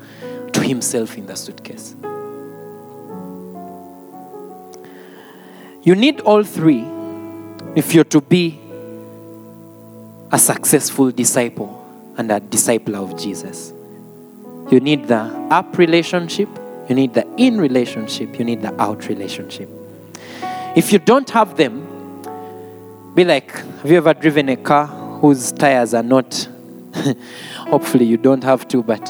to 0.57 0.63
himself 0.67 1.17
in 1.17 1.25
the 1.25 1.35
suitcase? 1.35 1.95
You 5.83 5.95
need 5.95 6.19
all 6.21 6.43
three 6.43 6.85
if 7.75 7.93
you're 7.93 8.03
to 8.05 8.21
be 8.21 8.59
a 10.31 10.39
successful 10.39 11.11
disciple 11.11 11.71
and 12.17 12.31
a 12.31 12.39
disciple 12.39 12.95
of 12.95 13.17
Jesus. 13.17 13.71
You 14.69 14.79
need 14.81 15.07
the 15.07 15.21
up 15.49 15.77
relationship, 15.77 16.49
you 16.89 16.95
need 16.95 17.13
the 17.13 17.25
in 17.37 17.61
relationship, 17.61 18.37
you 18.37 18.43
need 18.43 18.61
the 18.61 18.81
out 18.81 19.07
relationship. 19.07 19.69
If 20.75 20.91
you 20.91 20.99
don't 20.99 21.29
have 21.29 21.55
them, 21.55 21.85
be 23.15 23.23
like, 23.23 23.51
have 23.51 23.89
you 23.89 23.97
ever 23.97 24.13
driven 24.13 24.49
a 24.49 24.57
car 24.57 24.87
whose 24.87 25.51
tires 25.51 25.93
are 25.93 26.03
not, 26.03 26.49
hopefully 27.69 28.05
you 28.05 28.17
don't 28.17 28.43
have 28.43 28.67
to, 28.69 28.81
but 28.81 29.05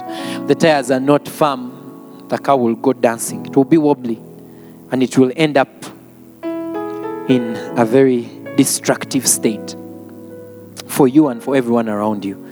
the 0.47 0.55
tires 0.55 0.91
are 0.91 0.99
not 0.99 1.27
firm, 1.27 2.25
the 2.27 2.37
car 2.37 2.57
will 2.57 2.75
go 2.75 2.93
dancing. 2.93 3.45
It 3.45 3.55
will 3.55 3.65
be 3.65 3.77
wobbly 3.77 4.17
and 4.91 5.03
it 5.03 5.17
will 5.17 5.31
end 5.35 5.57
up 5.57 5.69
in 7.29 7.55
a 7.77 7.85
very 7.85 8.29
destructive 8.55 9.27
state 9.27 9.75
for 10.87 11.07
you 11.07 11.27
and 11.27 11.43
for 11.43 11.55
everyone 11.55 11.89
around 11.89 12.25
you. 12.25 12.43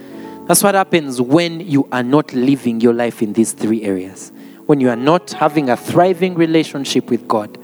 That's 0.46 0.62
what 0.62 0.74
happens 0.74 1.20
when 1.20 1.60
you 1.60 1.88
are 1.90 2.02
not 2.02 2.32
living 2.32 2.80
your 2.80 2.92
life 2.92 3.20
in 3.20 3.32
these 3.32 3.52
three 3.52 3.82
areas. 3.82 4.30
When 4.66 4.80
you 4.80 4.90
are 4.90 4.96
not 4.96 5.32
having 5.32 5.70
a 5.70 5.76
thriving 5.76 6.34
relationship 6.34 7.10
with 7.10 7.26
God, 7.26 7.56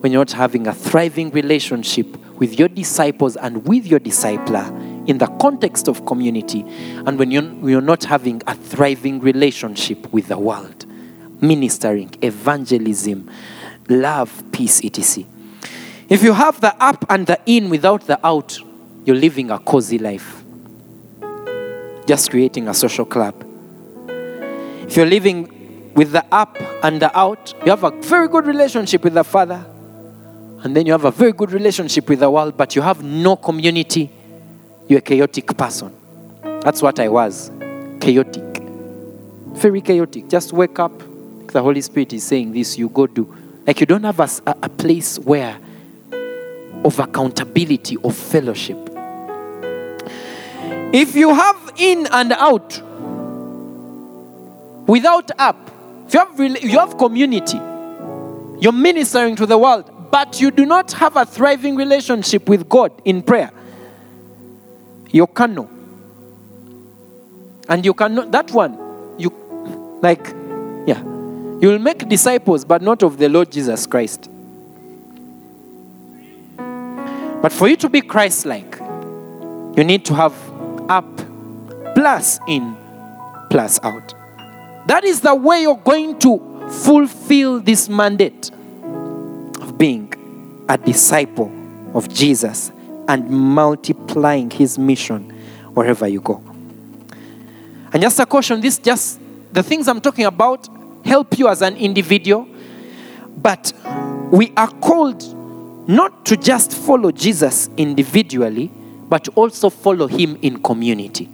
when 0.00 0.12
you're 0.12 0.20
not 0.20 0.32
having 0.32 0.66
a 0.66 0.74
thriving 0.74 1.30
relationship 1.30 2.06
with 2.38 2.58
your 2.58 2.68
disciples 2.68 3.36
and 3.36 3.66
with 3.66 3.86
your 3.86 4.00
discipler 4.00 4.93
in 5.06 5.18
the 5.18 5.26
context 5.40 5.88
of 5.88 6.06
community, 6.06 6.64
and 7.06 7.18
when 7.18 7.30
you're, 7.30 7.42
you're 7.68 7.80
not 7.80 8.04
having 8.04 8.42
a 8.46 8.54
thriving 8.54 9.20
relationship 9.20 10.12
with 10.12 10.28
the 10.28 10.38
world, 10.38 10.86
ministering, 11.40 12.14
evangelism, 12.22 13.30
love, 13.88 14.42
peace, 14.52 14.84
etc. 14.84 15.24
If 16.08 16.22
you 16.22 16.32
have 16.32 16.60
the 16.60 16.74
up 16.82 17.04
and 17.08 17.26
the 17.26 17.40
in 17.46 17.70
without 17.70 18.06
the 18.06 18.24
out, 18.26 18.58
you're 19.04 19.16
living 19.16 19.50
a 19.50 19.58
cozy 19.58 19.98
life. 19.98 20.42
Just 22.06 22.30
creating 22.30 22.68
a 22.68 22.74
social 22.74 23.04
club. 23.04 23.34
If 24.86 24.96
you're 24.96 25.06
living 25.06 25.92
with 25.94 26.12
the 26.12 26.24
up 26.30 26.56
and 26.82 27.00
the 27.00 27.16
out, 27.16 27.54
you 27.64 27.70
have 27.70 27.84
a 27.84 27.90
very 27.90 28.28
good 28.28 28.46
relationship 28.46 29.02
with 29.04 29.14
the 29.14 29.24
Father, 29.24 29.64
and 30.62 30.76
then 30.76 30.86
you 30.86 30.92
have 30.92 31.04
a 31.04 31.10
very 31.10 31.32
good 31.32 31.52
relationship 31.52 32.08
with 32.08 32.20
the 32.20 32.30
world, 32.30 32.56
but 32.56 32.74
you 32.74 32.82
have 32.82 33.02
no 33.02 33.36
community. 33.36 34.10
You're 34.88 34.98
a 34.98 35.02
chaotic 35.02 35.56
person. 35.56 35.94
That's 36.42 36.82
what 36.82 36.98
I 37.00 37.08
was 37.08 37.50
chaotic. 38.00 38.62
Very 39.52 39.80
chaotic. 39.80 40.28
Just 40.28 40.52
wake 40.52 40.78
up. 40.78 40.92
The 41.52 41.62
Holy 41.62 41.80
Spirit 41.80 42.12
is 42.12 42.24
saying 42.24 42.52
this, 42.52 42.76
you 42.76 42.88
go 42.88 43.06
do. 43.06 43.34
Like 43.66 43.80
you 43.80 43.86
don't 43.86 44.02
have 44.04 44.20
a, 44.20 44.28
a 44.62 44.68
place 44.68 45.18
where 45.18 45.58
of 46.84 46.98
accountability, 46.98 47.96
of 48.04 48.14
fellowship. 48.14 48.76
If 50.92 51.16
you 51.16 51.34
have 51.34 51.72
in 51.76 52.06
and 52.12 52.32
out 52.32 52.80
without 54.86 55.30
up, 55.38 55.70
if 56.06 56.14
you 56.14 56.20
have, 56.20 56.62
you 56.62 56.78
have 56.78 56.98
community, 56.98 57.56
you're 58.60 58.72
ministering 58.72 59.34
to 59.36 59.46
the 59.46 59.56
world, 59.56 59.90
but 60.10 60.40
you 60.40 60.50
do 60.50 60.66
not 60.66 60.92
have 60.92 61.16
a 61.16 61.24
thriving 61.24 61.74
relationship 61.74 62.48
with 62.48 62.68
God 62.68 62.92
in 63.04 63.22
prayer, 63.22 63.50
you 65.14 65.28
cannot. 65.28 65.68
And 67.68 67.84
you 67.84 67.94
cannot, 67.94 68.32
that 68.32 68.50
one, 68.50 68.76
you, 69.16 69.30
like, 70.02 70.26
yeah, 70.86 71.00
you 71.00 71.68
will 71.68 71.78
make 71.78 72.08
disciples, 72.08 72.64
but 72.64 72.82
not 72.82 73.04
of 73.04 73.16
the 73.16 73.28
Lord 73.28 73.52
Jesus 73.52 73.86
Christ. 73.86 74.28
But 76.56 77.52
for 77.52 77.68
you 77.68 77.76
to 77.76 77.88
be 77.88 78.00
Christ 78.00 78.44
like, 78.44 78.80
you 79.76 79.84
need 79.84 80.04
to 80.06 80.14
have 80.14 80.34
up 80.90 81.06
plus 81.94 82.40
in 82.48 82.76
plus 83.50 83.78
out. 83.84 84.14
That 84.88 85.04
is 85.04 85.20
the 85.20 85.34
way 85.36 85.62
you're 85.62 85.76
going 85.76 86.18
to 86.20 86.68
fulfill 86.84 87.60
this 87.60 87.88
mandate 87.88 88.50
of 89.60 89.78
being 89.78 90.12
a 90.68 90.76
disciple 90.76 91.52
of 91.94 92.08
Jesus 92.08 92.72
and 93.08 93.28
multiplying 93.28 94.50
his 94.50 94.78
mission 94.78 95.30
wherever 95.74 96.06
you 96.06 96.20
go. 96.20 96.42
And 97.92 98.02
just 98.02 98.18
a 98.18 98.26
caution 98.26 98.60
this 98.60 98.78
just 98.78 99.20
the 99.52 99.62
things 99.62 99.86
I'm 99.86 100.00
talking 100.00 100.24
about 100.24 100.68
help 101.04 101.38
you 101.38 101.48
as 101.48 101.62
an 101.62 101.76
individual, 101.76 102.48
but 103.36 103.72
we 104.32 104.52
are 104.56 104.68
called 104.68 105.22
not 105.88 106.26
to 106.26 106.36
just 106.36 106.72
follow 106.72 107.12
Jesus 107.12 107.68
individually, 107.76 108.72
but 109.08 109.28
also 109.36 109.70
follow 109.70 110.06
him 110.06 110.38
in 110.42 110.62
community. 110.62 111.28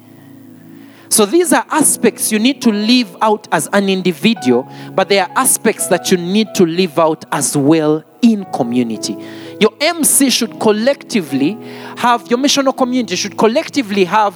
So 1.08 1.26
these 1.26 1.52
are 1.52 1.64
aspects 1.70 2.30
you 2.30 2.38
need 2.38 2.62
to 2.62 2.70
live 2.70 3.16
out 3.20 3.48
as 3.52 3.68
an 3.72 3.88
individual, 3.88 4.70
but 4.92 5.08
there 5.08 5.24
are 5.24 5.30
aspects 5.36 5.88
that 5.88 6.10
you 6.10 6.16
need 6.16 6.54
to 6.54 6.64
live 6.64 6.98
out 6.98 7.24
as 7.32 7.56
well 7.56 8.04
in 8.22 8.44
community. 8.52 9.16
Your 9.60 9.72
MC 9.78 10.30
should 10.30 10.58
collectively 10.58 11.52
have, 11.98 12.28
your 12.30 12.38
missional 12.38 12.74
community 12.74 13.14
should 13.14 13.36
collectively 13.36 14.04
have 14.04 14.34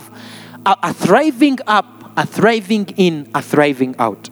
a, 0.67 0.77
a 0.83 0.93
thriving 0.93 1.59
up, 1.67 2.13
a 2.15 2.27
thriving 2.27 2.87
in, 2.99 3.31
a 3.35 3.41
thriving 3.41 3.97
out. 3.99 4.29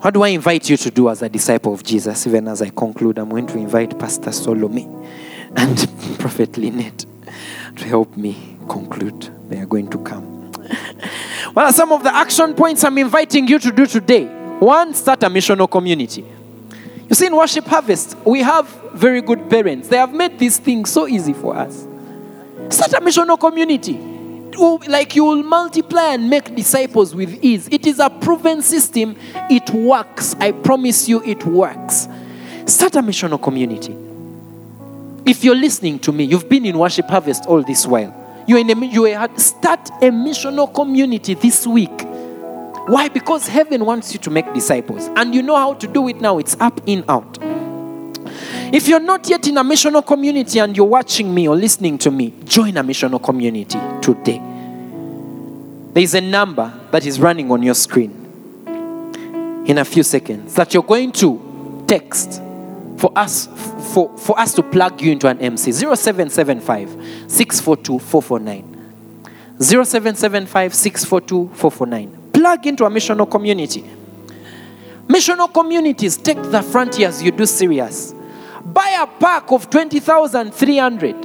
What 0.00 0.14
do 0.14 0.22
I 0.22 0.28
invite 0.28 0.68
you 0.68 0.76
to 0.76 0.90
do 0.90 1.08
as 1.08 1.22
a 1.22 1.28
disciple 1.28 1.72
of 1.72 1.84
Jesus? 1.84 2.26
Even 2.26 2.48
as 2.48 2.60
I 2.60 2.70
conclude, 2.70 3.18
I'm 3.18 3.28
going 3.28 3.46
to 3.46 3.56
invite 3.56 3.96
Pastor 3.96 4.32
Solomon 4.32 5.06
and 5.54 5.88
Prophet 6.18 6.58
Lynette 6.58 7.06
to 7.76 7.84
help 7.84 8.16
me 8.16 8.58
conclude. 8.68 9.30
They 9.48 9.60
are 9.60 9.66
going 9.66 9.88
to 9.90 9.98
come. 9.98 10.50
Are 11.56 11.72
some 11.72 11.92
of 11.92 12.02
the 12.02 12.12
action 12.12 12.54
points 12.54 12.82
I'm 12.82 12.98
inviting 12.98 13.46
you 13.46 13.60
to 13.60 13.70
do 13.70 13.86
today? 13.86 14.41
One, 14.62 14.94
start 14.94 15.24
a 15.24 15.26
missional 15.26 15.68
community. 15.68 16.24
You 17.08 17.16
see, 17.16 17.26
in 17.26 17.34
Worship 17.34 17.64
Harvest, 17.66 18.16
we 18.24 18.42
have 18.42 18.68
very 18.94 19.20
good 19.20 19.50
parents. 19.50 19.88
They 19.88 19.96
have 19.96 20.14
made 20.14 20.38
these 20.38 20.56
things 20.58 20.88
so 20.88 21.08
easy 21.08 21.32
for 21.32 21.56
us. 21.56 21.84
Start 22.68 22.92
a 22.92 23.00
missional 23.00 23.40
community 23.40 23.98
like 24.86 25.16
you 25.16 25.24
will 25.24 25.42
multiply 25.42 26.14
and 26.14 26.30
make 26.30 26.54
disciples 26.54 27.12
with 27.12 27.42
ease. 27.42 27.68
It 27.72 27.88
is 27.88 27.98
a 27.98 28.08
proven 28.08 28.62
system. 28.62 29.16
It 29.50 29.68
works. 29.70 30.36
I 30.38 30.52
promise 30.52 31.08
you, 31.08 31.24
it 31.24 31.44
works. 31.44 32.06
Start 32.66 32.94
a 32.94 33.02
missional 33.02 33.42
community. 33.42 33.96
If 35.28 35.42
you're 35.42 35.56
listening 35.56 35.98
to 36.00 36.12
me, 36.12 36.22
you've 36.22 36.48
been 36.48 36.66
in 36.66 36.78
Worship 36.78 37.08
Harvest 37.08 37.46
all 37.46 37.64
this 37.64 37.84
while. 37.84 38.14
You're 38.46 38.58
in 38.58 38.70
a, 38.70 38.86
you 38.86 39.06
are, 39.06 39.38
start 39.38 39.88
a 40.00 40.10
missional 40.10 40.72
community 40.72 41.34
this 41.34 41.66
week. 41.66 42.11
Why? 42.86 43.08
Because 43.08 43.46
heaven 43.46 43.84
wants 43.84 44.12
you 44.12 44.18
to 44.20 44.30
make 44.30 44.52
disciples. 44.52 45.08
And 45.16 45.34
you 45.34 45.42
know 45.42 45.56
how 45.56 45.74
to 45.74 45.86
do 45.86 46.08
it 46.08 46.20
now. 46.20 46.38
It's 46.38 46.56
up, 46.60 46.80
in, 46.86 47.04
out. 47.08 47.38
If 48.72 48.88
you're 48.88 49.00
not 49.00 49.28
yet 49.28 49.46
in 49.46 49.58
a 49.58 49.64
missional 49.64 50.04
community 50.04 50.58
and 50.58 50.76
you're 50.76 50.86
watching 50.86 51.32
me 51.32 51.46
or 51.46 51.54
listening 51.54 51.98
to 51.98 52.10
me, 52.10 52.32
join 52.44 52.76
a 52.76 52.82
missional 52.82 53.22
community 53.22 53.78
today. 54.00 54.40
There's 55.92 56.14
a 56.14 56.20
number 56.20 56.72
that 56.90 57.04
is 57.04 57.20
running 57.20 57.50
on 57.50 57.62
your 57.62 57.74
screen 57.74 58.10
in 59.66 59.78
a 59.78 59.84
few 59.84 60.02
seconds 60.02 60.54
that 60.54 60.72
you're 60.74 60.82
going 60.82 61.12
to 61.12 61.84
text 61.86 62.42
for 62.96 63.12
us 63.16 63.46
for, 63.92 64.16
for 64.16 64.38
us 64.40 64.54
to 64.54 64.62
plug 64.62 65.00
you 65.02 65.12
into 65.12 65.28
an 65.28 65.38
MC 65.38 65.70
0775 65.72 66.90
642 67.30 67.98
449 67.98 69.56
0775 69.60 70.74
642 70.74 71.54
449 71.54 72.21
plug 72.32 72.66
into 72.66 72.84
a 72.84 72.90
missional 72.90 73.30
community. 73.30 73.84
Missional 75.06 75.52
communities 75.52 76.16
take 76.16 76.40
the 76.42 76.62
frontiers 76.62 77.22
you 77.22 77.30
do 77.30 77.46
serious. 77.46 78.14
Buy 78.64 78.98
a 79.00 79.06
pack 79.06 79.50
of 79.50 79.68
20300 79.70 81.16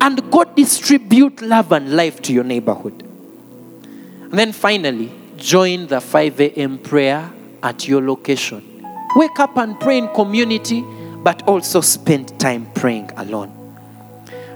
and 0.00 0.30
go 0.30 0.44
distribute 0.44 1.42
love 1.42 1.72
and 1.72 1.94
life 1.94 2.22
to 2.22 2.32
your 2.32 2.44
neighborhood. 2.44 3.02
And 3.02 4.32
then 4.32 4.52
finally 4.52 5.12
join 5.36 5.86
the 5.88 6.00
5 6.00 6.40
a.m 6.40 6.78
prayer 6.78 7.30
at 7.62 7.88
your 7.88 8.00
location. 8.00 8.86
Wake 9.16 9.38
up 9.38 9.56
and 9.56 9.78
pray 9.80 9.98
in 9.98 10.08
community 10.08 10.82
but 11.22 11.42
also 11.48 11.80
spend 11.80 12.38
time 12.38 12.70
praying 12.74 13.10
alone. 13.16 13.52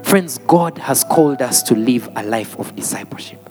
Friends 0.03 0.37
god 0.39 0.77
has 0.77 1.03
called 1.03 1.41
us 1.41 1.61
to 1.63 1.75
live 1.75 2.09
a 2.15 2.23
life 2.23 2.57
of 2.57 2.75
discipleship 2.75 3.48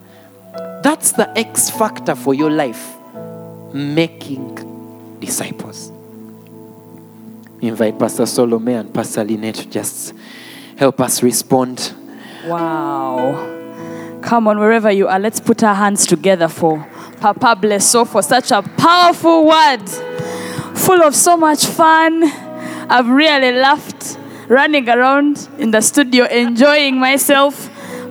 that's 0.83 1.13
the 1.13 1.31
X 1.37 1.71
factor 1.71 2.15
for 2.15 2.35
your 2.35 2.51
life 2.51 2.97
making 3.73 5.17
disciples. 5.21 5.91
Invite 7.61 7.99
Pastor 7.99 8.27
Solomon 8.27 8.75
and 8.75 8.95
Pastor 8.95 9.25
Lynette 9.25 9.57
to 9.57 9.69
just 9.69 10.15
help 10.77 11.01
us 11.01 11.23
respond. 11.23 11.93
Wow. 12.47 13.57
Come 14.23 14.49
on, 14.49 14.59
wherever 14.59 14.91
you 14.91 15.09
are, 15.09 15.19
let's 15.19 15.41
put 15.41 15.63
our 15.63 15.75
hands 15.75 16.07
together 16.07 16.49
for 16.49 16.87
Papa 17.21 17.57
Blesso 17.61 18.07
for 18.07 18.23
such 18.23 18.51
a 18.53 18.63
powerful 18.63 19.47
word, 19.47 19.89
full 20.77 21.03
of 21.03 21.15
so 21.15 21.37
much 21.37 21.67
fun. 21.67 22.23
I've 22.91 23.09
really 23.09 23.53
laughed 23.53 24.19
running 24.49 24.89
around 24.89 25.49
in 25.59 25.71
the 25.71 25.81
studio, 25.81 26.25
enjoying 26.27 26.99
myself. 26.99 27.68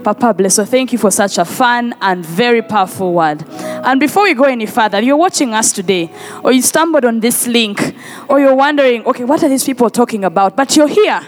Papa 0.08 0.34
Blesso, 0.34 0.66
thank 0.66 0.94
you 0.94 0.98
for 0.98 1.12
such 1.12 1.38
a 1.38 1.44
fun 1.44 1.94
and 2.00 2.26
very 2.26 2.62
powerful 2.62 3.12
word. 3.12 3.44
And 3.50 4.00
before 4.00 4.24
we 4.24 4.34
go 4.34 4.46
any 4.46 4.66
further, 4.66 5.02
you're 5.02 5.18
watching 5.18 5.54
us 5.54 5.74
today, 5.74 6.10
or 6.46 6.54
you 6.54 6.62
stumbled 6.62 7.04
on 7.04 7.20
this 7.20 7.46
link, 7.46 7.94
or 8.30 8.40
you're 8.40 8.56
wondering, 8.56 9.06
okay, 9.06 9.26
what 9.26 9.44
are 9.44 9.50
these 9.50 9.66
people 9.66 9.90
talking 9.90 10.24
about? 10.24 10.56
But 10.56 10.78
you're 10.78 10.88
here. 10.88 11.28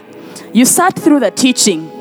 You 0.54 0.64
sat 0.64 0.98
through 0.98 1.20
the 1.20 1.30
teaching, 1.30 1.92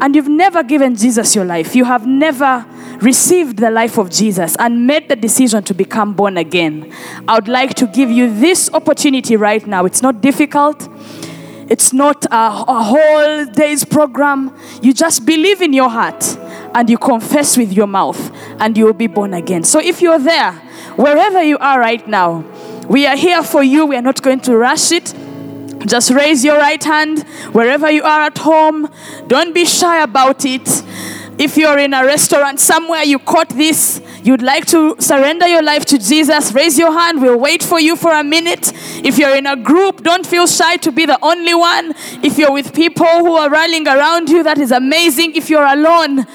and 0.00 0.16
you've 0.16 0.30
never 0.30 0.62
given 0.62 0.96
Jesus 0.96 1.36
your 1.36 1.44
life. 1.44 1.76
You 1.76 1.84
have 1.84 2.06
never 2.06 2.64
received 3.02 3.58
the 3.58 3.70
life 3.70 3.98
of 3.98 4.08
Jesus 4.08 4.56
and 4.58 4.86
made 4.86 5.10
the 5.10 5.16
decision 5.16 5.62
to 5.64 5.74
become 5.74 6.14
born 6.14 6.38
again. 6.38 6.90
I 7.28 7.34
would 7.34 7.48
like 7.48 7.74
to 7.74 7.86
give 7.86 8.10
you 8.10 8.34
this 8.34 8.70
opportunity 8.72 9.36
right 9.36 9.66
now. 9.66 9.84
It's 9.84 10.00
not 10.00 10.22
difficult. 10.22 10.88
It's 11.68 11.92
not 11.92 12.24
a, 12.26 12.64
a 12.68 12.82
whole 12.82 13.44
day's 13.46 13.84
program. 13.84 14.54
You 14.82 14.92
just 14.92 15.24
believe 15.24 15.62
in 15.62 15.72
your 15.72 15.88
heart 15.88 16.36
and 16.74 16.90
you 16.90 16.98
confess 16.98 17.56
with 17.56 17.72
your 17.72 17.86
mouth 17.86 18.30
and 18.60 18.76
you 18.76 18.84
will 18.86 18.92
be 18.92 19.06
born 19.06 19.34
again. 19.34 19.64
So 19.64 19.78
if 19.78 20.02
you're 20.02 20.18
there, 20.18 20.52
wherever 20.96 21.42
you 21.42 21.58
are 21.58 21.78
right 21.78 22.06
now, 22.06 22.44
we 22.88 23.06
are 23.06 23.16
here 23.16 23.42
for 23.42 23.62
you. 23.62 23.86
We 23.86 23.96
are 23.96 24.02
not 24.02 24.22
going 24.22 24.40
to 24.40 24.56
rush 24.56 24.92
it. 24.92 25.14
Just 25.86 26.10
raise 26.10 26.44
your 26.44 26.56
right 26.56 26.82
hand 26.82 27.22
wherever 27.52 27.90
you 27.90 28.02
are 28.02 28.22
at 28.22 28.38
home. 28.38 28.88
Don't 29.26 29.54
be 29.54 29.64
shy 29.64 30.02
about 30.02 30.44
it. 30.44 30.82
If 31.36 31.56
you're 31.56 31.78
in 31.78 31.92
a 31.94 32.04
restaurant 32.04 32.60
somewhere, 32.60 33.02
you 33.02 33.18
caught 33.18 33.48
this, 33.50 34.00
you'd 34.22 34.42
like 34.42 34.66
to 34.66 34.96
surrender 35.00 35.48
your 35.48 35.62
life 35.62 35.84
to 35.86 35.98
Jesus, 35.98 36.52
raise 36.52 36.78
your 36.78 36.92
hand. 36.92 37.20
We'll 37.20 37.38
wait 37.38 37.62
for 37.62 37.80
you 37.80 37.96
for 37.96 38.12
a 38.12 38.22
minute. 38.22 38.72
If 39.04 39.18
you're 39.18 39.36
in 39.36 39.46
a 39.46 39.56
group, 39.56 40.02
don't 40.02 40.26
feel 40.26 40.46
shy 40.46 40.76
to 40.78 40.92
be 40.92 41.06
the 41.06 41.18
only 41.22 41.54
one. 41.54 41.94
If 42.22 42.38
you're 42.38 42.52
with 42.52 42.74
people 42.74 43.06
who 43.06 43.34
are 43.34 43.50
rallying 43.50 43.88
around 43.88 44.28
you, 44.28 44.42
that 44.44 44.58
is 44.58 44.70
amazing. 44.70 45.34
If 45.34 45.50
you're 45.50 45.66
alone, 45.66 46.26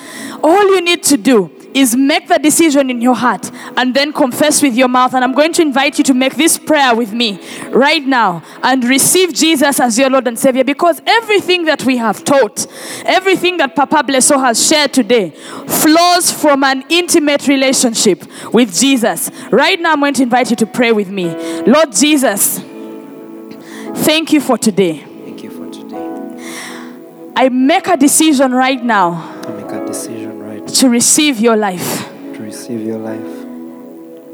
all 0.43 0.63
you 0.75 0.81
need 0.81 1.03
to 1.03 1.17
do 1.17 1.58
is 1.73 1.95
make 1.95 2.27
the 2.27 2.39
decision 2.39 2.89
in 2.89 3.01
your 3.01 3.15
heart 3.15 3.51
and 3.77 3.93
then 3.93 4.13
confess 4.13 4.61
with 4.61 4.75
your 4.75 4.87
mouth. 4.87 5.13
And 5.13 5.23
I'm 5.23 5.33
going 5.33 5.53
to 5.53 5.61
invite 5.61 5.97
you 5.97 6.03
to 6.05 6.13
make 6.13 6.35
this 6.35 6.57
prayer 6.57 6.95
with 6.95 7.13
me 7.13 7.39
right 7.69 8.05
now 8.05 8.43
and 8.63 8.83
receive 8.83 9.33
Jesus 9.33 9.79
as 9.79 9.97
your 9.97 10.09
Lord 10.09 10.27
and 10.27 10.37
Savior 10.37 10.63
because 10.63 11.01
everything 11.05 11.65
that 11.65 11.83
we 11.83 11.97
have 11.97 12.23
taught, 12.23 12.67
everything 13.05 13.57
that 13.57 13.75
Papa 13.75 14.03
Blesso 14.03 14.39
has 14.39 14.65
shared 14.65 14.93
today, 14.93 15.31
flows 15.31 16.31
from 16.31 16.63
an 16.63 16.83
intimate 16.89 17.47
relationship 17.47 18.23
with 18.53 18.73
Jesus. 18.73 19.29
Right 19.51 19.79
now, 19.79 19.93
I'm 19.93 19.99
going 19.99 20.13
to 20.15 20.23
invite 20.23 20.49
you 20.49 20.55
to 20.57 20.65
pray 20.65 20.91
with 20.91 21.09
me. 21.09 21.33
Lord 21.63 21.91
Jesus, 21.91 22.59
thank 24.03 24.33
you 24.33 24.41
for 24.41 24.57
today. 24.57 24.99
Thank 24.99 25.43
you 25.43 25.49
for 25.51 25.69
today. 25.71 27.33
I 27.35 27.49
make 27.49 27.87
a 27.87 27.95
decision 27.95 28.51
right 28.51 28.83
now 28.83 29.37
I 29.49 29.51
make 29.53 29.71
a 29.71 29.83
decision 29.83 30.38
to 30.75 30.89
receive 30.89 31.39
your 31.39 31.55
life. 31.55 32.07
to 32.35 32.41
receive 32.41 32.81
your 32.85 32.97
life. 32.99 33.45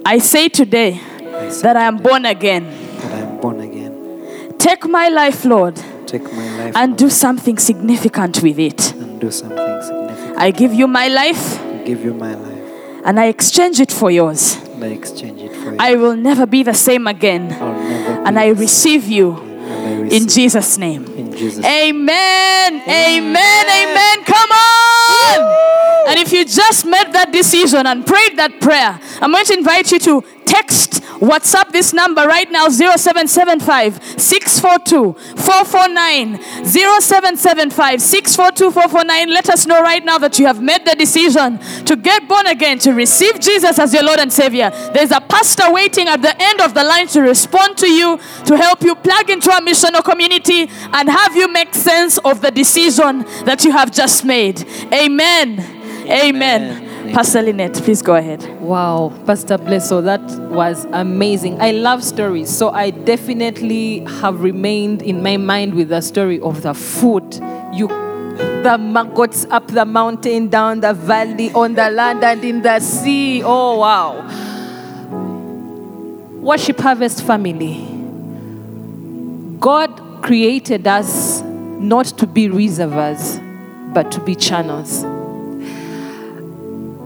I 0.05 0.19
say 0.19 0.49
today 0.49 0.99
I 1.36 1.49
say 1.49 1.61
that 1.63 1.75
I 1.77 1.83
am 1.86 1.97
born 1.97 2.25
again. 2.25 2.63
that 2.99 3.11
I 3.13 3.19
am 3.19 3.41
born 3.41 3.59
again. 3.59 4.53
Take 4.57 4.86
my 4.88 5.09
life, 5.09 5.45
Lord, 5.45 5.75
Take 6.07 6.23
my 6.33 6.47
life 6.57 6.75
and 6.75 6.91
Lord, 6.91 6.97
do 6.97 7.09
something 7.09 7.57
significant 7.57 8.41
with 8.43 8.59
it. 8.59 8.91
and 8.93 9.19
do 9.19 9.31
something 9.31 9.81
significant. 9.81 10.38
I 10.38 10.51
give 10.51 10.73
you 10.73 10.88
my 10.88 11.07
life 11.07 11.59
I 11.61 11.83
give 11.86 12.03
you 12.03 12.13
my 12.13 12.33
life 12.36 12.61
and 13.05 13.19
I 13.19 13.25
exchange 13.25 13.79
it 13.79 13.91
for 13.91 14.09
yours. 14.11 14.55
and 14.73 14.83
I 14.83 14.88
exchange 14.88 15.41
it 15.41 15.55
for 15.55 15.71
you. 15.71 15.77
I 15.79 15.95
will 15.95 16.15
never 16.15 16.45
be 16.45 16.63
the 16.63 16.73
same 16.73 17.07
again. 17.07 17.51
I'll 17.53 17.73
never 17.73 18.11
And 18.27 18.36
be 18.36 18.41
I 18.41 18.53
the 18.53 18.59
receive 18.61 19.07
you 19.07 19.33
and 19.38 20.11
I 20.11 20.15
in 20.15 20.27
Jesus' 20.27 20.77
name. 20.77 21.05
in 21.17 21.31
Jesus. 21.36 21.65
Amen. 21.65 22.81
Amen. 22.88 23.65
Amen. 23.81 24.23
Come 24.23 24.51
on. 24.51 26.14
If 26.26 26.34
you 26.34 26.43
just 26.43 26.88
made 26.88 27.13
that 27.13 27.32
decision 27.32 27.86
and 27.86 28.03
prayed 28.03 28.36
that 28.38 28.59
prayer, 28.59 28.99
I'm 29.21 29.32
going 29.32 29.45
to 29.45 29.53
invite 29.53 29.91
you 29.91 29.99
to 29.99 30.23
text 30.43 31.03
WhatsApp 31.21 31.71
this 31.71 31.93
number 31.93 32.26
right 32.26 32.49
now 32.51 32.67
0775 32.67 34.19
642 34.19 35.13
449. 35.39 36.65
0775 36.65 38.01
642 38.01 38.71
449. 38.71 39.34
Let 39.34 39.49
us 39.49 39.67
know 39.67 39.82
right 39.84 40.03
now 40.03 40.17
that 40.17 40.39
you 40.39 40.47
have 40.47 40.61
made 40.63 40.84
the 40.84 40.95
decision 40.95 41.59
to 41.86 41.95
get 41.95 42.28
born 42.28 42.47
again, 42.47 42.80
to 42.80 42.93
receive 42.93 43.39
Jesus 43.39 43.78
as 43.78 43.93
your 43.93 44.03
Lord 44.03 44.19
and 44.19 44.34
Savior. 44.34 44.71
There's 44.93 45.11
a 45.11 45.21
pastor 45.21 45.71
waiting 45.71 46.07
at 46.07 46.23
the 46.23 46.36
end 46.41 46.59
of 46.59 46.73
the 46.73 46.84
line 46.84 47.07
to 47.09 47.21
respond 47.21 47.78
to 47.78 47.88
you, 47.88 48.17
to 48.45 48.57
help 48.57 48.82
you 48.82 48.95
plug 48.95 49.30
into 49.30 49.51
a 49.51 49.61
missional 49.61 50.03
community 50.03 50.69
and 50.91 51.07
have 51.07 51.36
you 51.36 51.47
make 51.51 51.76
sense 51.76 52.17
of 52.19 52.41
the 52.41 52.49
decision 52.49 53.19
that 53.45 53.63
you 53.63 53.71
have 53.71 53.91
just 53.91 54.26
made. 54.26 54.67
Amen. 54.91 55.74
Amen. 56.10 56.84
Amen. 56.84 57.14
Pastor 57.14 57.41
Lynette, 57.41 57.74
please 57.76 58.01
go 58.01 58.16
ahead. 58.16 58.43
Wow, 58.62 59.14
Pastor 59.26 59.58
Blesso, 59.58 60.03
that 60.03 60.22
was 60.51 60.86
amazing. 60.86 61.62
I 61.62 61.72
love 61.72 62.03
stories, 62.03 62.49
so 62.49 62.70
I 62.70 62.89
definitely 62.89 63.99
have 64.22 64.41
remained 64.41 65.01
in 65.01 65.24
my 65.24 65.38
mind 65.38 65.76
with 65.76 65.89
the 65.89 66.01
story 66.01 66.39
of 66.41 66.62
the 66.62 66.74
food. 66.74 67.36
You, 67.74 67.88
the 67.88 68.78
maggots 68.80 69.45
up 69.49 69.68
the 69.68 69.86
mountain, 69.86 70.49
down 70.49 70.82
the 70.82 70.93
valley, 70.93 71.51
on 71.53 71.76
the 71.76 71.89
land, 71.89 72.24
and 72.24 72.43
in 72.43 72.62
the 72.62 72.80
sea. 72.80 73.41
Oh, 73.43 73.80
wow. 73.80 74.22
Worship 76.41 76.80
Harvest 76.80 77.24
family. 77.24 77.88
God 79.60 80.22
created 80.22 80.86
us 80.86 81.41
not 81.41 82.06
to 82.18 82.28
be 82.28 82.49
reservoirs, 82.49 83.39
but 83.93 84.12
to 84.12 84.20
be 84.20 84.36
channels 84.36 85.06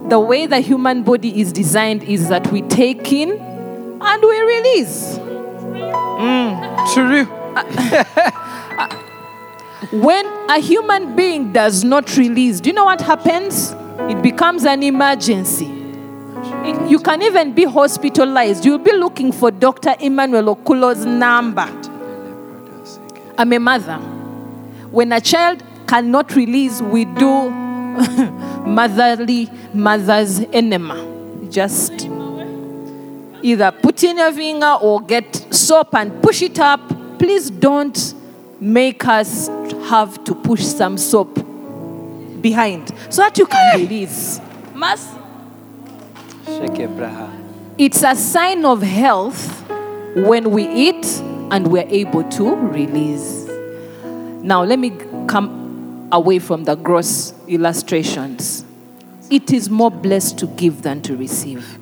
the 0.09 0.19
way 0.19 0.45
the 0.45 0.59
human 0.59 1.03
body 1.03 1.39
is 1.39 1.53
designed 1.53 2.03
is 2.03 2.29
that 2.29 2.51
we 2.51 2.61
take 2.63 3.11
in 3.11 3.31
and 3.31 4.21
we 4.23 4.41
release. 4.41 5.17
Mm, 6.19 6.93
true. 6.93 7.25
When 9.91 10.25
a 10.49 10.59
human 10.59 11.15
being 11.15 11.51
does 11.51 11.83
not 11.83 12.15
release, 12.15 12.59
do 12.59 12.69
you 12.69 12.75
know 12.75 12.85
what 12.85 13.01
happens? 13.01 13.73
It 14.11 14.21
becomes 14.21 14.65
an 14.65 14.83
emergency. 14.83 15.65
You 16.87 16.99
can 17.03 17.23
even 17.23 17.53
be 17.53 17.63
hospitalized. 17.63 18.65
You'll 18.65 18.77
be 18.77 18.91
looking 18.91 19.31
for 19.31 19.49
Dr. 19.49 19.95
Emmanuel 19.99 20.55
Okulo's 20.55 21.05
number. 21.05 21.67
I'm 23.37 23.51
a 23.51 23.57
mother. 23.59 23.97
When 24.91 25.11
a 25.11 25.21
child 25.21 25.63
cannot 25.87 26.35
release, 26.35 26.81
we 26.81 27.05
do 27.05 27.68
motherly 28.65 29.49
mother's 29.73 30.39
enema. 30.53 31.05
Just 31.49 32.07
either 33.41 33.71
put 33.71 34.03
in 34.03 34.17
your 34.17 34.31
finger 34.31 34.77
or 34.81 35.01
get 35.01 35.53
soap 35.53 35.95
and 35.95 36.21
push 36.21 36.41
it 36.41 36.59
up. 36.59 36.81
Please 37.17 37.49
don't 37.49 38.13
make 38.59 39.05
us 39.05 39.47
have 39.89 40.23
to 40.23 40.35
push 40.35 40.63
some 40.63 40.97
soap 40.97 41.35
behind 42.41 42.93
so 43.09 43.21
that 43.23 43.37
you 43.37 43.45
can 43.45 43.73
eh! 43.73 43.83
release. 43.83 44.39
Mas, 44.73 45.07
Sheke 46.45 46.87
braha. 46.95 47.29
It's 47.77 48.03
a 48.03 48.15
sign 48.15 48.65
of 48.65 48.81
health 48.81 49.69
when 50.15 50.51
we 50.51 50.67
eat 50.67 51.05
and 51.51 51.67
we're 51.71 51.87
able 51.87 52.23
to 52.31 52.55
release. 52.55 53.47
Now, 54.43 54.63
let 54.63 54.79
me 54.79 54.91
come 55.27 55.58
away 56.11 56.39
from 56.39 56.63
the 56.63 56.75
gross 56.75 57.33
illustrations. 57.47 58.65
It 59.29 59.51
is 59.51 59.69
more 59.69 59.91
blessed 59.91 60.39
to 60.39 60.47
give 60.47 60.81
than 60.81 61.01
to 61.03 61.15
receive. 61.15 61.77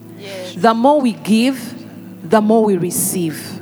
The 0.56 0.74
more 0.74 1.00
we 1.00 1.14
give, 1.14 2.30
the 2.30 2.42
more 2.42 2.66
we 2.66 2.78
receive. 2.78 3.62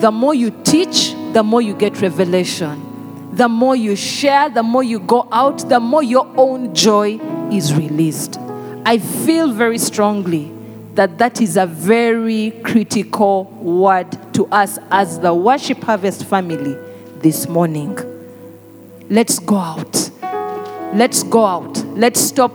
The 0.00 0.10
more 0.10 0.34
you 0.34 0.50
teach, 0.64 1.14
the 1.32 1.42
more 1.42 1.62
you 1.62 1.74
get 1.74 2.00
revelation. 2.00 3.30
The 3.34 3.48
more 3.48 3.74
you 3.74 3.96
share, 3.96 4.50
the 4.50 4.62
more 4.62 4.82
you 4.82 5.00
go 5.00 5.26
out, 5.32 5.68
the 5.68 5.80
more 5.80 6.02
your 6.02 6.26
own 6.36 6.74
joy 6.74 7.18
is 7.50 7.74
released. 7.74 8.38
I 8.84 8.98
feel 8.98 9.50
very 9.52 9.78
strongly 9.78 10.52
that 10.94 11.18
that 11.18 11.40
is 11.40 11.56
a 11.56 11.66
very 11.66 12.52
critical 12.62 13.44
word 13.44 14.34
to 14.34 14.46
us 14.46 14.78
as 14.90 15.18
the 15.20 15.34
Worship 15.34 15.82
Harvest 15.82 16.24
family 16.26 16.76
this 17.20 17.48
morning. 17.48 18.13
Let's 19.10 19.38
go 19.38 19.56
out. 19.56 20.10
Let's 20.94 21.22
go 21.24 21.44
out. 21.44 21.76
Let's 21.96 22.20
stop 22.20 22.52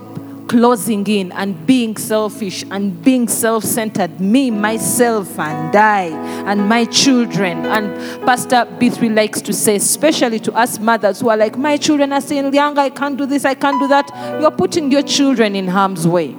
closing 0.48 1.06
in 1.06 1.32
and 1.34 1.68
being 1.68 1.96
selfish 1.96 2.64
and 2.72 3.04
being 3.04 3.28
self 3.28 3.64
centered. 3.64 4.20
Me, 4.20 4.50
myself, 4.50 5.38
and 5.38 5.76
I, 5.76 6.06
and 6.50 6.68
my 6.68 6.86
children. 6.86 7.68
And 7.68 7.96
Pastor 8.26 8.66
B3 8.80 9.16
likes 9.16 9.42
to 9.42 9.54
say, 9.54 9.76
especially 9.76 10.40
to 10.40 10.54
us 10.54 10.80
mothers 10.80 11.22
who 11.22 11.30
are 11.30 11.38
like, 11.38 11.56
My 11.56 11.78
children 11.78 12.12
are 12.12 12.22
saying, 12.22 12.52
Lianga, 12.52 12.80
I 12.80 12.90
can't 12.90 13.16
do 13.16 13.28
this, 13.28 13.46
I 13.46 13.54
can't 13.54 13.80
do 13.80 13.88
that. 13.88 14.10
You're 14.42 14.50
putting 14.52 14.92
your 14.92 15.04
children 15.04 15.56
in 15.56 15.68
harm's 15.68 16.08
way. 16.08 16.36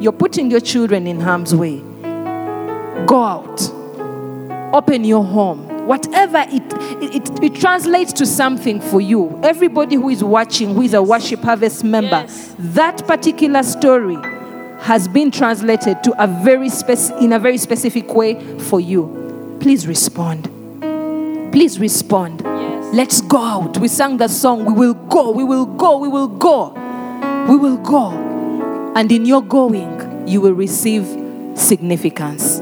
You're 0.00 0.12
putting 0.12 0.50
your 0.50 0.60
children 0.60 1.06
in 1.06 1.20
harm's 1.20 1.54
way. 1.54 1.80
Go 3.06 3.22
out. 3.22 3.60
Open 4.74 5.04
your 5.04 5.22
home. 5.22 5.75
Whatever 5.86 6.44
it, 6.48 6.62
it, 7.14 7.42
it, 7.42 7.54
translates 7.60 8.12
to 8.14 8.26
something 8.26 8.80
for 8.80 9.00
you. 9.00 9.38
Everybody 9.42 9.96
who 9.96 10.08
is 10.08 10.22
watching, 10.24 10.74
who 10.74 10.82
is 10.82 10.94
a 10.94 11.02
Worship 11.02 11.40
Harvest 11.40 11.84
member, 11.84 12.24
Yes. 12.26 12.54
that 12.58 13.06
particular 13.06 13.62
story 13.62 14.16
has 14.80 15.08
been 15.08 15.30
translated 15.30 16.02
to 16.04 16.12
a 16.22 16.26
very 16.26 16.68
spec- 16.68 17.20
in 17.22 17.32
a 17.32 17.38
very 17.38 17.56
specific 17.56 18.12
way 18.14 18.34
for 18.58 18.80
you. 18.80 19.56
Please 19.60 19.86
respond. 19.86 20.50
Please 21.52 21.78
respond. 21.78 22.42
Yes. 22.44 22.94
Let's 22.94 23.20
go 23.20 23.38
out. 23.38 23.78
We 23.78 23.88
sang 23.88 24.16
the 24.18 24.28
song, 24.28 24.64
We 24.64 24.72
will 24.72 24.94
go, 24.94 25.30
we 25.30 25.44
will 25.44 25.66
go, 25.66 25.98
we 25.98 26.08
will 26.08 26.28
go. 26.28 26.74
We 27.48 27.56
will 27.56 27.78
go. 27.78 28.10
And 28.96 29.10
in 29.12 29.24
your 29.24 29.42
going, 29.42 30.26
you 30.28 30.40
will 30.40 30.52
receive 30.54 31.06
significance. 31.54 32.60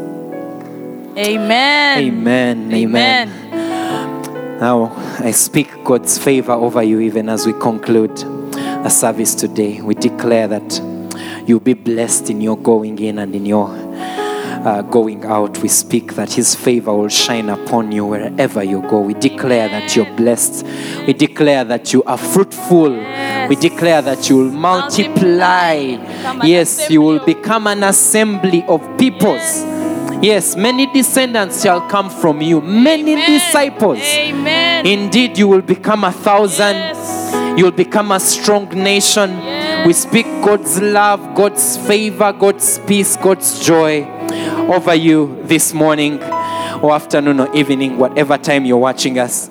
Amen. 1.17 1.99
Amen. 1.99 2.75
Amen. 2.75 4.59
Now, 4.59 4.93
I 5.21 5.31
speak 5.31 5.69
God's 5.85 6.19
favor 6.19 6.53
over 6.53 6.83
you 6.83 6.99
even 7.01 7.29
as 7.29 7.47
we 7.47 7.53
conclude 7.53 8.11
a 8.57 8.91
service 8.91 9.35
today. 9.37 9.81
We 9.81 9.95
declare 9.95 10.49
that 10.49 10.81
you'll 11.47 11.61
be 11.61 11.75
blessed 11.75 12.31
in 12.31 12.41
your 12.41 12.57
going 12.57 12.99
in 12.99 13.19
and 13.19 13.33
in 13.35 13.47
your 13.47 13.69
uh, 13.71 14.83
going 14.83 15.25
out. 15.25 15.59
We 15.59 15.69
speak 15.69 16.15
that 16.15 16.33
His 16.33 16.57
favor 16.57 16.93
will 16.93 17.09
shine 17.09 17.49
upon 17.49 17.93
you 17.93 18.07
wherever 18.07 18.65
you 18.65 18.83
go. 18.83 19.01
We 19.01 19.15
declare 19.15 19.69
that 19.69 19.95
you're 19.95 20.13
blessed. 20.17 20.67
We 21.07 21.13
declare 21.13 21.63
that 21.65 21.93
you 21.93 22.03
are 22.05 22.19
fruitful. 22.19 22.91
We 23.49 23.55
declare 23.57 24.03
that 24.03 24.29
you 24.29 24.39
will 24.39 24.51
multiply. 24.51 25.75
Yes, 26.43 26.91
you 26.91 27.03
will 27.03 27.25
become 27.25 27.69
an 27.69 27.85
assembly 27.85 28.65
of 28.67 28.99
peoples. 28.99 29.74
Yes, 30.25 30.57
many 30.57 30.87
descendants 30.87 31.63
shall 31.63 31.83
come 31.87 32.09
from 32.09 32.41
you, 32.41 32.63
many 32.63 33.13
Amen. 33.13 33.31
disciples. 33.31 33.99
Amen. 33.99 34.87
Indeed, 34.87 35.37
you 35.37 35.47
will 35.47 35.61
become 35.61 36.03
a 36.03 36.13
thousand. 36.13 36.77
Yes. 36.77 37.59
You'll 37.59 37.73
become 37.73 38.11
a 38.11 38.19
strong 38.19 38.71
nation. 38.71 39.33
Yes. 39.33 39.87
We 39.87 39.93
speak 39.93 40.25
God's 40.43 40.81
love, 40.81 41.35
God's 41.35 41.77
favor, 41.77 42.33
God's 42.33 42.79
peace, 42.79 43.19
God's 43.19 43.61
joy 43.67 44.05
over 44.73 44.95
you 44.95 45.43
this 45.43 45.75
morning 45.75 46.15
or 46.23 46.93
afternoon 46.93 47.41
or 47.41 47.55
evening, 47.55 47.99
whatever 47.99 48.39
time 48.39 48.65
you're 48.65 48.79
watching 48.79 49.19
us. 49.19 49.51